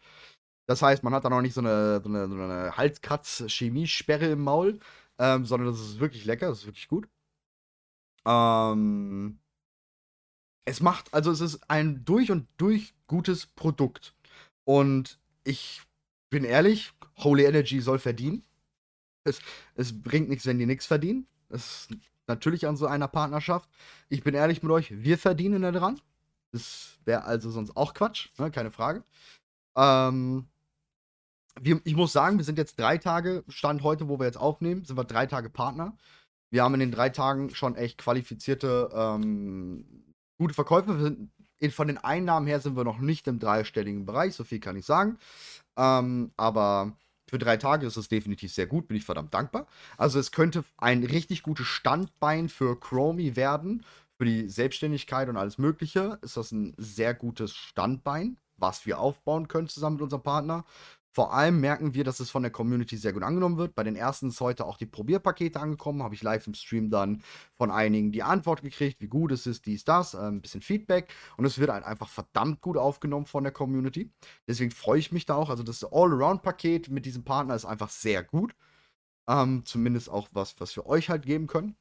Das 0.67 0.81
heißt, 0.81 1.03
man 1.03 1.13
hat 1.13 1.25
da 1.25 1.29
noch 1.29 1.41
nicht 1.41 1.55
so 1.55 1.61
eine, 1.61 1.99
so 2.01 2.09
eine, 2.09 2.27
so 2.29 2.35
eine 2.35 2.77
Halskratz-Chemiesperre 2.77 4.27
im 4.27 4.41
Maul, 4.43 4.79
ähm, 5.17 5.45
sondern 5.45 5.69
das 5.69 5.79
ist 5.79 5.99
wirklich 5.99 6.25
lecker, 6.25 6.47
das 6.47 6.59
ist 6.59 6.65
wirklich 6.67 6.87
gut. 6.87 7.09
Ähm, 8.25 9.39
es 10.65 10.81
macht, 10.81 11.13
also 11.13 11.31
es 11.31 11.41
ist 11.41 11.69
ein 11.69 12.05
durch 12.05 12.31
und 12.31 12.47
durch 12.57 12.93
gutes 13.07 13.47
Produkt. 13.47 14.13
Und 14.63 15.19
ich 15.49 15.81
bin 16.29 16.43
ehrlich, 16.43 16.91
Holy 17.17 17.43
Energy 17.43 17.81
soll 17.81 17.97
verdienen. 17.97 18.43
Es, 19.23 19.41
es 19.75 20.01
bringt 20.01 20.29
nichts, 20.29 20.45
wenn 20.45 20.59
die 20.59 20.67
nichts 20.67 20.85
verdienen. 20.85 21.27
Das 21.49 21.87
ist 21.89 21.97
natürlich 22.27 22.67
an 22.67 22.77
so 22.77 22.85
einer 22.85 23.07
Partnerschaft. 23.07 23.67
Ich 24.09 24.23
bin 24.23 24.35
ehrlich 24.35 24.61
mit 24.61 24.71
euch, 24.71 24.91
wir 24.91 25.17
verdienen 25.17 25.63
da 25.63 25.71
dran. 25.71 25.99
Das 26.51 26.99
wäre 27.03 27.23
also 27.25 27.49
sonst 27.49 27.75
auch 27.75 27.93
Quatsch, 27.95 28.29
ne? 28.37 28.51
keine 28.51 28.71
Frage. 28.71 29.03
Ähm, 29.75 30.47
wir, 31.59 31.81
ich 31.83 31.95
muss 31.95 32.13
sagen, 32.13 32.37
wir 32.37 32.45
sind 32.45 32.59
jetzt 32.59 32.79
drei 32.79 32.97
Tage, 32.97 33.43
Stand 33.47 33.81
heute, 33.81 34.07
wo 34.07 34.19
wir 34.19 34.25
jetzt 34.25 34.37
aufnehmen, 34.37 34.85
sind 34.85 34.97
wir 34.97 35.03
drei 35.03 35.25
Tage 35.25 35.49
Partner. 35.49 35.97
Wir 36.51 36.63
haben 36.63 36.75
in 36.75 36.79
den 36.79 36.91
drei 36.91 37.09
Tagen 37.09 37.53
schon 37.55 37.75
echt 37.75 37.97
qualifizierte, 37.97 38.89
ähm, 38.93 40.13
gute 40.37 40.53
Verkäufe. 40.53 40.95
Wir 40.95 41.03
sind 41.03 41.31
von 41.71 41.87
den 41.87 41.97
Einnahmen 41.97 42.47
her 42.47 42.59
sind 42.59 42.75
wir 42.75 42.83
noch 42.83 42.99
nicht 42.99 43.27
im 43.27 43.39
dreistelligen 43.39 44.05
Bereich, 44.05 44.35
so 44.35 44.43
viel 44.43 44.59
kann 44.59 44.77
ich 44.77 44.85
sagen. 44.85 45.17
Ähm, 45.77 46.31
aber 46.37 46.93
für 47.29 47.37
drei 47.37 47.57
Tage 47.57 47.85
ist 47.85 47.97
es 47.97 48.07
definitiv 48.07 48.51
sehr 48.51 48.65
gut, 48.65 48.87
bin 48.87 48.97
ich 48.97 49.05
verdammt 49.05 49.33
dankbar. 49.33 49.67
Also 49.97 50.19
es 50.19 50.31
könnte 50.31 50.63
ein 50.77 51.03
richtig 51.03 51.43
gutes 51.43 51.67
Standbein 51.67 52.49
für 52.49 52.79
Chromie 52.79 53.35
werden. 53.35 53.85
Für 54.17 54.25
die 54.25 54.49
Selbstständigkeit 54.49 55.29
und 55.29 55.37
alles 55.37 55.57
Mögliche 55.57 56.19
ist 56.21 56.35
das 56.35 56.51
ein 56.51 56.73
sehr 56.77 57.13
gutes 57.13 57.55
Standbein, 57.55 58.37
was 58.57 58.85
wir 58.85 58.99
aufbauen 58.99 59.47
können 59.47 59.69
zusammen 59.69 59.95
mit 59.95 60.03
unserem 60.03 60.23
Partner. 60.23 60.65
Vor 61.11 61.33
allem 61.33 61.59
merken 61.59 61.95
wir, 61.95 62.03
dass 62.03 62.19
es 62.19 62.29
von 62.29 62.43
der 62.43 62.51
Community 62.51 62.95
sehr 62.95 63.13
gut 63.13 63.23
angenommen 63.23 63.57
wird. 63.57 63.73
Bei 63.73 63.83
den 63.83 63.95
ersten 63.95 64.29
ist 64.29 64.41
heute 64.41 64.65
auch 64.65 64.77
die 64.77 64.85
Probierpakete 64.85 65.59
angekommen. 65.59 66.03
Habe 66.03 66.13
ich 66.13 66.21
live 66.21 66.45
im 66.45 66.53
Stream 66.53 66.91
dann 66.91 67.23
von 67.57 67.71
einigen 67.71 68.11
die 68.11 68.21
Antwort 68.21 68.61
gekriegt, 68.61 69.01
wie 69.01 69.07
gut 69.07 69.31
es 69.31 69.47
ist, 69.47 69.65
dies, 69.65 69.83
das, 69.83 70.13
äh, 70.13 70.19
ein 70.19 70.41
bisschen 70.41 70.61
Feedback. 70.61 71.11
Und 71.37 71.45
es 71.45 71.57
wird 71.57 71.71
halt 71.71 71.83
einfach 71.83 72.09
verdammt 72.09 72.61
gut 72.61 72.77
aufgenommen 72.77 73.25
von 73.25 73.43
der 73.43 73.51
Community. 73.53 74.11
Deswegen 74.47 74.71
freue 74.71 74.99
ich 74.99 75.11
mich 75.11 75.25
da 75.25 75.35
auch. 75.35 75.49
Also 75.49 75.63
das 75.63 75.83
All-Around-Paket 75.83 76.89
mit 76.89 77.05
diesem 77.05 77.23
Partner 77.23 77.55
ist 77.55 77.65
einfach 77.65 77.89
sehr 77.89 78.23
gut. 78.23 78.53
Ähm, 79.27 79.63
zumindest 79.65 80.09
auch 80.09 80.29
was, 80.33 80.59
was 80.59 80.75
wir 80.75 80.85
euch 80.87 81.09
halt 81.09 81.25
geben 81.25 81.47
können. 81.47 81.75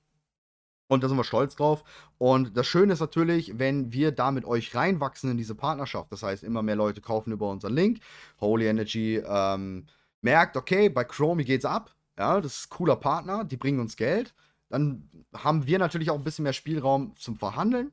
Und 0.88 1.04
da 1.04 1.08
sind 1.08 1.16
wir 1.18 1.24
stolz 1.24 1.54
drauf. 1.54 1.84
Und 2.16 2.56
das 2.56 2.66
Schöne 2.66 2.94
ist 2.94 3.00
natürlich, 3.00 3.58
wenn 3.58 3.92
wir 3.92 4.10
da 4.10 4.30
mit 4.30 4.44
euch 4.46 4.74
reinwachsen 4.74 5.30
in 5.30 5.36
diese 5.36 5.54
Partnerschaft. 5.54 6.10
Das 6.10 6.22
heißt, 6.22 6.42
immer 6.42 6.62
mehr 6.62 6.76
Leute 6.76 7.00
kaufen 7.00 7.30
über 7.32 7.48
unseren 7.50 7.74
Link. 7.74 8.00
Holy 8.40 8.66
Energy 8.66 9.22
ähm, 9.24 9.86
merkt, 10.22 10.56
okay, 10.56 10.88
bei 10.88 11.04
Chromie 11.04 11.44
geht's 11.44 11.64
ab. 11.66 11.94
Ja, 12.18 12.40
das 12.40 12.54
ist 12.60 12.66
ein 12.66 12.76
cooler 12.76 12.96
Partner, 12.96 13.44
die 13.44 13.56
bringen 13.56 13.80
uns 13.80 13.96
Geld. 13.96 14.34
Dann 14.70 15.08
haben 15.34 15.66
wir 15.66 15.78
natürlich 15.78 16.10
auch 16.10 16.16
ein 16.16 16.24
bisschen 16.24 16.42
mehr 16.42 16.52
Spielraum 16.52 17.14
zum 17.16 17.36
Verhandeln. 17.36 17.92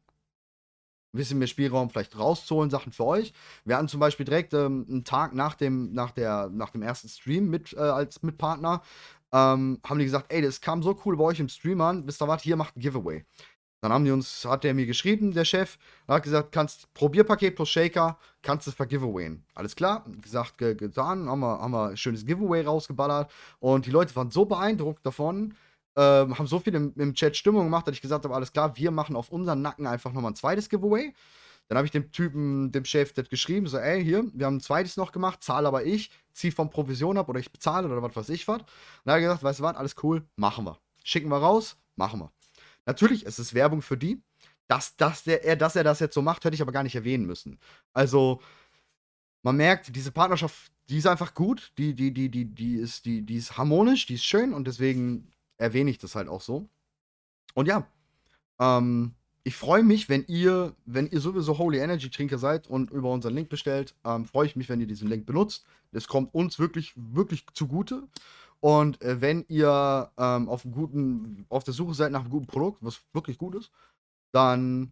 ein 1.14 1.18
bisschen 1.18 1.40
mehr 1.40 1.48
Spielraum 1.48 1.90
vielleicht 1.90 2.18
rauszuholen, 2.18 2.70
Sachen 2.70 2.92
für 2.92 3.06
euch. 3.06 3.34
Wir 3.64 3.78
hatten 3.78 3.88
zum 3.88 4.00
Beispiel 4.00 4.26
direkt 4.26 4.54
ähm, 4.54 4.86
einen 4.90 5.04
Tag 5.06 5.34
nach 5.34 5.56
dem, 5.56 5.94
nach, 5.94 6.12
der, 6.12 6.50
nach 6.50 6.72
dem 6.72 6.82
ersten 6.82 7.08
Stream 7.10 7.50
mit, 7.50 7.74
äh, 7.74 7.80
als 7.80 8.24
Mitpartner, 8.24 8.82
ähm, 9.36 9.80
haben 9.86 10.00
die 10.00 10.06
gesagt, 10.06 10.32
ey, 10.32 10.42
das 10.42 10.62
kam 10.62 10.82
so 10.82 10.98
cool 11.04 11.18
bei 11.18 11.26
euch 11.26 11.40
im 11.42 11.50
Stream 11.50 11.82
an, 11.82 12.08
wisst 12.08 12.22
ihr 12.22 12.28
was, 12.28 12.42
hier 12.42 12.56
macht 12.56 12.78
ein 12.78 12.80
Giveaway. 12.80 13.26
Dann 13.82 13.92
haben 13.92 14.06
die 14.06 14.12
uns, 14.12 14.46
hat 14.46 14.64
der 14.64 14.74
mir 14.74 14.86
geschrieben, 14.86 15.34
der 15.34 15.44
Chef, 15.46 15.78
hat 16.08 16.24
gesagt, 16.24 16.54
kannst 16.54 16.92
Probierpaket 16.94 17.56
plus 17.56 17.70
Shaker, 17.70 18.18
kannst 18.42 18.68
es 18.68 18.74
vergiveawayen. 18.74 19.44
Alles 19.54 19.76
klar, 19.76 20.06
gesagt, 20.22 20.58
getan, 20.58 21.30
haben 21.30 21.42
wir, 21.42 21.60
haben 21.60 21.72
wir 21.72 21.90
ein 21.90 21.98
schönes 21.98 22.26
Giveaway 22.26 22.62
rausgeballert 22.62 23.30
und 23.60 23.86
die 23.86 23.92
Leute 23.92 24.16
waren 24.16 24.32
so 24.32 24.46
beeindruckt 24.46 25.06
davon, 25.06 25.54
ähm, 25.98 26.38
haben 26.38 26.48
so 26.48 26.60
viel 26.60 26.74
im, 26.74 26.94
im, 26.96 27.14
Chat 27.14 27.36
Stimmung 27.36 27.66
gemacht, 27.66 27.88
dass 27.88 27.96
ich 27.96 28.02
gesagt 28.02 28.24
habe, 28.24 28.34
alles 28.34 28.54
klar, 28.54 28.76
wir 28.78 28.92
machen 28.92 29.16
auf 29.16 29.30
unseren 29.30 29.62
Nacken 29.62 29.86
einfach 29.86 30.14
nochmal 30.14 30.32
ein 30.32 30.36
zweites 30.36 30.70
Giveaway. 30.70 31.14
Dann 31.68 31.78
habe 31.78 31.86
ich 31.86 31.92
dem 31.92 32.12
Typen, 32.12 32.72
dem 32.72 32.86
Chef, 32.86 33.14
das 33.14 33.30
geschrieben, 33.30 33.68
so, 33.68 33.78
ey, 33.78 34.04
hier, 34.04 34.26
wir 34.34 34.46
haben 34.46 34.58
ein 34.58 34.62
zweites 34.62 34.98
noch 34.98 35.12
gemacht, 35.12 35.42
zahle 35.42 35.68
aber 35.68 35.84
ich, 35.84 36.12
zieh 36.32 36.52
vom 36.52 36.70
Provision 36.70 37.18
ab 37.18 37.28
oder 37.28 37.40
ich 37.40 37.52
bezahle 37.52 37.88
oder 37.88 38.02
was 38.04 38.16
weiß 38.16 38.30
ich 38.30 38.48
was. 38.48 38.60
Dann 39.04 39.14
hat 39.14 39.18
er 39.18 39.22
gesagt, 39.22 39.44
weißt 39.44 39.60
du 39.60 39.64
was, 39.64 39.76
alles 39.76 39.96
cool, 40.04 40.28
machen 40.36 40.66
wir. 40.66 40.80
Schicken 41.04 41.30
wir 41.30 41.38
raus, 41.38 41.78
machen 41.96 42.20
wir. 42.20 42.32
Natürlich, 42.86 43.26
es 43.26 43.40
ist 43.40 43.54
Werbung 43.54 43.82
für 43.82 43.98
die. 43.98 44.22
Dass, 44.68 44.96
dass, 44.96 45.24
der, 45.24 45.44
er, 45.44 45.56
dass 45.56 45.76
er 45.76 45.84
das 45.84 46.00
jetzt 46.00 46.16
so 46.16 46.24
macht, 46.24 46.44
hätte 46.44 46.56
ich 46.56 46.62
aber 46.62 46.72
gar 46.72 46.84
nicht 46.84 46.96
erwähnen 46.96 47.26
müssen. 47.26 47.60
Also, 47.94 48.42
man 49.44 49.58
merkt, 49.58 49.96
diese 49.96 50.12
Partnerschaft, 50.12 50.72
die 50.90 50.98
ist 50.98 51.08
einfach 51.08 51.36
gut, 51.36 51.72
die, 51.78 51.94
die, 51.94 52.12
die, 52.12 52.30
die, 52.30 52.46
die, 52.46 52.76
ist, 52.76 53.06
die, 53.06 53.22
die 53.22 53.36
ist 53.36 53.58
harmonisch, 53.58 54.08
die 54.08 54.16
ist 54.16 54.26
schön 54.26 54.54
und 54.54 54.66
deswegen 54.66 55.32
erwähne 55.58 55.92
ich 55.92 56.00
das 56.00 56.16
halt 56.16 56.28
auch 56.28 56.42
so. 56.42 56.68
Und 57.54 57.68
ja, 57.68 57.88
ähm, 58.60 59.14
ich 59.48 59.56
freue 59.56 59.84
mich, 59.84 60.10
wenn 60.10 60.26
ihr, 60.28 60.74
wenn 60.88 61.08
ihr 61.08 61.22
sowieso 61.22 61.60
Holy 61.60 61.78
Energy 61.78 62.10
Trinker 62.10 62.40
seid 62.40 62.68
und 62.68 62.90
über 62.90 63.12
unseren 63.12 63.36
Link 63.36 63.48
bestellt, 63.48 63.94
ähm, 64.04 64.26
freue 64.26 64.48
ich 64.48 64.56
mich, 64.56 64.70
wenn 64.70 64.82
ihr 64.82 64.88
diesen 64.88 65.08
Link 65.08 65.28
benutzt. 65.28 65.66
Es 65.92 66.08
kommt 66.08 66.34
uns 66.34 66.58
wirklich, 66.58 66.94
wirklich 66.96 67.46
zugute. 67.54 68.08
Und 68.60 69.00
äh, 69.04 69.22
wenn 69.22 69.46
ihr 69.48 70.10
ähm, 70.18 70.50
auf, 70.50 70.64
guten, 70.64 71.46
auf 71.50 71.64
der 71.64 71.76
Suche 71.76 71.94
seid 71.94 72.12
nach 72.12 72.22
einem 72.22 72.32
guten 72.32 72.48
Produkt, 72.48 72.80
was 72.82 73.04
wirklich 73.14 73.38
gut 73.38 73.54
ist, 73.54 73.70
dann 74.32 74.92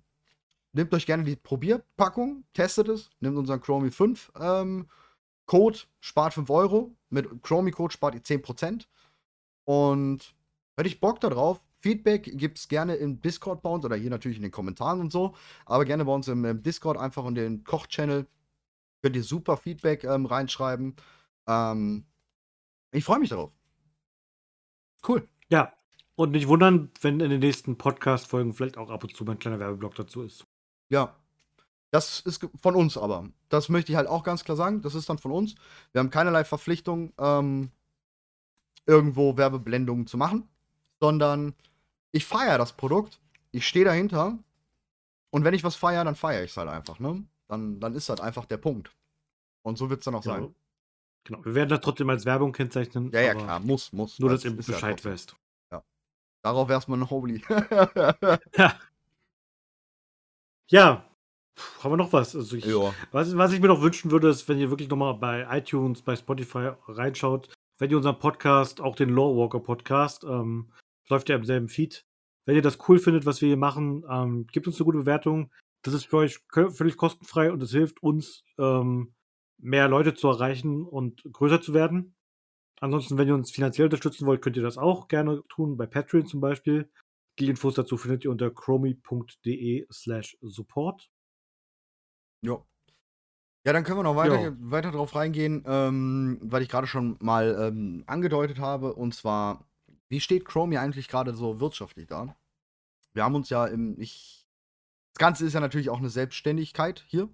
nehmt 0.71 0.93
euch 0.93 1.07
gerne 1.07 1.23
die 1.23 1.35
Probierpackung, 1.35 2.43
testet 2.53 2.89
es, 2.89 3.09
nehmt 3.21 3.37
unseren 3.37 3.59
Chromie 3.59 3.89
5 3.89 4.33
ähm, 4.39 4.87
Code, 5.47 5.79
spart 5.99 6.35
5 6.35 6.47
Euro. 6.51 6.91
Mit 7.09 7.41
Chromie 7.41 7.71
Code 7.71 7.91
spart 7.91 8.13
ihr 8.13 8.21
10%. 8.21 8.85
Und 9.65 10.35
hätte 10.77 10.87
ich 10.87 10.99
Bock 10.99 11.19
darauf, 11.21 11.59
Feedback 11.83 12.23
gibt 12.37 12.57
es 12.57 12.69
gerne 12.69 12.95
im 12.95 13.19
Discord 13.21 13.61
bei 13.61 13.69
uns 13.69 13.83
oder 13.83 13.97
hier 13.97 14.09
natürlich 14.09 14.37
in 14.37 14.43
den 14.43 14.51
Kommentaren 14.51 15.01
und 15.01 15.11
so. 15.11 15.35
Aber 15.65 15.83
gerne 15.83 16.05
bei 16.05 16.13
uns 16.13 16.29
im, 16.29 16.45
im 16.45 16.63
Discord 16.63 16.97
einfach 16.97 17.25
in 17.25 17.35
den 17.35 17.63
Koch-Channel. 17.65 18.25
Könnt 19.01 19.15
ihr 19.17 19.23
super 19.23 19.57
Feedback 19.57 20.05
ähm, 20.05 20.25
reinschreiben. 20.25 20.95
Ähm, 21.45 22.05
ich 22.91 23.03
freue 23.03 23.19
mich 23.19 23.29
darauf. 23.29 23.51
Cool. 25.05 25.27
Ja. 25.49 25.73
Und 26.15 26.31
nicht 26.31 26.47
wundern, 26.47 26.89
wenn 27.01 27.19
in 27.19 27.29
den 27.29 27.41
nächsten 27.41 27.77
Podcast-Folgen 27.77 28.53
vielleicht 28.53 28.77
auch 28.77 28.89
ab 28.89 29.03
und 29.03 29.13
zu 29.13 29.25
mein 29.25 29.39
kleiner 29.39 29.59
Werbeblock 29.59 29.95
dazu 29.95 30.21
ist. 30.21 30.45
Ja. 30.89 31.17
Das 31.91 32.21
ist 32.21 32.47
von 32.61 32.75
uns 32.75 32.97
aber. 32.97 33.29
Das 33.49 33.67
möchte 33.67 33.91
ich 33.91 33.97
halt 33.97 34.07
auch 34.07 34.23
ganz 34.23 34.45
klar 34.45 34.55
sagen. 34.55 34.81
Das 34.81 34.95
ist 34.95 35.09
dann 35.09 35.17
von 35.17 35.31
uns. 35.31 35.55
Wir 35.91 35.99
haben 35.99 36.09
keinerlei 36.09 36.45
Verpflichtung, 36.45 37.11
ähm, 37.19 37.71
irgendwo 38.85 39.35
Werbeblendungen 39.35 40.07
zu 40.07 40.17
machen, 40.17 40.47
sondern 41.01 41.53
ich 42.13 42.25
feiere 42.25 42.57
das 42.57 42.71
Produkt. 42.73 43.19
Ich 43.51 43.67
stehe 43.67 43.83
dahinter. 43.83 44.37
Und 45.31 45.43
wenn 45.43 45.53
ich 45.53 45.63
was 45.63 45.75
feiere, 45.75 46.05
dann 46.05 46.15
feiere 46.15 46.43
ich 46.43 46.51
es 46.51 46.57
halt 46.57 46.69
einfach. 46.69 46.99
Ne? 46.99 47.25
Dann, 47.49 47.79
dann 47.79 47.95
ist 47.95 48.07
das 48.07 48.21
einfach 48.21 48.45
der 48.45 48.57
Punkt. 48.57 48.95
Und 49.63 49.77
so 49.77 49.89
wird 49.89 49.99
es 49.99 50.05
dann 50.05 50.15
auch 50.15 50.23
ja. 50.23 50.33
sein. 50.33 50.55
Genau, 51.25 51.43
wir 51.43 51.55
werden 51.55 51.69
das 51.69 51.81
trotzdem 51.81 52.09
als 52.09 52.25
Werbung 52.25 52.51
kennzeichnen. 52.51 53.09
Ja, 53.11 53.21
ja, 53.21 53.33
klar, 53.33 53.59
muss, 53.61 53.91
muss. 53.93 54.19
Nur, 54.19 54.29
dass 54.29 54.45
ihr 54.45 54.55
Bescheid 54.55 55.03
ja 55.03 55.11
weißt. 55.11 55.35
Ja. 55.71 55.83
Darauf 56.41 56.69
erstmal 56.69 56.99
ein 56.99 57.09
Holy. 57.09 57.41
ja. 58.57 58.79
Ja. 60.69 61.09
Puh, 61.55 61.83
haben 61.83 61.91
wir 61.93 61.97
noch 61.97 62.13
was? 62.13 62.35
Also 62.35 62.55
ich, 62.57 62.65
was? 63.11 63.37
Was 63.37 63.53
ich 63.53 63.61
mir 63.61 63.67
noch 63.67 63.81
wünschen 63.81 64.11
würde, 64.11 64.29
ist, 64.29 64.47
wenn 64.49 64.59
ihr 64.59 64.69
wirklich 64.69 64.89
nochmal 64.89 65.13
bei 65.15 65.47
iTunes, 65.57 66.01
bei 66.01 66.15
Spotify 66.15 66.73
reinschaut, 66.87 67.53
wenn 67.79 67.89
ihr 67.89 67.97
unseren 67.97 68.19
Podcast, 68.19 68.81
auch 68.81 68.95
den 68.95 69.09
Lawwalker 69.09 69.59
Podcast, 69.59 70.25
ähm, 70.25 70.71
läuft 71.09 71.29
ja 71.29 71.35
im 71.35 71.45
selben 71.45 71.69
Feed. 71.69 72.05
Wenn 72.45 72.55
ihr 72.55 72.61
das 72.61 72.77
cool 72.87 72.99
findet, 72.99 73.25
was 73.25 73.41
wir 73.41 73.47
hier 73.47 73.57
machen, 73.57 74.03
ähm, 74.09 74.47
gebt 74.47 74.67
uns 74.67 74.77
eine 74.77 74.85
gute 74.85 74.99
Bewertung. 74.99 75.51
Das 75.83 75.93
ist 75.93 76.05
für 76.05 76.17
euch 76.17 76.39
völlig 76.49 76.97
kostenfrei 76.97 77.51
und 77.51 77.61
es 77.61 77.71
hilft 77.71 78.01
uns, 78.03 78.43
ähm, 78.57 79.13
mehr 79.57 79.87
Leute 79.87 80.13
zu 80.13 80.27
erreichen 80.27 80.83
und 80.85 81.23
größer 81.31 81.61
zu 81.61 81.73
werden. 81.73 82.15
Ansonsten, 82.79 83.17
wenn 83.17 83.27
ihr 83.27 83.35
uns 83.35 83.51
finanziell 83.51 83.85
unterstützen 83.85 84.25
wollt, 84.25 84.41
könnt 84.41 84.57
ihr 84.57 84.63
das 84.63 84.77
auch 84.77 85.07
gerne 85.07 85.41
tun, 85.47 85.77
bei 85.77 85.85
Patreon 85.85 86.25
zum 86.25 86.41
Beispiel. 86.41 86.89
Die 87.39 87.47
Infos 87.49 87.75
dazu 87.75 87.97
findet 87.97 88.25
ihr 88.25 88.31
unter 88.31 88.51
chromi.de 88.51 89.87
slash 89.91 90.37
support. 90.41 91.09
Ja. 92.41 92.63
Ja, 93.65 93.71
dann 93.71 93.85
können 93.85 93.99
wir 93.99 94.03
noch 94.03 94.17
weiter, 94.17 94.53
weiter 94.59 94.91
drauf 94.91 95.15
reingehen, 95.15 95.63
ähm, 95.65 96.37
weil 96.41 96.61
ich 96.61 96.67
gerade 96.67 96.85
schon 96.85 97.15
mal 97.21 97.55
ähm, 97.57 98.03
angedeutet 98.07 98.59
habe. 98.59 98.93
Und 98.93 99.15
zwar, 99.15 99.65
wie 100.13 100.19
steht 100.19 100.45
Chromie 100.45 100.77
eigentlich 100.77 101.07
gerade 101.07 101.33
so 101.33 101.59
wirtschaftlich 101.59 102.05
da? 102.05 102.35
Wir 103.13 103.23
haben 103.23 103.33
uns 103.33 103.49
ja 103.49 103.65
im, 103.65 103.99
ich, 103.99 104.45
das 105.15 105.19
Ganze 105.19 105.43
ist 105.43 105.53
ja 105.53 105.59
natürlich 105.59 105.89
auch 105.89 105.97
eine 105.97 106.11
Selbstständigkeit 106.11 107.03
hier. 107.07 107.29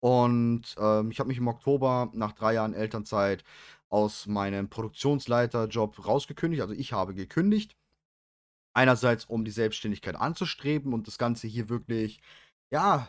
Und 0.00 0.74
ähm, 0.78 1.10
ich 1.10 1.20
habe 1.20 1.28
mich 1.28 1.36
im 1.36 1.46
Oktober 1.46 2.10
nach 2.14 2.32
drei 2.32 2.54
Jahren 2.54 2.72
Elternzeit 2.72 3.44
aus 3.90 4.26
meinem 4.26 4.70
Produktionsleiterjob 4.70 6.06
rausgekündigt. 6.06 6.62
Also 6.62 6.72
ich 6.72 6.94
habe 6.94 7.14
gekündigt. 7.14 7.76
Einerseits, 8.72 9.26
um 9.26 9.44
die 9.44 9.50
Selbstständigkeit 9.50 10.16
anzustreben 10.16 10.94
und 10.94 11.08
das 11.08 11.18
Ganze 11.18 11.48
hier 11.48 11.68
wirklich, 11.68 12.22
ja, 12.70 13.08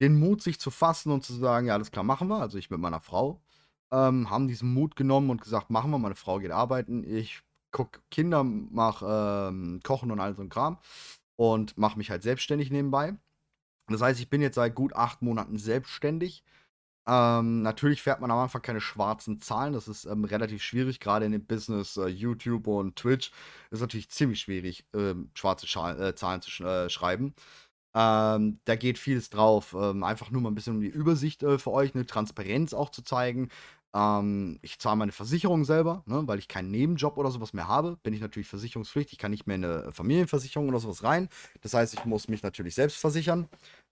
den 0.00 0.20
Mut 0.20 0.40
sich 0.40 0.60
zu 0.60 0.70
fassen 0.70 1.10
und 1.10 1.24
zu 1.24 1.32
sagen, 1.34 1.66
ja, 1.66 1.74
alles 1.74 1.90
klar, 1.90 2.04
machen 2.04 2.28
wir. 2.28 2.36
Also 2.36 2.58
ich 2.58 2.70
mit 2.70 2.78
meiner 2.78 3.00
Frau 3.00 3.42
ähm, 3.90 4.30
haben 4.30 4.46
diesen 4.46 4.72
Mut 4.72 4.94
genommen 4.94 5.30
und 5.30 5.42
gesagt, 5.42 5.70
machen 5.70 5.90
wir. 5.90 5.98
Meine 5.98 6.14
Frau 6.14 6.38
geht 6.38 6.52
arbeiten. 6.52 7.02
Ich 7.02 7.42
gucke 7.72 8.00
Kinder, 8.10 8.44
mache 8.44 9.48
ähm, 9.50 9.80
Kochen 9.82 10.10
und 10.10 10.20
all 10.20 10.34
so 10.34 10.42
ein 10.42 10.48
Kram 10.48 10.78
und 11.36 11.76
mache 11.78 11.98
mich 11.98 12.10
halt 12.10 12.22
selbstständig 12.22 12.70
nebenbei. 12.70 13.14
Das 13.88 14.02
heißt, 14.02 14.20
ich 14.20 14.30
bin 14.30 14.42
jetzt 14.42 14.56
seit 14.56 14.74
gut 14.74 14.94
acht 14.94 15.22
Monaten 15.22 15.58
selbstständig. 15.58 16.44
Ähm, 17.06 17.62
natürlich 17.62 18.00
fährt 18.02 18.20
man 18.20 18.30
am 18.30 18.38
Anfang 18.38 18.62
keine 18.62 18.80
schwarzen 18.80 19.40
Zahlen. 19.40 19.72
Das 19.72 19.88
ist 19.88 20.04
ähm, 20.04 20.24
relativ 20.24 20.62
schwierig, 20.62 21.00
gerade 21.00 21.26
in 21.26 21.32
dem 21.32 21.44
Business 21.46 21.96
äh, 21.96 22.06
YouTube 22.06 22.68
und 22.68 22.96
Twitch. 22.96 23.32
Ist 23.70 23.80
natürlich 23.80 24.10
ziemlich 24.10 24.40
schwierig, 24.40 24.86
ähm, 24.94 25.30
schwarze 25.34 25.66
Schal 25.66 26.00
äh, 26.00 26.14
Zahlen 26.14 26.42
zu 26.42 26.50
sch 26.50 26.60
äh, 26.60 26.88
schreiben. 26.90 27.34
Ähm, 27.94 28.60
da 28.64 28.76
geht 28.76 28.98
vieles 28.98 29.30
drauf. 29.30 29.74
Ähm, 29.78 30.04
einfach 30.04 30.30
nur 30.30 30.42
mal 30.42 30.50
ein 30.50 30.54
bisschen 30.54 30.76
um 30.76 30.80
die 30.80 30.88
Übersicht 30.88 31.42
äh, 31.42 31.58
für 31.58 31.72
euch, 31.72 31.94
eine 31.94 32.06
Transparenz 32.06 32.72
auch 32.74 32.90
zu 32.90 33.02
zeigen. 33.02 33.50
Ähm, 33.94 34.58
ich 34.62 34.78
zahle 34.78 34.96
meine 34.96 35.12
Versicherung 35.12 35.64
selber, 35.64 36.02
ne, 36.06 36.22
weil 36.26 36.38
ich 36.38 36.48
keinen 36.48 36.70
Nebenjob 36.70 37.18
oder 37.18 37.30
sowas 37.30 37.52
mehr 37.52 37.68
habe. 37.68 37.98
Bin 38.02 38.14
ich 38.14 38.20
natürlich 38.20 38.48
versicherungspflichtig. 38.48 39.14
Ich 39.14 39.18
kann 39.18 39.30
nicht 39.30 39.46
mehr 39.46 39.56
in 39.56 39.64
eine 39.64 39.92
Familienversicherung 39.92 40.68
oder 40.68 40.80
sowas 40.80 41.04
rein. 41.04 41.28
Das 41.60 41.74
heißt, 41.74 41.94
ich 41.94 42.04
muss 42.04 42.28
mich 42.28 42.42
natürlich 42.42 42.74
selbst 42.74 42.98
versichern. 42.98 43.48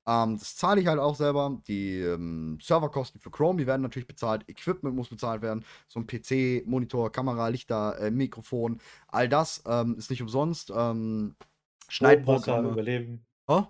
Ähm, 0.07 0.39
das 0.39 0.57
zahle 0.57 0.81
ich 0.81 0.87
halt 0.87 0.99
auch 0.99 1.15
selber. 1.15 1.61
Die 1.69 1.99
ähm, 2.01 2.59
Serverkosten 2.63 3.21
für 3.21 3.31
Chrome, 3.31 3.59
die 3.59 3.67
werden 3.67 3.83
natürlich 3.83 4.09
bezahlt. 4.09 4.49
Equipment 4.49 4.97
muss 4.97 5.09
bezahlt 5.09 5.43
werden. 5.43 5.65
So 5.89 6.01
ein 6.01 6.07
PC, 6.07 6.67
Monitor, 6.67 7.13
Kamera, 7.13 7.49
Lichter, 7.49 7.99
äh, 8.01 8.11
Mikrofon, 8.11 8.81
all 9.09 9.29
das 9.29 9.63
ähm, 9.67 9.97
ist 9.99 10.11
nicht 10.11 10.23
umsonst. 10.23 10.73
Ähm, 10.75 11.35
Schneidprogramme. 11.89 12.71
überleben. 12.71 13.25
Oh? 13.47 13.65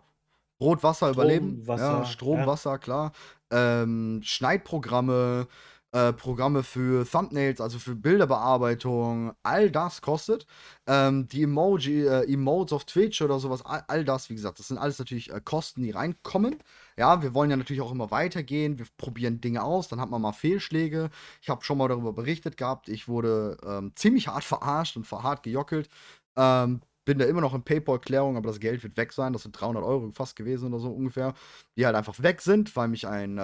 Brot, 0.58 0.82
Wasser, 0.82 1.06
Strom, 1.06 1.14
überleben. 1.14 1.66
Wasser, 1.66 1.98
ja, 1.98 2.04
Strom, 2.04 2.38
ja. 2.40 2.46
Wasser, 2.46 2.78
klar. 2.78 3.12
Ähm, 3.50 4.20
Schneidprogramme, 4.22 5.48
äh, 5.92 6.12
Programme 6.12 6.62
für 6.62 7.04
Thumbnails, 7.04 7.60
also 7.60 7.78
für 7.78 7.96
Bilderbearbeitung, 7.96 9.32
all 9.42 9.70
das 9.70 10.02
kostet. 10.02 10.46
Ähm, 10.86 11.26
die 11.28 11.42
Emoji, 11.42 12.06
äh, 12.06 12.32
Emotes 12.32 12.72
auf 12.72 12.84
Twitch 12.84 13.20
oder 13.22 13.40
sowas, 13.40 13.64
all, 13.64 13.82
all, 13.88 14.04
das, 14.04 14.30
wie 14.30 14.34
gesagt, 14.34 14.58
das 14.60 14.68
sind 14.68 14.78
alles 14.78 14.98
natürlich 14.98 15.32
äh, 15.32 15.40
Kosten, 15.44 15.82
die 15.82 15.90
reinkommen. 15.90 16.58
Ja, 16.96 17.22
wir 17.22 17.34
wollen 17.34 17.50
ja 17.50 17.56
natürlich 17.56 17.82
auch 17.82 17.92
immer 17.92 18.10
weitergehen. 18.10 18.78
Wir 18.78 18.86
probieren 18.98 19.40
Dinge 19.40 19.64
aus, 19.64 19.88
dann 19.88 20.00
hat 20.00 20.10
man 20.10 20.22
mal 20.22 20.32
Fehlschläge. 20.32 21.10
Ich 21.42 21.48
habe 21.48 21.64
schon 21.64 21.78
mal 21.78 21.88
darüber 21.88 22.12
berichtet 22.12 22.56
gehabt. 22.56 22.88
Ich 22.88 23.08
wurde 23.08 23.56
ähm, 23.66 23.92
ziemlich 23.96 24.28
hart 24.28 24.44
verarscht 24.44 24.96
und 24.96 25.10
hart 25.10 25.42
gejockelt. 25.42 25.88
Ähm, 26.36 26.82
bin 27.04 27.18
da 27.18 27.24
immer 27.24 27.40
noch 27.40 27.54
in 27.54 27.64
PayPal-Klärung, 27.64 28.36
aber 28.36 28.48
das 28.48 28.60
Geld 28.60 28.82
wird 28.84 28.96
weg 28.96 29.12
sein. 29.12 29.32
Das 29.32 29.42
sind 29.42 29.60
300 29.60 29.82
Euro 29.82 30.12
fast 30.12 30.36
gewesen 30.36 30.72
oder 30.72 30.78
so 30.78 30.90
ungefähr, 30.90 31.34
die 31.76 31.84
halt 31.84 31.96
einfach 31.96 32.22
weg 32.22 32.40
sind, 32.42 32.76
weil 32.76 32.88
mich 32.88 33.08
ein 33.08 33.38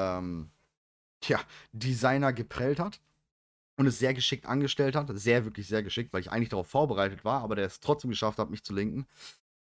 tja, 1.26 1.40
Designer 1.72 2.32
geprellt 2.32 2.78
hat 2.78 3.00
und 3.78 3.86
es 3.86 3.98
sehr 3.98 4.14
geschickt 4.14 4.46
angestellt 4.46 4.96
hat. 4.96 5.08
Sehr, 5.18 5.44
wirklich 5.44 5.66
sehr 5.68 5.82
geschickt, 5.82 6.12
weil 6.12 6.20
ich 6.20 6.30
eigentlich 6.30 6.48
darauf 6.48 6.68
vorbereitet 6.68 7.24
war, 7.24 7.42
aber 7.42 7.56
der 7.56 7.66
es 7.66 7.80
trotzdem 7.80 8.10
geschafft 8.10 8.38
hat, 8.38 8.50
mich 8.50 8.64
zu 8.64 8.74
linken. 8.74 9.06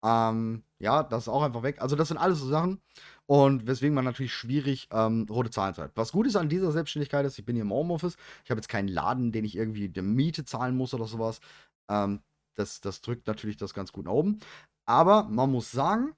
Ähm, 0.05 0.65
ja, 0.81 1.05
das 1.05 1.25
ist 1.25 1.29
auch 1.29 1.43
einfach 1.43 1.63
weg. 1.63 1.81
Also, 1.81 1.95
das 1.95 2.09
sind 2.09 2.19
alles 2.19 2.41
so 2.41 2.49
Sachen. 2.49 2.81
Und 3.27 3.67
weswegen 3.67 3.95
man 3.95 4.05
natürlich 4.05 4.35
schwierig 4.35 4.89
ähm, 4.93 5.27
rote 5.31 5.51
Zahlen 5.51 5.75
zahlt. 5.75 5.93
Was 5.95 6.13
gut 6.13 6.27
ist 6.27 6.37
an 6.37 6.49
dieser 6.49 6.73
Selbstständigkeit 6.73 7.25
ist, 7.25 7.39
ich 7.39 7.45
bin 7.45 7.55
hier 7.55 7.63
im 7.65 7.73
Homeoffice. 7.73 8.17
Ich 8.45 8.51
habe 8.51 8.59
jetzt 8.59 8.69
keinen 8.69 8.89
Laden, 8.89 9.33
den 9.33 9.45
ich 9.45 9.57
irgendwie 9.57 9.89
die 9.89 10.03
Miete 10.03 10.45
zahlen 10.45 10.77
muss 10.77 10.93
oder 10.93 11.07
sowas. 11.07 11.41
Ähm, 11.89 12.21
das, 12.57 12.81
das 12.81 13.01
drückt 13.01 13.27
natürlich 13.29 13.57
das 13.57 13.75
ganz 13.75 13.93
gut 13.93 14.07
nach 14.07 14.13
oben. 14.13 14.41
Aber 14.87 15.25
man 15.25 15.51
muss 15.51 15.71
sagen, 15.71 16.15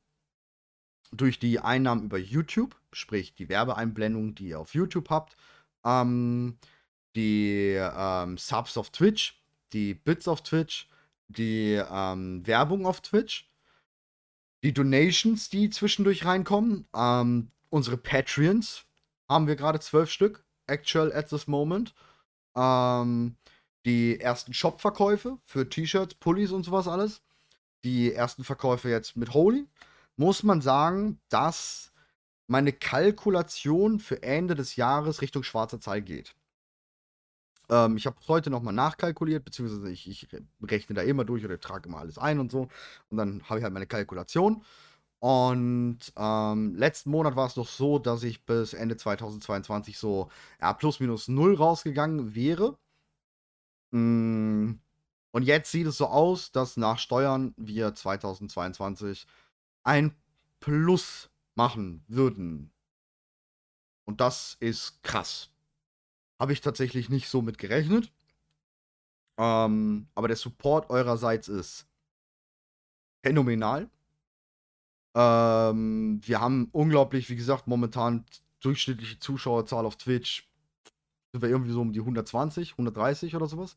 durch 1.12 1.38
die 1.38 1.60
Einnahmen 1.60 2.04
über 2.04 2.18
YouTube, 2.18 2.76
sprich 2.92 3.34
die 3.34 3.48
Werbeeinblendung, 3.48 4.34
die 4.34 4.48
ihr 4.48 4.60
auf 4.60 4.74
YouTube 4.74 5.10
habt, 5.10 5.36
ähm, 5.84 6.58
die 7.16 7.76
ähm, 7.78 8.38
Subs 8.38 8.76
auf 8.76 8.90
Twitch, 8.90 9.40
die 9.72 9.94
Bits 9.94 10.28
auf 10.28 10.42
Twitch, 10.42 10.88
die 11.28 11.80
ähm, 11.90 12.46
Werbung 12.46 12.86
auf 12.86 13.00
Twitch, 13.00 13.48
die 14.62 14.72
Donations, 14.72 15.48
die 15.50 15.70
zwischendurch 15.70 16.24
reinkommen, 16.24 16.86
ähm, 16.94 17.50
unsere 17.70 17.96
Patreons 17.96 18.84
haben 19.28 19.46
wir 19.46 19.56
gerade 19.56 19.80
zwölf 19.80 20.10
Stück, 20.10 20.44
actual 20.66 21.12
at 21.12 21.28
this 21.28 21.46
moment. 21.46 21.94
Ähm, 22.56 23.36
die 23.84 24.18
ersten 24.20 24.54
Shop-Verkäufe 24.54 25.38
für 25.44 25.68
T-Shirts, 25.68 26.14
Pullis 26.14 26.52
und 26.52 26.62
sowas 26.62 26.88
alles. 26.88 27.22
Die 27.84 28.12
ersten 28.12 28.44
Verkäufe 28.44 28.88
jetzt 28.88 29.16
mit 29.16 29.34
Holy. 29.34 29.66
Muss 30.16 30.42
man 30.42 30.60
sagen, 30.60 31.20
dass 31.28 31.92
meine 32.46 32.72
Kalkulation 32.72 33.98
für 33.98 34.22
Ende 34.22 34.54
des 34.54 34.76
Jahres 34.76 35.22
Richtung 35.22 35.42
schwarzer 35.42 35.80
Zahl 35.80 36.02
geht. 36.02 36.34
Ähm, 37.70 37.96
ich 37.96 38.06
habe 38.06 38.16
heute 38.28 38.50
nochmal 38.50 38.74
nachkalkuliert, 38.74 39.44
beziehungsweise 39.44 39.90
ich, 39.90 40.08
ich, 40.10 40.28
rechne 40.62 40.94
da 40.94 41.02
immer 41.02 41.24
durch 41.24 41.44
oder 41.44 41.58
trage 41.58 41.88
immer 41.88 41.98
alles 41.98 42.18
ein 42.18 42.38
und 42.38 42.50
so. 42.50 42.68
Und 43.10 43.16
dann 43.16 43.42
habe 43.44 43.58
ich 43.58 43.64
halt 43.64 43.72
meine 43.72 43.86
Kalkulation. 43.86 44.62
Und 45.20 46.00
ähm, 46.16 46.74
letzten 46.76 47.10
Monat 47.10 47.34
war 47.36 47.46
es 47.46 47.56
noch 47.56 47.68
so, 47.68 47.98
dass 47.98 48.22
ich 48.24 48.44
bis 48.44 48.74
Ende 48.74 48.96
2022 48.96 49.96
so 49.98 50.28
ja, 50.60 50.74
plus 50.74 51.00
minus 51.00 51.28
null 51.28 51.54
rausgegangen 51.54 52.34
wäre. 52.34 52.76
Mm, 53.92 54.74
und 55.32 55.42
jetzt 55.42 55.70
sieht 55.72 55.86
es 55.86 55.96
so 55.96 56.06
aus, 56.08 56.52
dass 56.52 56.76
nach 56.76 56.98
Steuern 56.98 57.54
wir 57.56 57.94
2022 57.94 59.26
ein 59.84 60.14
Plus 60.60 61.30
machen 61.54 62.02
würden. 62.08 62.72
Und 64.04 64.20
das 64.20 64.56
ist 64.60 65.02
krass. 65.02 65.50
Habe 66.40 66.52
ich 66.52 66.60
tatsächlich 66.60 67.08
nicht 67.08 67.28
so 67.28 67.42
mit 67.42 67.58
gerechnet. 67.58 68.12
Ähm, 69.38 70.08
aber 70.14 70.28
der 70.28 70.36
Support 70.36 70.90
eurerseits 70.90 71.48
ist 71.48 71.86
phänomenal. 73.24 73.88
Ähm, 75.14 76.20
wir 76.24 76.40
haben 76.40 76.68
unglaublich, 76.72 77.30
wie 77.30 77.36
gesagt, 77.36 77.66
momentan 77.66 78.24
durchschnittliche 78.60 79.18
Zuschauerzahl 79.18 79.86
auf 79.86 79.96
Twitch. 79.96 80.48
Sind 81.32 81.42
wir 81.42 81.48
irgendwie 81.48 81.72
so 81.72 81.80
um 81.80 81.92
die 81.92 82.00
120, 82.00 82.72
130 82.72 83.34
oder 83.36 83.46
sowas. 83.46 83.76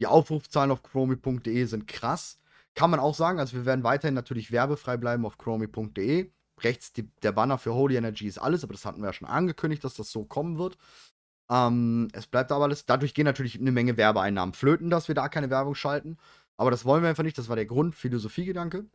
Die 0.00 0.06
Aufrufzahlen 0.06 0.70
auf 0.70 0.82
chromi.de 0.82 1.64
sind 1.64 1.86
krass. 1.86 2.38
Kann 2.74 2.90
man 2.90 3.00
auch 3.00 3.14
sagen, 3.14 3.38
also 3.38 3.56
wir 3.56 3.66
werden 3.66 3.84
weiterhin 3.84 4.14
natürlich 4.14 4.50
werbefrei 4.50 4.96
bleiben 4.96 5.24
auf 5.26 5.38
chromi.de. 5.38 6.30
Rechts 6.60 6.92
die, 6.92 7.08
der 7.22 7.32
Banner 7.32 7.58
für 7.58 7.74
Holy 7.74 7.96
Energy 7.96 8.26
ist 8.26 8.38
alles, 8.38 8.64
aber 8.64 8.72
das 8.72 8.84
hatten 8.84 9.00
wir 9.00 9.06
ja 9.06 9.12
schon 9.12 9.28
angekündigt, 9.28 9.84
dass 9.84 9.94
das 9.94 10.10
so 10.10 10.24
kommen 10.24 10.58
wird. 10.58 10.76
Ähm, 11.50 12.08
es 12.12 12.26
bleibt 12.26 12.52
aber 12.52 12.64
alles. 12.64 12.86
Dadurch 12.86 13.14
gehen 13.14 13.24
natürlich 13.24 13.58
eine 13.58 13.72
Menge 13.72 13.96
Werbeeinnahmen 13.96 14.54
flöten, 14.54 14.90
dass 14.90 15.08
wir 15.08 15.14
da 15.14 15.28
keine 15.28 15.50
Werbung 15.50 15.74
schalten. 15.74 16.16
Aber 16.56 16.70
das 16.70 16.84
wollen 16.84 17.02
wir 17.02 17.10
einfach 17.10 17.24
nicht. 17.24 17.38
Das 17.38 17.48
war 17.48 17.56
der 17.56 17.66
Grund, 17.66 17.94
Philosophiegedanke. 17.94 18.86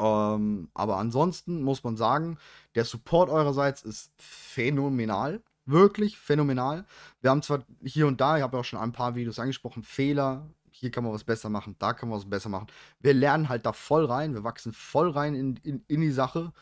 Ähm, 0.00 0.70
aber 0.74 0.96
ansonsten 0.98 1.62
muss 1.62 1.82
man 1.84 1.96
sagen, 1.96 2.38
der 2.74 2.84
Support 2.84 3.30
eurerseits 3.30 3.82
ist 3.82 4.12
phänomenal. 4.18 5.42
Wirklich 5.66 6.18
phänomenal. 6.18 6.86
Wir 7.20 7.30
haben 7.30 7.42
zwar 7.42 7.64
hier 7.82 8.06
und 8.06 8.20
da, 8.20 8.36
ich 8.38 8.42
habe 8.42 8.56
ja 8.56 8.60
auch 8.60 8.64
schon 8.64 8.78
ein 8.78 8.92
paar 8.92 9.14
Videos 9.16 9.38
angesprochen, 9.38 9.82
Fehler. 9.82 10.48
Hier 10.78 10.90
kann 10.90 11.04
man 11.04 11.12
was 11.12 11.24
besser 11.24 11.48
machen, 11.48 11.76
da 11.78 11.92
kann 11.92 12.08
man 12.08 12.18
was 12.18 12.28
besser 12.30 12.48
machen. 12.48 12.68
Wir 13.00 13.14
lernen 13.14 13.48
halt 13.48 13.66
da 13.66 13.72
voll 13.72 14.04
rein, 14.04 14.34
wir 14.34 14.44
wachsen 14.44 14.72
voll 14.72 15.10
rein 15.10 15.34
in, 15.34 15.56
in, 15.64 15.84
in 15.88 16.00
die 16.00 16.12
Sache, 16.12 16.52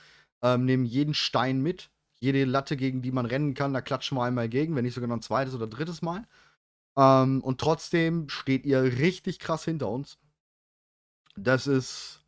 ähm, 0.43 0.65
nehmen 0.65 0.87
jeden 0.87 1.15
Stein 1.15 1.63
mit 1.63 1.91
jede 2.19 2.45
Latte, 2.45 2.77
gegen 2.77 3.03
die 3.03 3.13
man 3.13 3.27
rennen 3.27 3.55
kann, 3.55 3.75
da 3.75 3.81
klatschen 3.83 4.17
wir 4.17 4.25
einmal 4.25 4.49
gegen, 4.49 4.75
wenn 4.75 4.85
nicht 4.85 4.95
sogar 4.95 5.09
noch 5.09 5.17
ein 5.17 5.23
zweites 5.23 5.55
oder 5.55 5.67
drittes 5.67 6.03
Mal. 6.03 6.27
Ähm, 6.97 7.43
und 7.43 7.61
trotzdem 7.61 8.29
steht 8.29 8.67
ihr 8.67 8.83
richtig 8.83 9.39
krass 9.39 9.65
hinter 9.65 9.89
uns. 9.91 10.19
Das 11.37 11.67
ist 11.67 12.25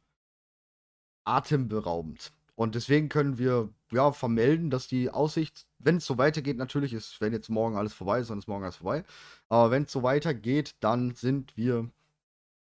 atemberaubend. 1.24 2.32
Und 2.58 2.74
deswegen 2.74 3.08
können 3.08 3.38
wir 3.38 3.72
ja 3.92 4.10
vermelden, 4.10 4.68
dass 4.68 4.88
die 4.88 5.10
Aussicht, 5.10 5.68
wenn 5.78 5.98
es 5.98 6.06
so 6.06 6.18
weitergeht, 6.18 6.56
natürlich 6.56 6.92
ist, 6.92 7.20
wenn 7.20 7.32
jetzt 7.32 7.48
morgen 7.50 7.76
alles 7.76 7.94
vorbei 7.94 8.18
ist, 8.18 8.30
dann 8.30 8.38
ist 8.40 8.48
morgen 8.48 8.64
alles 8.64 8.74
vorbei. 8.74 9.04
Aber 9.48 9.70
wenn 9.70 9.84
es 9.84 9.92
so 9.92 10.02
weitergeht, 10.02 10.74
dann 10.80 11.14
sind 11.14 11.56
wir 11.56 11.88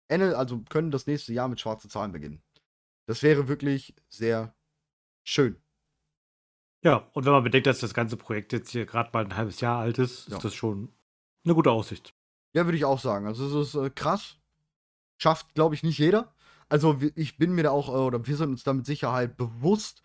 Ende, 0.08 0.36
also 0.36 0.58
können 0.68 0.90
das 0.90 1.06
nächste 1.06 1.32
Jahr 1.32 1.46
mit 1.46 1.60
schwarzen 1.60 1.88
Zahlen 1.88 2.10
beginnen. 2.10 2.42
Das 3.06 3.22
wäre 3.22 3.46
wirklich 3.46 3.94
sehr 4.08 4.56
schön. 5.22 5.54
Ja, 6.82 7.08
und 7.12 7.24
wenn 7.24 7.32
man 7.32 7.44
bedenkt, 7.44 7.68
dass 7.68 7.78
das 7.78 7.94
ganze 7.94 8.16
Projekt 8.16 8.52
jetzt 8.52 8.70
hier 8.70 8.86
gerade 8.86 9.10
mal 9.12 9.24
ein 9.24 9.36
halbes 9.36 9.60
Jahr 9.60 9.78
alt 9.78 9.98
ist, 9.98 10.26
ist 10.26 10.32
Ja. 10.32 10.38
das 10.38 10.52
schon 10.56 10.92
eine 11.44 11.54
gute 11.54 11.70
Aussicht. 11.70 12.12
Ja, 12.54 12.64
würde 12.64 12.76
ich 12.76 12.84
auch 12.84 12.98
sagen. 12.98 13.28
Also 13.28 13.60
es 13.60 13.68
ist 13.68 13.74
äh, 13.80 13.88
krass. 13.90 14.36
Schafft, 15.18 15.54
glaube 15.54 15.76
ich, 15.76 15.84
nicht 15.84 15.98
jeder. 15.98 16.34
Also 16.68 16.98
ich 17.14 17.38
bin 17.38 17.54
mir 17.54 17.64
da 17.64 17.70
auch, 17.70 17.88
äh, 17.88 17.92
oder 17.92 18.26
wir 18.26 18.36
sind 18.36 18.50
uns 18.50 18.64
da 18.64 18.72
mit 18.72 18.86
Sicherheit 18.86 19.36
bewusst, 19.36 20.02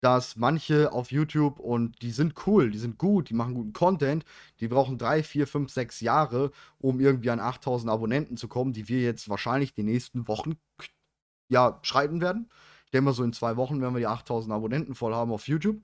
dass 0.00 0.36
manche 0.36 0.92
auf 0.92 1.10
YouTube 1.10 1.58
und 1.58 2.02
die 2.02 2.10
sind 2.10 2.34
cool, 2.46 2.70
die 2.70 2.78
sind 2.78 2.98
gut, 2.98 3.30
die 3.30 3.34
machen 3.34 3.54
guten 3.54 3.72
Content, 3.72 4.24
die 4.60 4.68
brauchen 4.68 4.98
drei, 4.98 5.22
vier, 5.22 5.46
fünf, 5.46 5.72
sechs 5.72 6.00
Jahre, 6.00 6.50
um 6.78 7.00
irgendwie 7.00 7.30
an 7.30 7.40
8000 7.40 7.90
Abonnenten 7.90 8.36
zu 8.36 8.46
kommen, 8.46 8.74
die 8.74 8.88
wir 8.88 9.00
jetzt 9.00 9.30
wahrscheinlich 9.30 9.72
die 9.72 9.82
nächsten 9.82 10.28
Wochen 10.28 10.58
ja, 11.48 11.78
schreiten 11.82 12.20
werden. 12.20 12.50
Ich 12.84 12.90
denke 12.90 13.06
mal, 13.06 13.12
so 13.14 13.24
in 13.24 13.32
zwei 13.32 13.56
Wochen 13.56 13.80
werden 13.80 13.94
wir 13.94 14.00
die 14.00 14.06
8000 14.06 14.52
Abonnenten 14.52 14.94
voll 14.94 15.14
haben 15.14 15.32
auf 15.32 15.48
YouTube. 15.48 15.82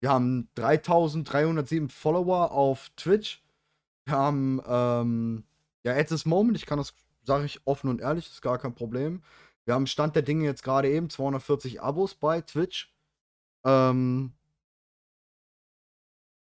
Wir 0.00 0.10
haben 0.10 0.48
3307 0.54 1.88
Follower 1.88 2.52
auf 2.52 2.90
Twitch. 2.96 3.42
Wir 4.04 4.14
haben, 4.16 4.60
ähm, 4.66 5.44
ja, 5.84 5.94
at 5.96 6.08
this 6.08 6.24
moment, 6.24 6.56
ich 6.56 6.66
kann 6.66 6.78
das, 6.78 6.94
sage 7.24 7.46
ich 7.46 7.60
offen 7.64 7.90
und 7.90 8.00
ehrlich, 8.00 8.28
ist 8.28 8.42
gar 8.42 8.58
kein 8.58 8.74
Problem. 8.74 9.22
Wir 9.66 9.74
haben 9.74 9.86
Stand 9.86 10.14
der 10.14 10.22
Dinge 10.22 10.44
jetzt 10.44 10.62
gerade 10.62 10.88
eben 10.90 11.10
240 11.10 11.82
Abos 11.82 12.14
bei 12.14 12.40
Twitch. 12.40 12.94
Ähm, 13.64 14.32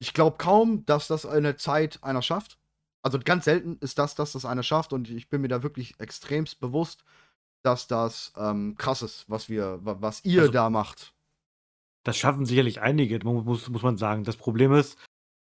ich 0.01 0.15
glaube 0.15 0.39
kaum, 0.39 0.85
dass 0.87 1.07
das 1.09 1.27
eine 1.27 1.57
Zeit 1.57 2.03
einer 2.03 2.23
schafft. 2.23 2.59
Also 3.03 3.19
ganz 3.19 3.45
selten 3.45 3.77
ist 3.81 3.99
das, 3.99 4.15
dass 4.15 4.33
das 4.33 4.45
einer 4.45 4.63
schafft 4.63 4.93
und 4.93 5.11
ich 5.11 5.29
bin 5.29 5.41
mir 5.43 5.49
da 5.49 5.63
wirklich 5.63 5.99
extremst 6.01 6.61
bewusst, 6.61 7.05
dass 7.63 7.87
das 7.87 8.33
ähm, 8.37 8.77
krass 8.79 9.03
ist, 9.03 9.29
was 9.29 9.49
wir, 9.49 9.85
wa- 9.85 9.97
was 10.01 10.25
ihr 10.25 10.43
Also- 10.43 10.53
da 10.53 10.71
macht. 10.71 11.15
Das 12.05 12.17
schaffen 12.17 12.47
sicherlich 12.47 12.81
einige, 12.81 13.21
mu- 13.25 13.43
muss, 13.43 13.69
muss 13.69 13.83
man 13.83 13.97
sagen. 13.97 14.25
Das 14.25 14.37
Problem 14.37 14.73
ist, 14.73 14.99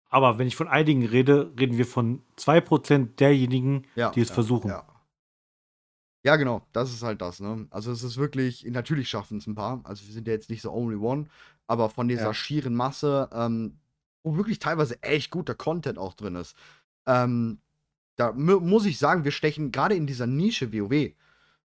aber 0.08 0.38
wenn 0.38 0.48
ich 0.48 0.56
von 0.56 0.66
einigen 0.66 1.06
rede, 1.06 1.52
reden 1.58 1.76
wir 1.78 1.86
von 1.86 2.24
2% 2.36 3.20
derjenigen, 3.20 3.86
Ja, 3.94 4.10
die 4.10 4.20
es 4.20 4.30
ja, 4.30 4.34
versuchen. 4.34 4.68
Ja. 4.68 4.84
Ja, 6.22 6.36
genau, 6.36 6.66
das 6.72 6.92
ist 6.92 7.02
halt 7.02 7.20
das, 7.22 7.40
ne? 7.40 7.66
Also 7.70 7.92
es 7.92 8.02
ist 8.02 8.16
wirklich, 8.18 8.64
natürlich 8.64 9.08
schaffen 9.08 9.38
es 9.38 9.46
ein 9.46 9.54
paar. 9.54 9.80
Also 9.84 10.06
wir 10.06 10.12
sind 10.12 10.26
ja 10.26 10.34
jetzt 10.34 10.50
nicht 10.50 10.62
so 10.62 10.72
only 10.72 10.96
one, 10.96 11.26
aber 11.66 11.88
von 11.90 12.08
dieser 12.08 12.24
Ja. 12.24 12.34
schieren 12.34 12.74
Masse, 12.74 13.28
ähm, 13.32 13.78
wo 14.22 14.36
wirklich 14.36 14.58
teilweise 14.58 15.02
echt 15.02 15.30
guter 15.30 15.54
Content 15.54 15.98
auch 15.98 16.12
drin 16.14 16.34
ist. 16.36 16.54
Ähm, 17.06 17.60
da 18.16 18.32
mu- 18.32 18.60
muss 18.60 18.84
ich 18.84 18.98
sagen, 18.98 19.24
wir 19.24 19.30
stechen 19.32 19.72
gerade 19.72 19.94
in 19.94 20.06
dieser 20.06 20.26
Nische 20.26 20.72
WoW. 20.74 21.14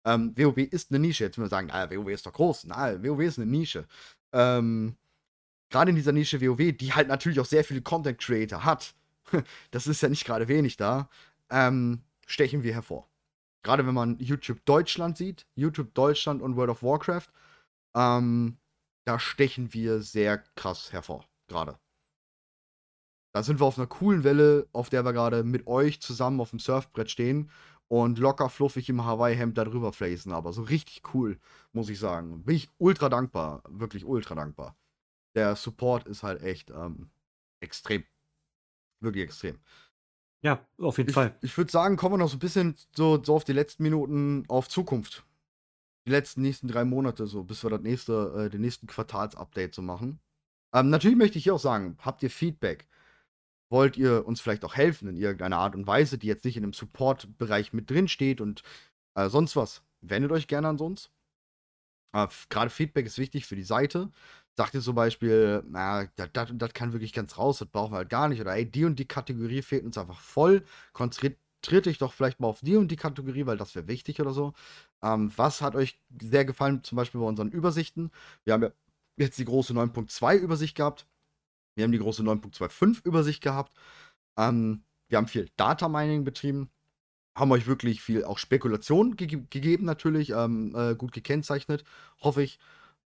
Ähm, 0.05 0.37
WoW 0.37 0.59
ist 0.59 0.91
eine 0.93 1.01
Nische. 1.01 1.25
Jetzt 1.25 1.39
müssen 1.39 1.47
wir 1.47 1.57
sagen, 1.57 1.67
naja, 1.69 1.91
WoW 1.91 2.09
ist 2.13 2.25
doch 2.27 2.33
groß. 2.33 2.65
Nein, 2.67 3.03
WoW 3.03 3.21
ist 3.23 3.39
eine 3.39 3.51
Nische. 3.51 3.87
Ähm, 4.33 4.95
gerade 5.71 5.91
in 5.91 5.97
dieser 5.97 6.13
Nische 6.13 6.41
WoW, 6.41 6.73
die 6.77 6.93
halt 6.93 7.09
natürlich 7.09 7.41
auch 7.41 7.47
sehr 7.47 7.65
viele 7.65 7.83
Content 7.83 8.19
Creator 8.21 8.65
hat. 8.65 8.95
das 9.73 9.89
ist 9.89 10.03
ja 10.03 10.09
nicht 10.09 10.25
gerade 10.25 10.47
wenig 10.47 10.77
da. 10.77 11.09
Ähm, 11.51 12.03
stechen 12.27 12.63
wir 12.63 12.73
hervor. 12.75 13.09
Gerade 13.67 13.85
wenn 13.85 13.95
man 13.95 14.17
YouTube 14.21 14.65
Deutschland 14.65 15.17
sieht, 15.17 15.45
YouTube 15.57 15.93
Deutschland 15.93 16.41
und 16.41 16.55
World 16.55 16.71
of 16.71 16.85
Warcraft, 16.85 17.27
ähm, 17.97 18.59
da 19.05 19.19
stechen 19.19 19.75
wir 19.75 20.03
sehr 20.03 20.39
krass 20.55 20.93
hervor. 20.93 21.25
Gerade. 21.49 21.77
Da 23.35 23.43
sind 23.43 23.59
wir 23.59 23.67
auf 23.67 23.77
einer 23.77 23.89
coolen 23.89 24.23
Welle, 24.23 24.69
auf 24.73 24.89
der 24.89 25.05
wir 25.05 25.13
gerade 25.13 25.43
mit 25.43 25.67
euch 25.67 26.01
zusammen 26.01 26.41
auf 26.41 26.51
dem 26.51 26.61
Surfbrett 26.61 27.11
stehen 27.11 27.51
und 27.89 28.21
locker 28.21 28.51
fluffig 28.51 28.89
im 28.89 29.05
Hawaii-Hemd 29.05 29.59
darüber 29.59 29.93
flacen. 29.93 30.31
Aber 30.31 30.53
so 30.53 30.63
richtig 30.63 31.03
cool, 31.13 31.37
muss 31.73 31.89
ich 31.89 31.99
sagen. 31.99 32.45
Bin 32.45 32.55
ich 32.55 32.71
ultra 32.79 33.09
dankbar. 33.09 33.65
Wirklich 33.69 34.05
ultra 34.05 34.37
dankbar. 34.37 34.77
Der 35.35 35.57
Support 35.57 36.07
ist 36.07 36.23
halt 36.23 36.41
echt 36.41 36.71
ähm, 36.71 37.11
extrem. 37.59 38.05
Wirklich 39.01 39.25
extrem. 39.25 39.59
Ja, 40.43 40.67
auf 40.79 40.99
jeden 40.99 41.11
Ich, 41.11 41.15
Fall. 41.15 41.37
ich 41.43 41.57
würde 41.57 41.71
sagen, 41.71 41.97
kommen 41.97 42.15
wir 42.15 42.19
noch 42.19 42.29
so 42.29 42.37
ein 42.37 42.41
bisschen 42.41 42.77
so, 42.95 43.23
so 43.23 43.35
auf 43.35 43.45
die 43.45 43.53
letzten 43.53 43.83
Minuten 43.83 44.45
auf 44.49 44.69
Zukunft. 44.69 45.25
die 46.07 46.13
letzten 46.13 46.43
nächsten 46.43 46.69
drei 46.69 46.85
Monate 46.85 47.27
so, 47.27 47.45
bis 47.45 47.65
wir 47.65 47.71
das 47.71 47.81
nächste, 47.83 48.47
äh, 48.47 48.51
den 48.51 48.61
nächsten 48.61 48.87
Quartalsupdate 48.87 49.75
so 49.75 49.83
machen. 49.83 50.21
Ähm, 50.75 50.91
natürlich 50.91 51.17
möchte 51.19 51.39
ich 51.39 51.45
hier 51.45 51.55
auch 51.55 51.61
sagen, 51.61 51.97
habt 52.01 52.23
ihr 52.23 52.31
Feedback? 52.31 52.87
Wollt 53.71 53.97
ihr 53.97 54.27
uns 54.27 54.41
vielleicht 54.41 54.65
auch 54.65 54.77
helfen 54.77 55.09
in 55.09 55.17
irgendeiner 55.17 55.59
Art 55.59 55.75
und 55.77 55.87
Weise, 55.87 56.19
die 56.19 56.29
jetzt 56.29 56.45
nicht 56.45 56.57
in 56.57 56.63
dem 56.63 56.73
Support-Bereich 56.75 57.73
mit 57.73 57.91
drin 57.91 58.09
steht 58.09 58.41
und 58.41 58.63
äh, 59.17 59.29
sonst 59.29 59.57
was? 59.57 59.83
Wendet 60.03 60.33
euch 60.33 60.49
gerne 60.49 60.69
an 60.69 60.79
uns. 60.81 61.11
Äh, 62.13 62.27
Gerade 62.49 62.71
Feedback 62.71 63.07
ist 63.07 63.19
wichtig 63.19 63.47
für 63.47 63.57
die 63.57 63.63
Seite. 63.65 64.11
Sagt 64.57 64.75
ihr 64.75 64.81
zum 64.81 64.95
Beispiel, 64.95 65.63
na, 65.69 66.07
das 66.33 66.51
und 66.51 66.59
das 66.61 66.73
kann 66.73 66.93
wirklich 66.93 67.13
ganz 67.13 67.37
raus, 67.37 67.59
das 67.59 67.69
brauchen 67.69 67.93
wir 67.93 67.99
halt 67.99 68.09
gar 68.09 68.29
nicht. 68.29 68.41
Oder 68.41 68.55
ey, 68.55 68.65
die 68.71 68.85
und 68.87 68.99
die 68.99 69.07
Kategorie 69.07 69.63
fehlt 69.63 69.85
uns 69.85 69.99
einfach 69.99 70.21
voll. 70.21 70.65
Konzentriert 70.93 71.39
euch 71.87 71.99
doch 71.99 72.13
vielleicht 72.15 72.41
mal 72.41 72.49
auf 72.49 72.61
die 72.63 72.77
und 72.77 72.89
die 72.89 72.97
Kategorie, 72.97 73.45
weil 73.47 73.59
das 73.59 73.75
wäre 73.75 73.87
wichtig 73.89 74.21
oder 74.21 74.33
so. 74.33 74.55
Ähm, 75.03 75.31
was 75.37 75.61
hat 75.61 75.75
euch 75.77 76.01
sehr 76.23 76.45
gefallen, 76.47 76.83
zum 76.83 76.97
Beispiel 76.97 77.21
bei 77.21 77.27
unseren 77.27 77.51
Übersichten? 77.51 78.11
Wir 78.45 78.55
haben 78.55 78.63
ja 78.63 78.71
jetzt 79.19 79.39
die 79.39 79.45
große 79.45 79.75
9.2 79.75 80.37
Übersicht 80.39 80.75
gehabt. 80.77 81.07
Wir 81.77 81.85
haben 81.85 81.93
die 81.93 81.99
große 81.99 82.23
9.25 82.23 83.05
Übersicht 83.05 83.43
gehabt. 83.43 83.77
Ähm, 84.39 84.85
wir 85.09 85.19
haben 85.19 85.29
viel 85.29 85.51
Data 85.57 85.89
Mining 85.89 86.25
betrieben. 86.25 86.71
Haben 87.37 87.53
euch 87.53 87.67
wirklich 87.67 88.03
viel 88.03 88.25
auch 88.25 88.39
Spekulation 88.39 89.17
ge 89.17 89.27
gegeben, 89.51 89.85
natürlich. 89.85 90.31
Ähm, 90.31 90.75
äh, 90.77 90.95
gut 90.97 91.13
gekennzeichnet, 91.13 91.85
hoffe 92.23 92.43
ich. 92.43 92.59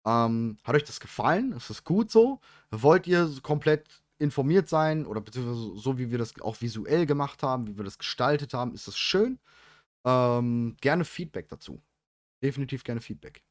Ähm, 0.09 0.57
hat 0.65 0.75
euch 0.75 0.85
das 0.85 1.01
gefallen? 1.01 1.53
Ist 1.53 1.69
das 1.69 1.85
gut 1.85 2.11
so? 2.11 2.41
Wollt 2.71 3.07
ihr 3.07 3.31
komplett 3.43 3.87
informiert 4.19 4.69
sein 4.69 5.07
oder 5.07 5.21
beziehungsweise 5.21 5.77
so, 5.79 5.99
wie 5.99 6.11
wir 6.11 6.19
das 6.19 6.41
auch 6.41 6.61
visuell 6.63 7.05
gemacht 7.05 7.43
haben, 7.43 7.67
wie 7.67 7.77
wir 7.77 7.85
das 7.85 7.99
gestaltet 7.99 8.55
haben? 8.55 8.73
Ist 8.75 8.89
das 8.89 8.97
schön? 8.99 9.39
Ähm, 10.05 10.77
gerne 10.81 11.05
Feedback 11.05 11.49
dazu. 11.49 11.83
Definitiv 12.43 12.85
gerne 12.85 13.01
Feedback. 13.03 13.45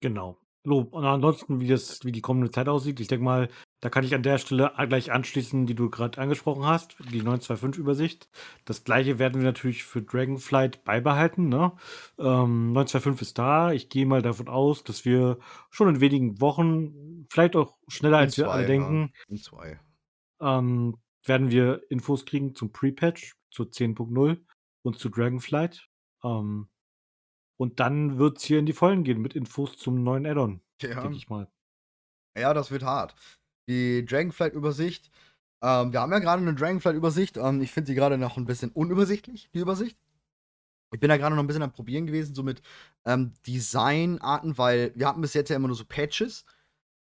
Genau. 0.00 0.38
Lob. 0.66 0.92
Und 0.92 1.04
ansonsten, 1.04 1.60
wie 1.60 1.68
das 1.68 2.04
wie 2.04 2.12
die 2.12 2.20
kommende 2.20 2.50
Zeit 2.50 2.68
aussieht, 2.68 2.98
ich 3.00 3.08
denke 3.08 3.24
mal, 3.24 3.48
da 3.80 3.88
kann 3.88 4.04
ich 4.04 4.14
an 4.14 4.22
der 4.22 4.38
Stelle 4.38 4.72
gleich 4.88 5.12
anschließen, 5.12 5.64
die 5.66 5.74
du 5.74 5.90
gerade 5.90 6.20
angesprochen 6.20 6.64
hast, 6.66 6.96
die 7.12 7.22
925-Übersicht. 7.22 8.28
Das 8.64 8.82
gleiche 8.84 9.18
werden 9.18 9.40
wir 9.40 9.46
natürlich 9.46 9.84
für 9.84 10.02
Dragonflight 10.02 10.82
beibehalten. 10.84 11.48
Ne? 11.48 11.72
Ähm, 12.18 12.72
925 12.72 13.22
ist 13.28 13.38
da. 13.38 13.70
Ich 13.72 13.88
gehe 13.88 14.06
mal 14.06 14.22
davon 14.22 14.48
aus, 14.48 14.82
dass 14.82 15.04
wir 15.04 15.38
schon 15.70 15.88
in 15.88 16.00
wenigen 16.00 16.40
Wochen, 16.40 17.26
vielleicht 17.30 17.54
auch 17.54 17.76
schneller 17.88 18.18
In 18.18 18.24
als 18.24 18.36
wir 18.36 18.50
alle 18.50 18.54
zwei, 18.54 18.60
ja. 18.62 18.66
denken, 18.66 19.12
In 19.28 19.36
zwei. 19.36 19.80
ähm, 20.40 20.96
werden 21.24 21.50
wir 21.50 21.82
Infos 21.90 22.24
kriegen 22.26 22.54
zum 22.54 22.72
Pre-Patch, 22.72 23.34
zu 23.50 23.64
10.0 23.64 24.38
und 24.82 24.98
zu 24.98 25.08
Dragonflight. 25.10 25.88
Ähm, 26.24 26.68
und 27.56 27.80
dann 27.80 28.18
wird 28.18 28.38
es 28.38 28.44
hier 28.44 28.58
in 28.58 28.66
die 28.66 28.72
Vollen 28.72 29.04
gehen 29.04 29.20
mit 29.20 29.34
Infos 29.34 29.76
zum 29.76 30.02
neuen 30.02 30.26
Add-on, 30.26 30.60
Ja. 30.82 31.00
denke 31.00 31.16
ich 31.16 31.28
mal. 31.28 31.48
Ja, 32.38 32.52
das 32.54 32.70
wird 32.70 32.82
hart. 32.82 33.14
Die 33.68 34.04
Dragonflight-Übersicht. 34.04 35.10
Ähm, 35.62 35.92
wir 35.92 36.00
haben 36.00 36.12
ja 36.12 36.18
gerade 36.18 36.42
eine 36.42 36.54
Dragonflight-Übersicht. 36.54 37.38
Ähm, 37.38 37.62
ich 37.62 37.72
finde 37.72 37.88
sie 37.88 37.94
gerade 37.94 38.18
noch 38.18 38.36
ein 38.36 38.44
bisschen 38.44 38.70
unübersichtlich, 38.70 39.48
die 39.54 39.58
Übersicht. 39.60 39.98
Ich 40.92 41.00
bin 41.00 41.08
da 41.08 41.16
gerade 41.16 41.34
noch 41.34 41.42
ein 41.42 41.46
bisschen 41.46 41.62
am 41.62 41.72
Probieren 41.72 42.06
gewesen, 42.06 42.34
so 42.34 42.42
mit 42.42 42.62
ähm, 43.04 43.32
Designarten, 43.46 44.56
weil 44.56 44.92
wir 44.94 45.08
hatten 45.08 45.20
bis 45.20 45.34
jetzt 45.34 45.48
ja 45.50 45.56
immer 45.56 45.66
nur 45.68 45.76
so 45.76 45.84
Patches. 45.84 46.44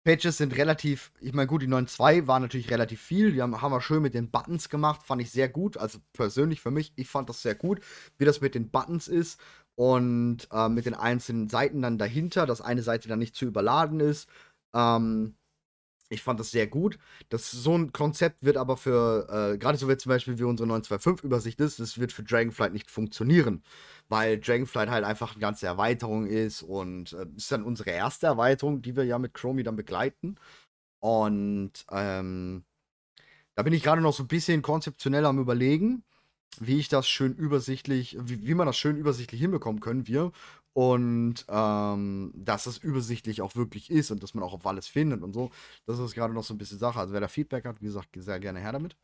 Patches 0.05 0.39
sind 0.39 0.57
relativ, 0.57 1.13
ich 1.21 1.35
meine, 1.35 1.49
gut, 1.49 1.61
die 1.61 1.67
9.2 1.69 2.27
war 2.27 2.41
natürlich 2.41 2.71
relativ 2.71 3.01
viel. 3.03 3.33
Die 3.33 3.43
haben, 3.43 3.61
haben 3.61 3.73
wir 3.73 3.81
schön 3.83 4.01
mit 4.01 4.15
den 4.15 4.31
Buttons 4.31 4.71
gemacht, 4.71 5.03
fand 5.03 5.21
ich 5.21 5.31
sehr 5.31 5.49
gut. 5.51 5.77
Also 5.77 5.99
persönlich 6.15 6.61
für 6.61 6.71
mich, 6.71 6.93
ich 6.97 7.09
fand 7.09 7.29
das 7.29 7.43
sehr 7.43 7.55
gut, 7.57 7.81
wie 8.17 8.25
das 8.25 8.41
mit 8.41 8.55
den 8.55 8.71
Buttons 8.71 9.09
ist 9.09 9.39
und 9.79 10.49
äh, 10.53 10.69
mit 10.69 10.87
den 10.87 10.95
einzelnen 10.95 11.49
Seiten 11.49 11.83
dann 11.83 11.99
dahinter, 11.99 12.47
dass 12.47 12.61
eine 12.61 12.83
Seite 12.83 13.09
dann 13.09 13.21
nicht 13.21 13.37
zu 13.37 13.45
überladen 13.45 14.01
ist. 14.01 14.29
Ähm, 14.75 15.37
ich 16.11 16.23
fand 16.23 16.41
das 16.41 16.51
sehr 16.51 16.67
gut. 16.67 16.99
Das 17.31 17.51
so 17.51 17.77
ein 17.77 17.93
Konzept 17.93 18.45
wird 18.45 18.57
aber 18.57 18.77
für, 18.77 19.53
äh, 19.55 19.59
gerade 19.59 19.79
so 19.79 19.89
wie 19.89 19.97
zum 19.97 20.11
Beispiel 20.11 20.39
wie 20.39 20.45
unsere 20.45 20.69
925-Übersicht 20.69 21.61
ist, 21.61 21.81
das 21.81 21.99
wird 21.99 22.13
für 22.13 22.25
Dragonflight 22.25 22.73
nicht 22.73 22.91
funktionieren. 22.91 23.63
Weil 24.09 24.41
Dragonflight 24.41 24.91
halt 24.91 25.05
einfach 25.05 25.33
eine 25.33 25.41
ganze 25.41 25.67
Erweiterung 25.67 26.27
ist 26.27 26.63
und 26.63 27.13
äh, 27.15 27.27
ist 27.37 27.53
dann 27.53 27.63
unsere 27.65 27.91
erste 27.91 28.27
Erweiterung, 28.27 28.83
die 28.83 28.97
wir 28.97 29.05
ja 29.05 29.19
mit 29.19 29.35
Chromie 29.35 29.63
dann 29.65 29.77
begleiten. 29.77 30.37
Und 31.01 31.73
ähm, 31.93 32.65
da 33.57 33.63
bin 33.63 33.73
ich 33.73 33.83
gerade 33.83 34.03
noch 34.03 34.15
so 34.15 34.25
ein 34.25 34.29
bisschen 34.29 34.63
konzeptionell 34.63 35.27
am 35.27 35.39
überlegen, 35.39 36.05
wie 36.61 36.79
ich 36.79 36.89
das 36.89 37.09
schön 37.09 37.35
übersichtlich, 37.35 38.17
wie, 38.21 38.47
wie 38.47 38.55
man 38.55 38.67
das 38.67 38.77
schön 38.77 38.97
übersichtlich 38.97 39.41
hinbekommen 39.41 39.81
können 39.81 40.07
wir. 40.07 40.33
Und 40.73 41.45
ähm, 41.49 42.33
dass 42.37 42.65
das 42.65 42.79
übersichtlich 42.79 43.43
auch 43.43 43.57
wirklich 43.57 43.91
ist 43.91 44.11
und 44.11 44.23
dass 44.23 44.35
man 44.35 44.45
auch 44.45 44.53
auf 44.53 44.67
alles 44.67 44.87
findet 44.87 45.23
und 45.23 45.33
so. 45.33 45.51
Das 45.87 45.99
ist 45.99 46.15
gerade 46.15 46.33
noch 46.33 46.45
so 46.45 46.55
ein 46.55 46.59
bisschen 46.59 46.79
Sache. 46.79 47.01
Also 47.01 47.13
wer 47.13 47.21
da 47.21 47.29
Feedback 47.29 47.65
hat, 47.65 47.81
wie 47.81 47.87
gesagt, 47.87 48.11
sehr 48.17 48.39
gerne 48.39 48.61
her 48.61 48.73
damit. 48.73 48.97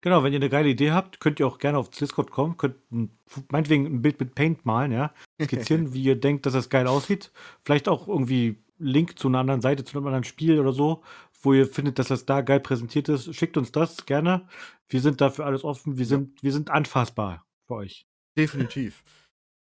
Genau, 0.00 0.22
wenn 0.22 0.32
ihr 0.32 0.38
eine 0.38 0.50
geile 0.50 0.68
Idee 0.68 0.92
habt, 0.92 1.18
könnt 1.18 1.40
ihr 1.40 1.46
auch 1.46 1.58
gerne 1.58 1.78
auf 1.78 1.90
Discord 1.90 2.30
kommen, 2.30 2.56
könnt 2.56 2.76
ein, 2.92 3.18
meinetwegen 3.50 3.86
ein 3.86 4.02
Bild 4.02 4.20
mit 4.20 4.34
Paint 4.34 4.64
malen, 4.64 4.92
ja, 4.92 5.12
skizzieren, 5.42 5.92
wie 5.92 6.02
ihr 6.04 6.14
denkt, 6.14 6.46
dass 6.46 6.52
das 6.52 6.70
geil 6.70 6.86
aussieht. 6.86 7.32
Vielleicht 7.64 7.88
auch 7.88 8.06
irgendwie 8.06 8.62
Link 8.78 9.18
zu 9.18 9.26
einer 9.26 9.40
anderen 9.40 9.60
Seite, 9.60 9.84
zu 9.84 9.96
einem 9.96 10.06
anderen 10.06 10.24
Spiel 10.24 10.60
oder 10.60 10.72
so, 10.72 11.02
wo 11.40 11.52
ihr 11.52 11.66
findet, 11.66 11.98
dass 11.98 12.08
das 12.08 12.26
da 12.26 12.40
geil 12.40 12.60
präsentiert 12.60 13.08
ist. 13.08 13.34
Schickt 13.34 13.56
uns 13.56 13.72
das 13.72 14.06
gerne. 14.06 14.48
Wir 14.88 15.00
sind 15.00 15.20
dafür 15.20 15.46
alles 15.46 15.64
offen. 15.64 15.98
Wir 15.98 16.06
sind, 16.06 16.42
wir 16.42 16.52
sind 16.52 16.70
anfassbar 16.70 17.46
für 17.66 17.74
euch. 17.74 18.06
Definitiv. 18.36 19.04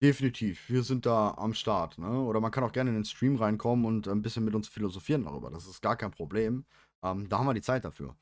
Definitiv. 0.02 0.68
Wir 0.68 0.82
sind 0.84 1.06
da 1.06 1.34
am 1.36 1.54
Start. 1.54 1.98
Ne? 1.98 2.20
Oder 2.20 2.40
man 2.40 2.52
kann 2.52 2.62
auch 2.64 2.72
gerne 2.72 2.90
in 2.90 2.96
den 2.96 3.04
Stream 3.04 3.36
reinkommen 3.36 3.84
und 3.84 4.06
ein 4.06 4.22
bisschen 4.22 4.44
mit 4.44 4.54
uns 4.54 4.68
philosophieren 4.68 5.24
darüber. 5.24 5.50
Das 5.50 5.66
ist 5.66 5.82
gar 5.82 5.96
kein 5.96 6.12
Problem. 6.12 6.64
Ähm, 7.02 7.28
da 7.28 7.38
haben 7.38 7.46
wir 7.46 7.54
die 7.54 7.62
Zeit 7.62 7.84
dafür. 7.84 8.16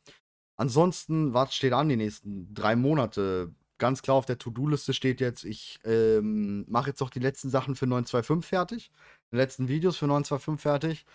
Ansonsten, 0.56 1.34
was 1.34 1.54
steht 1.54 1.74
an 1.74 1.88
die 1.88 1.96
nächsten 1.96 2.52
drei 2.54 2.76
Monate? 2.76 3.54
Ganz 3.78 4.00
klar 4.00 4.16
auf 4.16 4.24
der 4.24 4.38
To-Do-Liste 4.38 4.94
steht 4.94 5.20
jetzt, 5.20 5.44
ich 5.44 5.78
ähm, 5.84 6.64
mache 6.66 6.88
jetzt 6.88 7.02
auch 7.02 7.10
die 7.10 7.18
letzten 7.18 7.50
Sachen 7.50 7.76
für 7.76 7.86
925 7.86 8.48
fertig. 8.48 8.90
Die 9.30 9.36
letzten 9.36 9.68
Videos 9.68 9.98
für 9.98 10.06
925 10.06 10.62
fertig. 10.62 11.06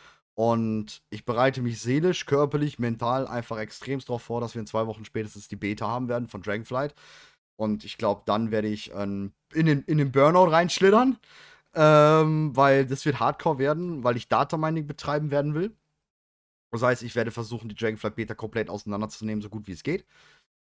Und 0.41 1.03
ich 1.11 1.23
bereite 1.23 1.61
mich 1.61 1.79
seelisch, 1.79 2.25
körperlich, 2.25 2.79
mental 2.79 3.27
einfach 3.27 3.59
extremst 3.59 4.09
darauf 4.09 4.23
vor, 4.23 4.41
dass 4.41 4.55
wir 4.55 4.61
in 4.61 4.65
zwei 4.65 4.87
Wochen 4.87 5.05
spätestens 5.05 5.47
die 5.47 5.55
Beta 5.55 5.87
haben 5.87 6.07
werden 6.09 6.27
von 6.27 6.41
Dragonflight. 6.41 6.95
Und 7.57 7.85
ich 7.85 7.99
glaube, 7.99 8.23
dann 8.25 8.49
werde 8.49 8.67
ich 8.67 8.91
ähm, 8.91 9.33
in, 9.53 9.67
den, 9.67 9.83
in 9.83 9.99
den 9.99 10.11
Burnout 10.11 10.45
reinschlittern. 10.45 11.19
Ähm, 11.75 12.57
weil 12.57 12.87
das 12.87 13.05
wird 13.05 13.19
Hardcore 13.19 13.59
werden, 13.59 14.03
weil 14.03 14.17
ich 14.17 14.29
Data 14.29 14.57
Mining 14.57 14.87
betreiben 14.87 15.29
werden 15.29 15.53
will. 15.53 15.75
Das 16.71 16.81
heißt, 16.81 17.03
ich 17.03 17.13
werde 17.13 17.29
versuchen, 17.29 17.69
die 17.69 17.75
Dragonflight 17.75 18.15
Beta 18.15 18.33
komplett 18.33 18.71
auseinanderzunehmen, 18.71 19.43
so 19.43 19.49
gut 19.49 19.67
wie 19.67 19.73
es 19.73 19.83
geht. 19.83 20.07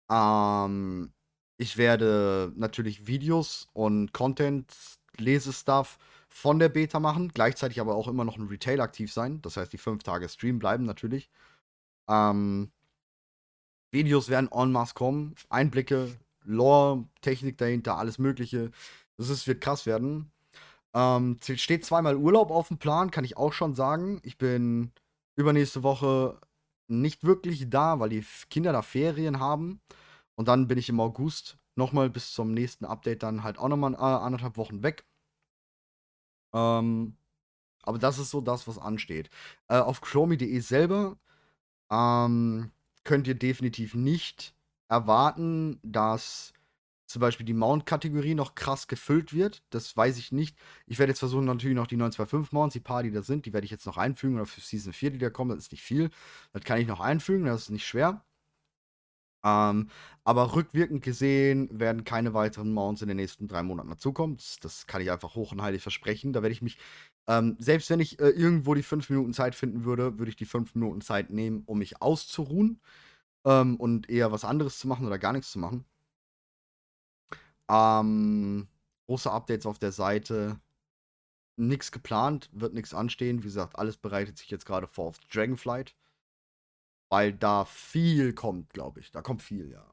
Ähm, 0.10 1.12
ich 1.58 1.76
werde 1.76 2.54
natürlich 2.56 3.06
Videos 3.06 3.68
und 3.74 4.14
Content, 4.14 4.74
Lesestuff 5.18 5.98
von 6.30 6.60
der 6.60 6.70
Beta 6.70 7.00
machen, 7.00 7.30
gleichzeitig 7.30 7.80
aber 7.80 7.96
auch 7.96 8.08
immer 8.08 8.26
noch 8.26 8.38
ein 8.38 8.48
Retail 8.48 8.82
aktiv 8.82 9.12
sein. 9.12 9.42
Das 9.42 9.58
heißt, 9.58 9.72
die 9.74 9.78
fünf 9.78 10.04
Tage 10.04 10.30
Stream 10.30 10.60
bleiben 10.60 10.86
natürlich. 10.86 11.30
Ähm, 12.08 12.72
Videos 13.92 14.30
werden 14.30 14.50
en 14.52 14.72
masse 14.72 14.94
kommen, 14.94 15.36
Einblicke, 15.50 16.18
Lore, 16.44 17.06
Technik 17.22 17.58
dahinter, 17.58 17.98
alles 17.98 18.20
Mögliche. 18.20 18.72
Das 19.18 19.30
ist, 19.30 19.48
wird 19.48 19.62
krass 19.62 19.86
werden. 19.86 20.32
Ähm, 20.94 21.38
steht 21.42 21.86
zweimal 21.86 22.16
Urlaub 22.16 22.52
auf 22.52 22.70
dem 22.70 22.78
Plan, 22.78 23.12
kann 23.12 23.26
ich 23.26 23.38
auch 23.38 23.54
schon 23.54 23.76
sagen. 23.76 24.20
Ich 24.24 24.38
bin 24.38 24.92
übernächste 25.36 25.84
Woche 25.84 26.40
nicht 26.88 27.24
wirklich 27.24 27.70
da, 27.70 28.00
weil 28.00 28.10
die 28.10 28.26
Kinder 28.50 28.72
da 28.74 28.82
Ferien 28.82 29.40
haben. 29.40 29.82
Und 30.36 30.48
dann 30.48 30.68
bin 30.68 30.78
ich 30.78 30.90
im 30.90 31.00
August 31.00 31.58
nochmal 31.76 32.10
bis 32.10 32.32
zum 32.32 32.54
nächsten 32.54 32.86
Update 32.86 33.24
dann 33.24 33.44
halt 33.44 33.58
auch 33.58 33.68
nochmal 33.68 33.94
äh, 33.94 33.98
anderthalb 33.98 34.58
Wochen 34.58 34.84
weg. 34.84 35.06
Ähm, 36.58 37.16
aber 37.84 38.00
das 38.00 38.20
ist 38.20 38.32
so 38.32 38.42
das, 38.42 38.68
was 38.68 38.78
ansteht. 38.78 39.30
Äh, 39.70 39.78
auf 39.78 40.02
chromie.de 40.02 40.60
selber 40.60 41.18
ähm, 41.92 42.72
könnt 43.04 43.28
ihr 43.28 43.36
definitiv 43.36 43.96
nicht 43.96 44.56
erwarten, 44.90 45.80
dass 45.84 46.54
zum 47.08 47.22
Beispiel 47.22 47.46
die 47.46 47.54
Mount-Kategorie 47.54 48.36
noch 48.36 48.56
krass 48.56 48.88
gefüllt 48.88 49.34
wird. 49.34 49.64
Das 49.70 49.96
weiß 49.96 50.18
ich 50.18 50.34
nicht. 50.34 50.58
Ich 50.88 51.00
werde 51.00 51.12
jetzt 51.12 51.20
versuchen, 51.20 51.46
natürlich 51.46 51.76
noch 51.76 51.88
die 51.88 51.96
925 51.96 52.52
Mounts, 52.52 52.74
die 52.74 52.82
paar, 52.82 53.04
die 53.04 53.12
da 53.12 53.22
sind, 53.22 53.46
die 53.46 53.54
werde 53.54 53.66
ich 53.66 53.72
jetzt 53.72 53.86
noch 53.86 53.98
einfügen. 53.98 54.36
Oder 54.36 54.46
für 54.46 54.60
Season 54.60 54.92
4, 54.92 55.12
die 55.12 55.18
da 55.18 55.30
kommen, 55.30 55.52
das 55.52 55.60
ist 55.60 55.72
nicht 55.72 55.84
viel. 55.84 56.10
Das 56.52 56.64
kann 56.64 56.80
ich 56.80 56.88
noch 56.88 57.00
einfügen, 57.00 57.46
das 57.46 57.64
ist 57.64 57.70
nicht 57.70 57.88
schwer. 57.88 58.26
Ähm, 59.48 59.90
aber 60.26 60.56
rückwirkend 60.56 61.04
gesehen 61.04 61.70
werden 61.80 62.04
keine 62.04 62.34
weiteren 62.34 62.74
Mounts 62.74 63.02
in 63.02 63.08
den 63.08 63.18
nächsten 63.18 63.48
drei 63.48 63.64
Monaten 63.64 63.90
dazukommen. 63.90 64.36
Das, 64.38 64.58
das 64.60 64.88
kann 64.88 65.02
ich 65.02 65.12
einfach 65.12 65.36
hoch 65.36 65.54
und 65.54 65.62
heilig 65.62 65.82
versprechen. 65.82 66.34
Da 66.34 66.42
werde 66.44 66.54
ich 66.54 66.62
mich, 66.62 66.78
ähm, 67.28 67.56
selbst 67.60 67.90
wenn 67.90 68.02
ich 68.02 68.20
äh, 68.20 68.30
irgendwo 68.30 68.74
die 68.76 68.84
fünf 68.84 69.10
Minuten 69.10 69.34
Zeit 69.34 69.56
finden 69.56 69.86
würde, 69.86 70.20
würde 70.20 70.30
ich 70.30 70.36
die 70.36 70.46
fünf 70.46 70.76
Minuten 70.76 71.02
Zeit 71.02 71.30
nehmen, 71.30 71.64
um 71.66 71.80
mich 71.80 72.02
auszuruhen 72.02 72.82
ähm, 73.46 73.78
und 73.78 74.10
eher 74.10 74.32
was 74.32 74.46
anderes 74.46 74.80
zu 74.80 74.88
machen 74.90 75.08
oder 75.08 75.20
gar 75.20 75.34
nichts 75.34 75.52
zu 75.52 75.60
machen. 75.60 75.86
Ähm, 77.70 78.68
große 79.08 79.32
Updates 79.32 79.66
auf 79.66 79.80
der 79.80 79.92
Seite. 79.92 80.60
nichts 81.58 81.92
geplant, 81.92 82.50
wird 82.54 82.74
nichts 82.74 82.94
anstehen. 82.94 83.40
Wie 83.44 83.48
gesagt, 83.48 83.78
alles 83.80 83.98
bereitet 83.98 84.38
sich 84.38 84.50
jetzt 84.50 84.66
gerade 84.66 84.88
vor 84.88 85.08
auf 85.08 85.20
Dragonflight. 85.32 85.96
Weil 87.10 87.34
da 87.34 87.66
viel 87.66 88.34
kommt, 88.34 88.74
glaube 88.74 89.00
ich. 89.00 89.12
Da 89.12 89.22
kommt 89.22 89.42
viel, 89.42 89.72
ja. 89.72 89.86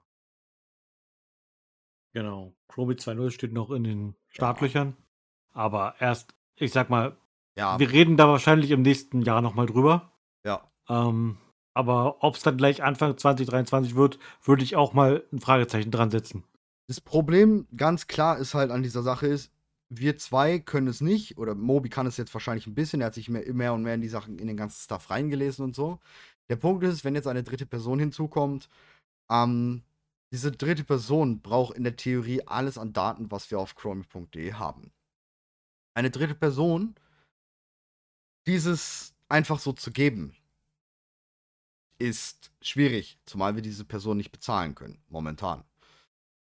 Genau. 2.13 2.55
Chromie 2.69 2.95
2.0 2.95 3.31
steht 3.31 3.53
noch 3.53 3.71
in 3.71 3.85
den 3.85 4.15
Startlöchern. 4.29 4.97
Aber 5.53 5.95
erst, 6.01 6.35
ich 6.57 6.73
sag 6.73 6.91
mal, 6.91 7.17
Ja, 7.57 7.79
wir 7.79 7.91
reden 7.91 8.17
da 8.17 8.29
wahrscheinlich 8.29 8.71
im 8.71 8.83
nächsten 8.83 9.23
Jahr 9.23 9.43
nochmal 9.43 9.67
drüber. 9.67 10.13
ja. 10.45 10.71
Ähm, 10.89 11.39
aber 11.77 12.23
ob 12.23 12.37
es 12.37 12.43
dann 12.43 12.57
gleich 12.57 12.85
Anfang 12.85 13.19
2023 13.19 13.97
wird, 13.97 14.19
würde 14.43 14.63
ich 14.63 14.77
auch 14.77 14.93
mal 14.93 15.25
ein 15.33 15.41
Fragezeichen 15.41 15.91
dran 15.91 16.11
setzen. 16.11 16.45
Das 16.87 17.01
Problem 17.01 17.67
ganz 17.77 18.07
klar 18.07 18.39
ist 18.39 18.55
halt 18.55 18.71
an 18.71 18.83
dieser 18.83 19.03
Sache 19.03 19.27
ist, 19.27 19.51
wir 19.89 20.17
zwei 20.17 20.59
können 20.59 20.87
es 20.87 21.01
nicht, 21.01 21.37
oder 21.39 21.55
Mobi 21.55 21.89
kann 21.89 22.07
es 22.07 22.17
jetzt 22.17 22.33
wahrscheinlich 22.35 22.67
ein 22.67 22.75
bisschen, 22.75 23.01
er 23.01 23.09
hat 23.09 23.15
sich 23.15 23.29
mehr, 23.29 23.53
mehr 23.53 23.73
und 23.75 23.83
mehr 23.83 23.95
in 23.95 24.03
die 24.03 24.09
Sachen, 24.09 24.39
in 24.39 24.47
den 24.47 24.57
ganzen 24.57 24.83
Stuff 24.83 25.11
reingelesen 25.11 25.65
und 25.65 25.75
so. 25.75 26.01
Der 26.51 26.57
Punkt 26.57 26.85
ist, 26.85 27.05
wenn 27.05 27.15
jetzt 27.15 27.27
eine 27.27 27.43
dritte 27.43 27.67
Person 27.67 27.99
hinzukommt, 27.99 28.69
ähm, 29.31 29.83
diese 30.33 30.53
dritte 30.53 30.85
Person 30.85 31.41
braucht 31.41 31.77
in 31.77 31.85
der 31.85 31.97
Theorie 31.97 32.43
alles 32.47 32.77
an 32.77 32.93
Daten, 32.93 33.31
was 33.31 33.51
wir 33.51 33.59
auf 33.59 33.77
chromie.de 33.77 34.53
haben. 34.55 34.93
Eine 35.95 36.11
dritte 36.11 36.35
Person, 36.35 36.97
dieses 38.47 39.15
einfach 39.29 39.61
so 39.61 39.73
zu 39.73 39.91
geben, 39.91 40.37
ist 41.99 42.51
schwierig, 42.61 43.19
zumal 43.25 43.55
wir 43.55 43.63
diese 43.63 43.85
Person 43.85 44.17
nicht 44.17 44.33
bezahlen 44.33 44.75
können, 44.75 45.03
momentan. 45.09 45.65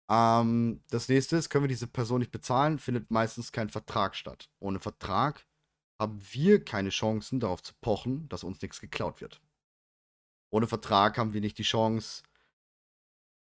Ähm, 0.10 0.82
das 0.90 1.08
nächste 1.08 1.38
ist, 1.38 1.50
können 1.50 1.64
wir 1.64 1.70
diese 1.70 1.88
Person 1.88 2.20
nicht 2.20 2.32
bezahlen, 2.32 2.80
findet 2.80 3.12
meistens 3.12 3.52
kein 3.52 3.70
Vertrag 3.70 4.16
statt. 4.16 4.50
Ohne 4.60 4.80
Vertrag 4.80 5.46
haben 6.00 6.20
wir 6.32 6.64
keine 6.64 6.90
Chancen 6.90 7.40
darauf 7.40 7.62
zu 7.62 7.74
pochen, 7.82 8.28
dass 8.30 8.44
uns 8.44 8.62
nichts 8.62 8.80
geklaut 8.80 9.22
wird. 9.22 9.42
Ohne 10.52 10.68
Vertrag 10.68 11.18
haben 11.18 11.34
wir 11.34 11.42
nicht 11.42 11.58
die 11.58 11.64
Chance 11.64 12.24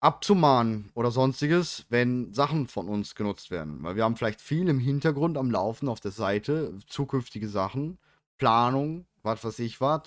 abzumahnen 0.02 0.92
oder 0.94 1.12
sonstiges, 1.12 1.86
wenn 1.90 2.34
Sachen 2.34 2.68
von 2.68 2.88
uns 2.88 3.16
genutzt 3.16 3.52
werden. 3.52 3.84
Weil 3.84 3.96
wir 3.96 4.04
haben 4.04 4.16
vielleicht 4.16 4.42
viel 4.42 4.70
im 4.70 4.80
Hintergrund 4.80 5.38
am 5.38 5.52
Laufen 5.52 5.90
auf 5.90 6.00
der 6.00 6.12
Seite, 6.12 6.78
zukünftige 6.88 7.50
Sachen, 7.50 8.00
Planung, 8.38 9.06
was 9.24 9.44
weiß 9.44 9.60
ich 9.60 9.82
was. 9.82 10.04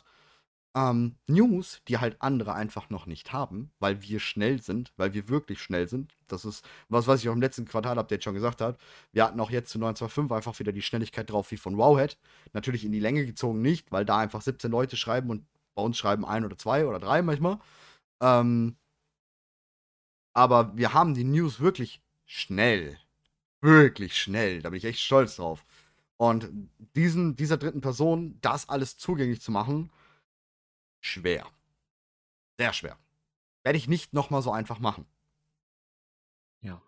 Ähm, 0.75 1.17
News, 1.27 1.83
die 1.87 1.99
halt 1.99 2.17
andere 2.21 2.55
einfach 2.55 2.89
noch 2.89 3.05
nicht 3.05 3.35
haben, 3.35 3.71
weil 3.79 4.01
wir 4.01 4.21
schnell 4.21 4.63
sind, 4.63 4.95
weil 4.97 5.13
wir 5.13 5.29
wirklich 5.29 5.61
schnell 5.61 5.87
sind. 5.87 6.17
Das 6.29 6.47
ist 6.47 6.65
was, 6.89 7.07
was 7.07 7.21
ich 7.21 7.29
auch 7.29 7.35
im 7.35 7.43
letzten 7.43 7.67
Quartal-Update 7.67 8.25
schon 8.25 8.33
gesagt 8.33 8.63
habe. 8.63 8.79
Wir 9.13 9.25
hatten 9.25 9.39
auch 9.39 9.51
jetzt 9.51 9.71
zu 9.71 9.79
925 9.79 10.35
einfach 10.35 10.59
wieder 10.59 10.73
die 10.73 10.81
Schnelligkeit 10.81 11.31
drauf 11.31 11.51
wie 11.51 11.59
von 11.59 11.77
Wowhead. 11.77 12.17
Natürlich 12.55 12.87
in 12.87 12.93
die 12.93 13.01
Länge 13.01 13.27
gezogen 13.27 13.61
nicht, 13.61 13.93
weil 13.93 14.07
da 14.07 14.17
einfach 14.19 14.41
17 14.41 14.71
Leute 14.71 14.97
schreiben 14.97 15.29
und 15.29 15.45
bei 15.75 15.83
uns 15.83 15.97
schreiben 15.99 16.25
ein 16.25 16.45
oder 16.45 16.57
zwei 16.59 16.87
oder 16.87 16.99
drei 16.99 17.23
manchmal. 17.23 17.59
Ähm, 18.23 18.77
aber 20.35 20.77
wir 20.77 20.95
haben 20.95 21.15
die 21.15 21.25
News 21.25 21.61
wirklich 21.61 22.03
schnell. 22.25 22.99
Wirklich 23.61 24.19
schnell. 24.19 24.63
Da 24.63 24.71
bin 24.71 24.79
ich 24.79 24.85
echt 24.85 25.01
stolz 25.01 25.37
drauf. 25.37 25.65
Und 26.17 26.51
diesen, 26.97 27.37
dieser 27.37 27.57
dritten 27.57 27.81
Person 27.81 28.39
das 28.41 28.69
alles 28.69 28.97
zugänglich 28.97 29.41
zu 29.41 29.51
machen, 29.51 29.91
schwer. 31.01 31.47
Sehr 32.59 32.73
schwer. 32.73 32.99
Werde 33.65 33.79
ich 33.79 33.89
nicht 33.89 34.13
nochmal 34.13 34.43
so 34.43 34.53
einfach 34.53 34.79
machen. 34.79 35.07
Ja. 36.61 36.81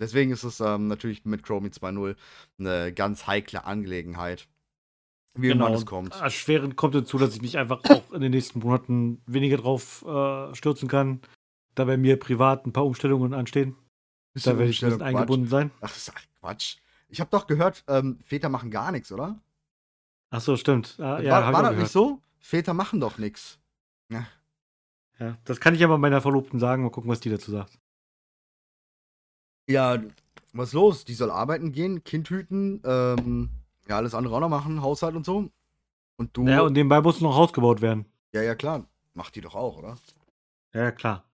Deswegen 0.00 0.32
ist 0.32 0.44
es 0.44 0.60
ähm, 0.60 0.88
natürlich 0.88 1.24
mit 1.24 1.42
Chromie 1.44 1.68
2.0 1.68 2.16
eine 2.58 2.92
ganz 2.92 3.26
heikle 3.26 3.64
Angelegenheit. 3.64 4.48
Wie 5.36 5.50
immer 5.50 5.70
das 5.70 5.80
und 5.80 5.86
kommt. 5.86 6.14
Erschwerend 6.20 6.76
kommt 6.76 6.94
hinzu, 6.94 7.18
dass 7.18 7.34
ich 7.34 7.42
mich 7.42 7.58
einfach 7.58 7.80
auch 7.88 8.12
in 8.12 8.20
den 8.20 8.30
nächsten 8.30 8.60
Monaten 8.60 9.20
weniger 9.26 9.56
drauf 9.56 10.04
äh, 10.06 10.54
stürzen 10.54 10.88
kann, 10.88 11.20
da 11.74 11.84
bei 11.84 11.96
mir 11.96 12.18
privat 12.18 12.66
ein 12.66 12.72
paar 12.72 12.86
Umstellungen 12.86 13.34
anstehen. 13.34 13.76
Bisschen 14.32 14.52
Da 14.52 14.58
werde 14.58 14.70
ich 14.70 14.82
ein 14.82 14.86
bisschen 14.90 15.00
Quatsch. 15.00 15.08
eingebunden 15.08 15.48
sein. 15.48 15.70
Ach, 15.80 15.88
das 15.88 15.96
ist 16.08 16.12
Quatsch. 16.40 16.76
Ich 17.08 17.20
habe 17.20 17.30
doch 17.30 17.46
gehört, 17.46 17.84
ähm, 17.88 18.18
Väter 18.24 18.48
machen 18.48 18.70
gar 18.70 18.92
nichts, 18.92 19.10
oder? 19.12 19.40
Ach 20.30 20.40
so, 20.40 20.56
stimmt. 20.56 20.96
Ah, 20.98 21.20
ja, 21.20 21.32
war 21.32 21.52
war 21.52 21.52
das 21.52 21.60
gehört. 21.70 21.78
nicht 21.78 21.92
so? 21.92 22.20
Väter 22.38 22.74
machen 22.74 23.00
doch 23.00 23.18
nichts. 23.18 23.58
Ja, 25.20 25.38
das 25.44 25.60
kann 25.60 25.74
ich 25.76 25.84
aber 25.84 25.96
meiner 25.96 26.20
Verlobten 26.20 26.58
sagen. 26.58 26.82
Mal 26.82 26.90
gucken, 26.90 27.08
was 27.10 27.20
die 27.20 27.30
dazu 27.30 27.52
sagt. 27.52 27.78
Ja, 29.68 30.02
was 30.52 30.68
ist 30.68 30.74
los? 30.74 31.04
Die 31.04 31.14
soll 31.14 31.30
arbeiten 31.30 31.70
gehen, 31.72 32.02
Kind 32.04 32.28
hüten, 32.30 32.82
ähm, 32.84 33.50
ja, 33.88 33.96
alles 33.96 34.14
andere 34.14 34.36
auch 34.36 34.40
noch 34.40 34.48
machen, 34.48 34.82
Haushalt 34.82 35.14
und 35.16 35.24
so. 35.26 35.50
Und 36.16 36.36
du. 36.36 36.46
Ja, 36.46 36.62
und 36.62 36.72
nebenbei 36.72 37.00
muss 37.00 37.20
noch 37.20 37.34
Haus 37.36 37.52
gebaut 37.52 37.80
werden. 37.80 38.06
ja, 38.32 38.42
ja, 38.42 38.54
klar. 38.54 38.86
Macht 39.14 39.36
die 39.36 39.40
doch 39.40 39.54
auch, 39.54 39.76
oder? 39.78 39.96
Ja, 40.72 40.90
klar. 40.90 41.24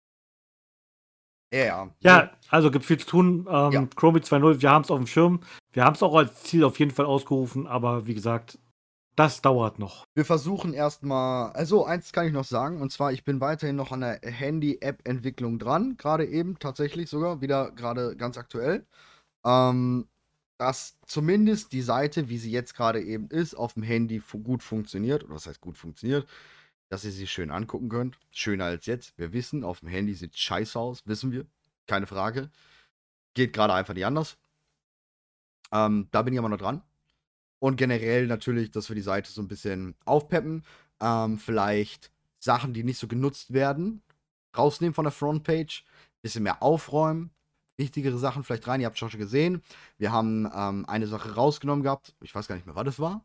Ja, 1.52 1.64
ja. 1.64 1.90
Ja, 2.00 2.30
also 2.48 2.70
gibt 2.70 2.84
viel 2.84 2.98
zu 2.98 3.06
tun. 3.06 3.46
Ähm, 3.50 3.72
Ja. 3.72 3.86
Chromie 3.96 4.20
2.0, 4.20 4.60
wir 4.62 4.70
haben 4.70 4.82
es 4.82 4.90
auf 4.90 4.98
dem 4.98 5.06
Schirm. 5.06 5.40
Wir 5.72 5.84
haben 5.84 5.94
es 5.94 6.02
auch 6.02 6.14
als 6.14 6.42
Ziel 6.44 6.62
auf 6.64 6.78
jeden 6.78 6.90
Fall 6.92 7.06
ausgerufen, 7.06 7.66
aber 7.66 8.06
wie 8.06 8.14
gesagt, 8.14 8.58
das 9.16 9.40
dauert 9.42 9.78
noch. 9.78 10.04
Wir 10.14 10.24
versuchen 10.24 10.72
erstmal, 10.74 11.52
also 11.52 11.84
eins 11.84 12.12
kann 12.12 12.26
ich 12.26 12.32
noch 12.32 12.44
sagen, 12.44 12.80
und 12.80 12.92
zwar, 12.92 13.12
ich 13.12 13.24
bin 13.24 13.40
weiterhin 13.40 13.76
noch 13.76 13.92
an 13.92 14.00
der 14.00 14.20
Handy-App-Entwicklung 14.22 15.58
dran, 15.58 15.96
gerade 15.96 16.26
eben 16.26 16.58
tatsächlich 16.58 17.10
sogar, 17.10 17.40
wieder 17.40 17.70
gerade 17.72 18.16
ganz 18.16 18.38
aktuell. 18.38 18.86
Ähm, 19.44 20.06
dass 20.60 20.98
zumindest 21.06 21.72
die 21.72 21.80
Seite, 21.80 22.28
wie 22.28 22.36
sie 22.36 22.50
jetzt 22.50 22.74
gerade 22.74 23.02
eben 23.02 23.28
ist, 23.28 23.54
auf 23.54 23.72
dem 23.72 23.82
Handy 23.82 24.22
gut 24.42 24.62
funktioniert, 24.62 25.24
oder 25.24 25.36
was 25.36 25.46
heißt 25.46 25.62
gut 25.62 25.78
funktioniert, 25.78 26.28
dass 26.90 27.02
ihr 27.02 27.12
sie 27.12 27.26
schön 27.26 27.50
angucken 27.50 27.88
könnt. 27.88 28.18
Schöner 28.30 28.66
als 28.66 28.84
jetzt. 28.84 29.16
Wir 29.16 29.32
wissen, 29.32 29.64
auf 29.64 29.80
dem 29.80 29.88
Handy 29.88 30.12
sieht 30.12 30.36
scheiße 30.36 30.78
aus, 30.78 31.06
wissen 31.06 31.32
wir. 31.32 31.46
Keine 31.86 32.06
Frage. 32.06 32.50
Geht 33.32 33.54
gerade 33.54 33.72
einfach 33.72 33.94
nicht 33.94 34.04
anders. 34.04 34.36
Ähm, 35.72 36.08
da 36.10 36.20
bin 36.20 36.34
ich 36.34 36.38
aber 36.38 36.50
noch 36.50 36.58
dran. 36.58 36.82
Und 37.58 37.76
generell 37.76 38.26
natürlich, 38.26 38.70
dass 38.70 38.90
wir 38.90 38.96
die 38.96 39.00
Seite 39.00 39.30
so 39.30 39.40
ein 39.40 39.48
bisschen 39.48 39.94
aufpeppen. 40.04 40.62
Ähm, 41.00 41.38
vielleicht 41.38 42.12
Sachen, 42.38 42.74
die 42.74 42.84
nicht 42.84 42.98
so 42.98 43.08
genutzt 43.08 43.54
werden, 43.54 44.02
rausnehmen 44.54 44.92
von 44.92 45.06
der 45.06 45.12
Frontpage. 45.12 45.86
Bisschen 46.20 46.42
mehr 46.42 46.62
aufräumen. 46.62 47.30
Wichtigere 47.80 48.18
Sachen 48.18 48.44
vielleicht 48.44 48.68
rein. 48.68 48.80
Ihr 48.80 48.86
habt 48.86 48.98
schon 48.98 49.10
gesehen. 49.10 49.62
Wir 49.98 50.12
haben 50.12 50.48
ähm, 50.54 50.84
eine 50.86 51.08
Sache 51.08 51.34
rausgenommen 51.34 51.82
gehabt. 51.82 52.14
Ich 52.20 52.34
weiß 52.34 52.46
gar 52.46 52.54
nicht 52.54 52.66
mehr, 52.66 52.76
was 52.76 52.84
das 52.84 53.00
war. 53.00 53.24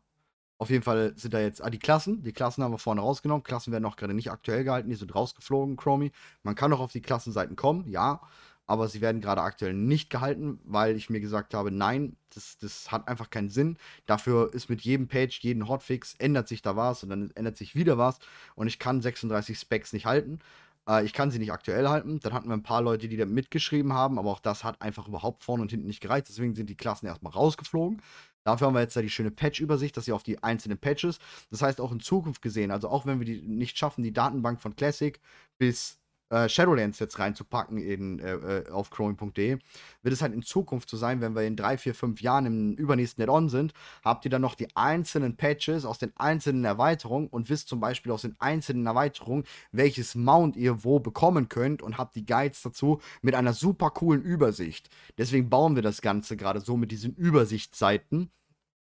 Auf 0.58 0.70
jeden 0.70 0.82
Fall 0.82 1.12
sind 1.16 1.34
da 1.34 1.40
jetzt 1.40 1.62
ah, 1.62 1.68
die 1.68 1.78
Klassen. 1.78 2.22
Die 2.22 2.32
Klassen 2.32 2.64
haben 2.64 2.72
wir 2.72 2.78
vorne 2.78 3.02
rausgenommen. 3.02 3.42
Klassen 3.42 3.72
werden 3.72 3.84
auch 3.84 3.96
gerade 3.96 4.14
nicht 4.14 4.30
aktuell 4.30 4.64
gehalten. 4.64 4.88
Die 4.88 4.94
sind 4.96 5.14
rausgeflogen, 5.14 5.76
Chromie. 5.76 6.12
Man 6.42 6.54
kann 6.54 6.72
auch 6.72 6.80
auf 6.80 6.92
die 6.92 7.02
Klassenseiten 7.02 7.56
kommen, 7.56 7.86
ja. 7.88 8.22
Aber 8.68 8.88
sie 8.88 9.00
werden 9.00 9.20
gerade 9.20 9.42
aktuell 9.42 9.74
nicht 9.74 10.10
gehalten, 10.10 10.58
weil 10.64 10.96
ich 10.96 11.08
mir 11.08 11.20
gesagt 11.20 11.54
habe, 11.54 11.70
nein, 11.70 12.16
das, 12.34 12.58
das 12.58 12.90
hat 12.90 13.06
einfach 13.06 13.30
keinen 13.30 13.50
Sinn. 13.50 13.76
Dafür 14.06 14.52
ist 14.54 14.68
mit 14.70 14.80
jedem 14.80 15.06
Page, 15.06 15.38
jeden 15.42 15.68
Hotfix, 15.68 16.14
ändert 16.18 16.48
sich 16.48 16.62
da 16.62 16.74
was 16.74 17.04
und 17.04 17.10
dann 17.10 17.30
ändert 17.36 17.56
sich 17.56 17.76
wieder 17.76 17.96
was. 17.96 18.18
Und 18.56 18.66
ich 18.66 18.78
kann 18.80 19.02
36 19.02 19.58
Specs 19.58 19.92
nicht 19.92 20.06
halten. 20.06 20.40
Äh, 20.88 21.04
ich 21.04 21.12
kann 21.12 21.30
sie 21.30 21.38
nicht 21.38 21.52
aktuell 21.52 21.88
halten. 21.88 22.20
Dann 22.20 22.32
hatten 22.32 22.48
wir 22.48 22.54
ein 22.54 22.62
paar 22.62 22.82
Leute, 22.82 23.08
die 23.08 23.16
da 23.16 23.26
mitgeschrieben 23.26 23.92
haben, 23.92 24.18
aber 24.18 24.30
auch 24.30 24.40
das 24.40 24.64
hat 24.64 24.80
einfach 24.82 25.08
überhaupt 25.08 25.42
vorne 25.42 25.62
und 25.62 25.70
hinten 25.70 25.86
nicht 25.86 26.00
gereicht. 26.00 26.28
Deswegen 26.28 26.54
sind 26.54 26.70
die 26.70 26.76
Klassen 26.76 27.06
erstmal 27.06 27.32
rausgeflogen. 27.32 28.02
Dafür 28.44 28.68
haben 28.68 28.74
wir 28.74 28.80
jetzt 28.80 28.96
da 28.96 29.02
die 29.02 29.10
schöne 29.10 29.32
Patch-Übersicht, 29.32 29.96
dass 29.96 30.06
ihr 30.06 30.14
auf 30.14 30.22
die 30.22 30.42
einzelnen 30.42 30.78
Patches, 30.78 31.18
das 31.50 31.62
heißt 31.62 31.80
auch 31.80 31.90
in 31.90 31.98
Zukunft 31.98 32.42
gesehen, 32.42 32.70
also 32.70 32.88
auch 32.88 33.04
wenn 33.04 33.18
wir 33.18 33.26
die 33.26 33.42
nicht 33.42 33.76
schaffen, 33.76 34.04
die 34.04 34.12
Datenbank 34.12 34.60
von 34.60 34.76
Classic 34.76 35.18
bis 35.58 35.98
äh, 36.30 36.48
Shadowlands 36.48 36.98
jetzt 36.98 37.18
reinzupacken 37.18 37.78
in, 37.78 38.18
äh, 38.18 38.34
äh, 38.34 38.70
auf 38.70 38.90
chrome.de, 38.90 39.58
wird 40.02 40.12
es 40.12 40.22
halt 40.22 40.34
in 40.34 40.42
Zukunft 40.42 40.90
so 40.90 40.96
sein, 40.96 41.20
wenn 41.20 41.34
wir 41.34 41.42
in 41.42 41.56
drei, 41.56 41.78
vier, 41.78 41.94
fünf 41.94 42.20
Jahren 42.20 42.46
im 42.46 42.72
übernächsten 42.74 43.22
Add-on 43.22 43.48
sind, 43.48 43.72
habt 44.04 44.24
ihr 44.24 44.30
dann 44.30 44.42
noch 44.42 44.54
die 44.54 44.68
einzelnen 44.76 45.36
Patches 45.36 45.84
aus 45.84 45.98
den 45.98 46.12
einzelnen 46.16 46.64
Erweiterungen 46.64 47.28
und 47.28 47.48
wisst 47.48 47.68
zum 47.68 47.80
Beispiel 47.80 48.12
aus 48.12 48.22
den 48.22 48.36
einzelnen 48.38 48.86
Erweiterungen, 48.86 49.44
welches 49.72 50.14
Mount 50.14 50.56
ihr 50.56 50.84
wo 50.84 50.98
bekommen 50.98 51.48
könnt 51.48 51.82
und 51.82 51.98
habt 51.98 52.16
die 52.16 52.26
Guides 52.26 52.62
dazu 52.62 53.00
mit 53.22 53.34
einer 53.34 53.52
super 53.52 53.90
coolen 53.90 54.22
Übersicht. 54.22 54.88
Deswegen 55.18 55.48
bauen 55.48 55.74
wir 55.74 55.82
das 55.82 56.02
Ganze 56.02 56.36
gerade 56.36 56.60
so 56.60 56.76
mit 56.76 56.90
diesen 56.90 57.14
Übersichtsseiten 57.14 58.30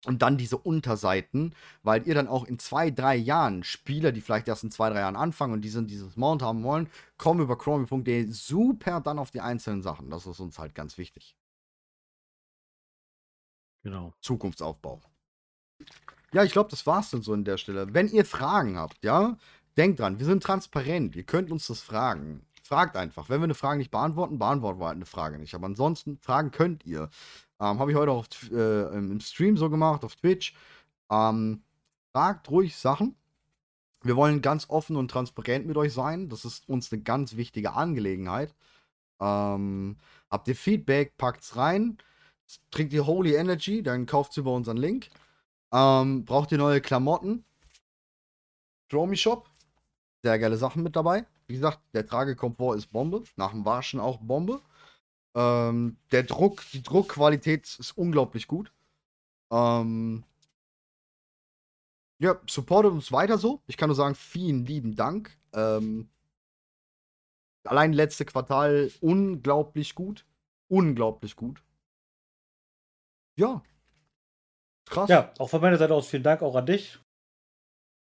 und 0.05 0.21
dann 0.21 0.37
diese 0.37 0.57
Unterseiten, 0.57 1.53
weil 1.83 2.07
ihr 2.07 2.15
dann 2.15 2.27
auch 2.27 2.45
in 2.45 2.59
zwei, 2.59 2.89
drei 2.89 3.15
Jahren 3.15 3.63
Spieler, 3.63 4.11
die 4.11 4.21
vielleicht 4.21 4.47
erst 4.47 4.63
in 4.63 4.71
zwei, 4.71 4.89
drei 4.89 4.99
Jahren 4.99 5.15
anfangen 5.15 5.53
und 5.53 5.61
die 5.61 5.69
sind 5.69 5.91
dieses 5.91 6.17
Mount 6.17 6.41
haben 6.41 6.63
wollen, 6.63 6.89
kommen 7.17 7.41
über 7.41 7.57
chromie.de 7.57 8.27
super 8.31 9.01
dann 9.01 9.19
auf 9.19 9.31
die 9.31 9.41
einzelnen 9.41 9.81
Sachen. 9.81 10.09
Das 10.09 10.25
ist 10.25 10.39
uns 10.39 10.57
halt 10.57 10.73
ganz 10.75 10.97
wichtig. 10.97 11.35
Genau. 13.83 14.13
Zukunftsaufbau. 14.21 15.01
Ja, 16.33 16.43
ich 16.43 16.51
glaube, 16.51 16.69
das 16.69 16.85
war's 16.85 17.09
dann 17.11 17.21
so 17.21 17.33
an 17.33 17.43
der 17.43 17.57
Stelle. 17.57 17.93
Wenn 17.93 18.07
ihr 18.07 18.25
Fragen 18.25 18.77
habt, 18.77 19.03
ja, 19.03 19.37
denkt 19.77 19.99
dran, 19.99 20.19
wir 20.19 20.25
sind 20.25 20.43
transparent. 20.43 21.15
Ihr 21.15 21.23
könnt 21.23 21.51
uns 21.51 21.67
das 21.67 21.81
fragen. 21.81 22.45
Fragt 22.63 22.95
einfach. 22.95 23.29
Wenn 23.29 23.41
wir 23.41 23.45
eine 23.45 23.53
Frage 23.55 23.79
nicht 23.79 23.91
beantworten, 23.91 24.39
beantworten 24.39 24.79
wir 24.79 24.85
halt 24.87 24.95
eine 24.95 25.05
Frage 25.05 25.39
nicht. 25.39 25.55
Aber 25.55 25.65
ansonsten, 25.65 26.17
fragen 26.19 26.51
könnt 26.51 26.85
ihr. 26.85 27.09
Ähm, 27.61 27.79
Habe 27.79 27.91
ich 27.91 27.97
heute 27.97 28.11
auch 28.11 28.19
auf, 28.19 28.51
äh, 28.51 28.87
im 28.97 29.19
Stream 29.21 29.55
so 29.55 29.69
gemacht, 29.69 30.03
auf 30.03 30.15
Twitch. 30.15 30.55
Ähm, 31.11 31.61
fragt 32.11 32.49
ruhig 32.49 32.75
Sachen. 32.75 33.15
Wir 34.03 34.15
wollen 34.15 34.41
ganz 34.41 34.67
offen 34.69 34.95
und 34.95 35.11
transparent 35.11 35.67
mit 35.67 35.77
euch 35.77 35.93
sein. 35.93 36.27
Das 36.29 36.43
ist 36.43 36.67
uns 36.67 36.91
eine 36.91 37.03
ganz 37.03 37.35
wichtige 37.35 37.73
Angelegenheit. 37.73 38.55
Ähm, 39.19 39.97
habt 40.31 40.47
ihr 40.47 40.55
Feedback, 40.55 41.17
packt's 41.17 41.55
rein. 41.55 41.99
Trinkt 42.71 42.93
ihr 42.93 43.05
Holy 43.05 43.35
Energy, 43.35 43.83
dann 43.83 44.07
kauft's 44.07 44.37
über 44.37 44.53
unseren 44.53 44.77
Link. 44.77 45.09
Ähm, 45.71 46.25
braucht 46.25 46.51
ihr 46.51 46.57
neue 46.57 46.81
Klamotten? 46.81 47.45
Dromi 48.89 49.15
Shop. 49.15 49.49
Sehr 50.23 50.37
geile 50.39 50.57
Sachen 50.57 50.83
mit 50.83 50.95
dabei. 50.95 51.25
Wie 51.47 51.53
gesagt, 51.55 51.79
der 51.93 52.07
Tragekomfort 52.07 52.75
ist 52.75 52.91
Bombe. 52.91 53.23
Nach 53.35 53.51
dem 53.51 53.65
Waschen 53.65 53.99
auch 53.99 54.17
Bombe. 54.17 54.61
Ähm, 55.33 55.97
der 56.11 56.23
Druck, 56.23 56.63
die 56.73 56.83
Druckqualität 56.83 57.77
ist 57.79 57.97
unglaublich 57.97 58.47
gut. 58.47 58.73
Ähm, 59.51 60.23
ja, 62.19 62.39
supportet 62.47 62.91
uns 62.91 63.11
weiter 63.11 63.37
so. 63.37 63.61
Ich 63.67 63.77
kann 63.77 63.89
nur 63.89 63.95
sagen, 63.95 64.15
vielen 64.15 64.65
lieben 64.65 64.95
Dank. 64.95 65.37
Ähm, 65.53 66.09
allein 67.63 67.93
letzte 67.93 68.25
Quartal 68.25 68.91
unglaublich 69.01 69.95
gut. 69.95 70.25
Unglaublich 70.67 71.35
gut. 71.35 71.63
Ja. 73.37 73.63
Krass. 74.85 75.09
Ja, 75.09 75.33
auch 75.39 75.49
von 75.49 75.61
meiner 75.61 75.77
Seite 75.77 75.93
aus 75.93 76.07
vielen 76.07 76.23
Dank 76.23 76.41
auch 76.41 76.55
an 76.55 76.65
dich 76.65 76.99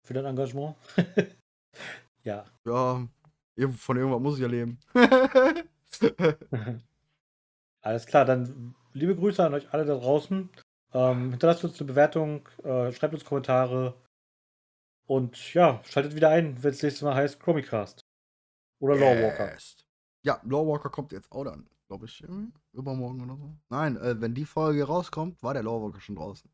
für 0.03 0.15
dein 0.15 0.25
Engagement. 0.25 0.77
ja. 2.23 2.45
Ja, 2.65 3.09
von 3.77 3.97
irgendwas 3.97 4.21
muss 4.21 4.37
ich 4.37 4.43
ja 4.43 4.49
leben. 4.49 4.79
Alles 7.87 8.05
klar, 8.05 8.25
dann 8.25 8.75
liebe 8.95 9.15
Grüße 9.15 9.47
an 9.47 9.55
euch 9.55 9.73
alle 9.73 9.85
da 9.85 9.95
draußen. 9.95 10.51
Ähm, 10.93 11.31
hinterlasst 11.31 11.63
uns 11.63 11.79
eine 11.79 11.87
Bewertung, 11.87 12.49
äh, 12.65 12.91
schreibt 12.91 13.15
uns 13.15 13.25
Kommentare 13.25 13.95
und 15.07 15.55
ja, 15.55 15.81
schaltet 15.85 16.17
wieder 16.17 16.31
ein, 16.31 16.61
wenn 16.65 16.73
es 16.73 16.83
nächstes 16.83 17.03
Mal 17.03 17.15
heißt 17.15 17.39
Chromicast. 17.39 18.05
Oder 18.81 18.97
Lawwalker. 18.97 19.53
Yes. 19.53 19.77
Ja, 20.25 20.41
Lawwalker 20.43 20.91
kommt 20.91 21.13
jetzt 21.13 21.31
auch 21.31 21.45
dann, 21.45 21.71
glaube 21.87 22.07
ich, 22.07 22.25
übermorgen 22.73 23.23
oder 23.23 23.37
so. 23.37 23.57
Nein, 23.69 23.97
äh, 23.99 24.21
wenn 24.21 24.35
die 24.35 24.47
Folge 24.47 24.83
rauskommt, 24.83 25.41
war 25.45 25.55
der 25.55 25.63
Lawwalker 25.63 26.01
schon 26.01 26.17
draußen. 26.17 26.51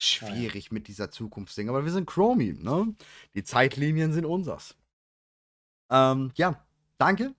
Schwierig 0.00 0.70
mit 0.70 0.86
dieser 0.86 1.10
Zukunftsding, 1.10 1.68
aber 1.68 1.84
wir 1.84 1.90
sind 1.90 2.06
Chromie, 2.06 2.52
ne? 2.52 2.94
Die 3.34 3.42
Zeitlinien 3.42 4.12
sind 4.12 4.24
unsers. 4.24 4.76
Ähm, 5.90 6.30
ja, 6.36 6.64
danke. 6.96 7.34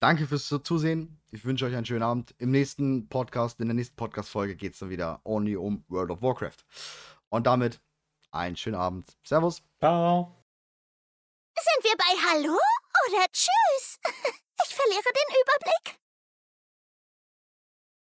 Danke 0.00 0.26
fürs 0.26 0.46
Zu- 0.46 0.60
Zusehen. 0.60 1.20
Ich 1.32 1.44
wünsche 1.44 1.66
euch 1.66 1.74
einen 1.74 1.84
schönen 1.86 2.02
Abend. 2.02 2.34
Im 2.38 2.50
nächsten 2.50 3.08
Podcast, 3.08 3.60
in 3.60 3.66
der 3.66 3.74
nächsten 3.74 3.96
Podcast-Folge 3.96 4.54
geht 4.56 4.74
es 4.74 4.78
dann 4.78 4.90
wieder 4.90 5.20
only 5.24 5.56
um 5.56 5.84
World 5.88 6.10
of 6.10 6.22
Warcraft. 6.22 6.58
Und 7.30 7.46
damit 7.46 7.80
einen 8.30 8.56
schönen 8.56 8.76
Abend. 8.76 9.16
Servus. 9.24 9.62
Ciao. 9.80 10.34
Sind 11.58 11.84
wir 11.84 11.96
bei 11.96 12.04
Hallo 12.30 12.58
oder 13.08 13.26
Tschüss? 13.32 13.98
Ich 14.60 14.74
verliere 14.74 15.02
den 15.04 15.36
Überblick. 15.40 16.00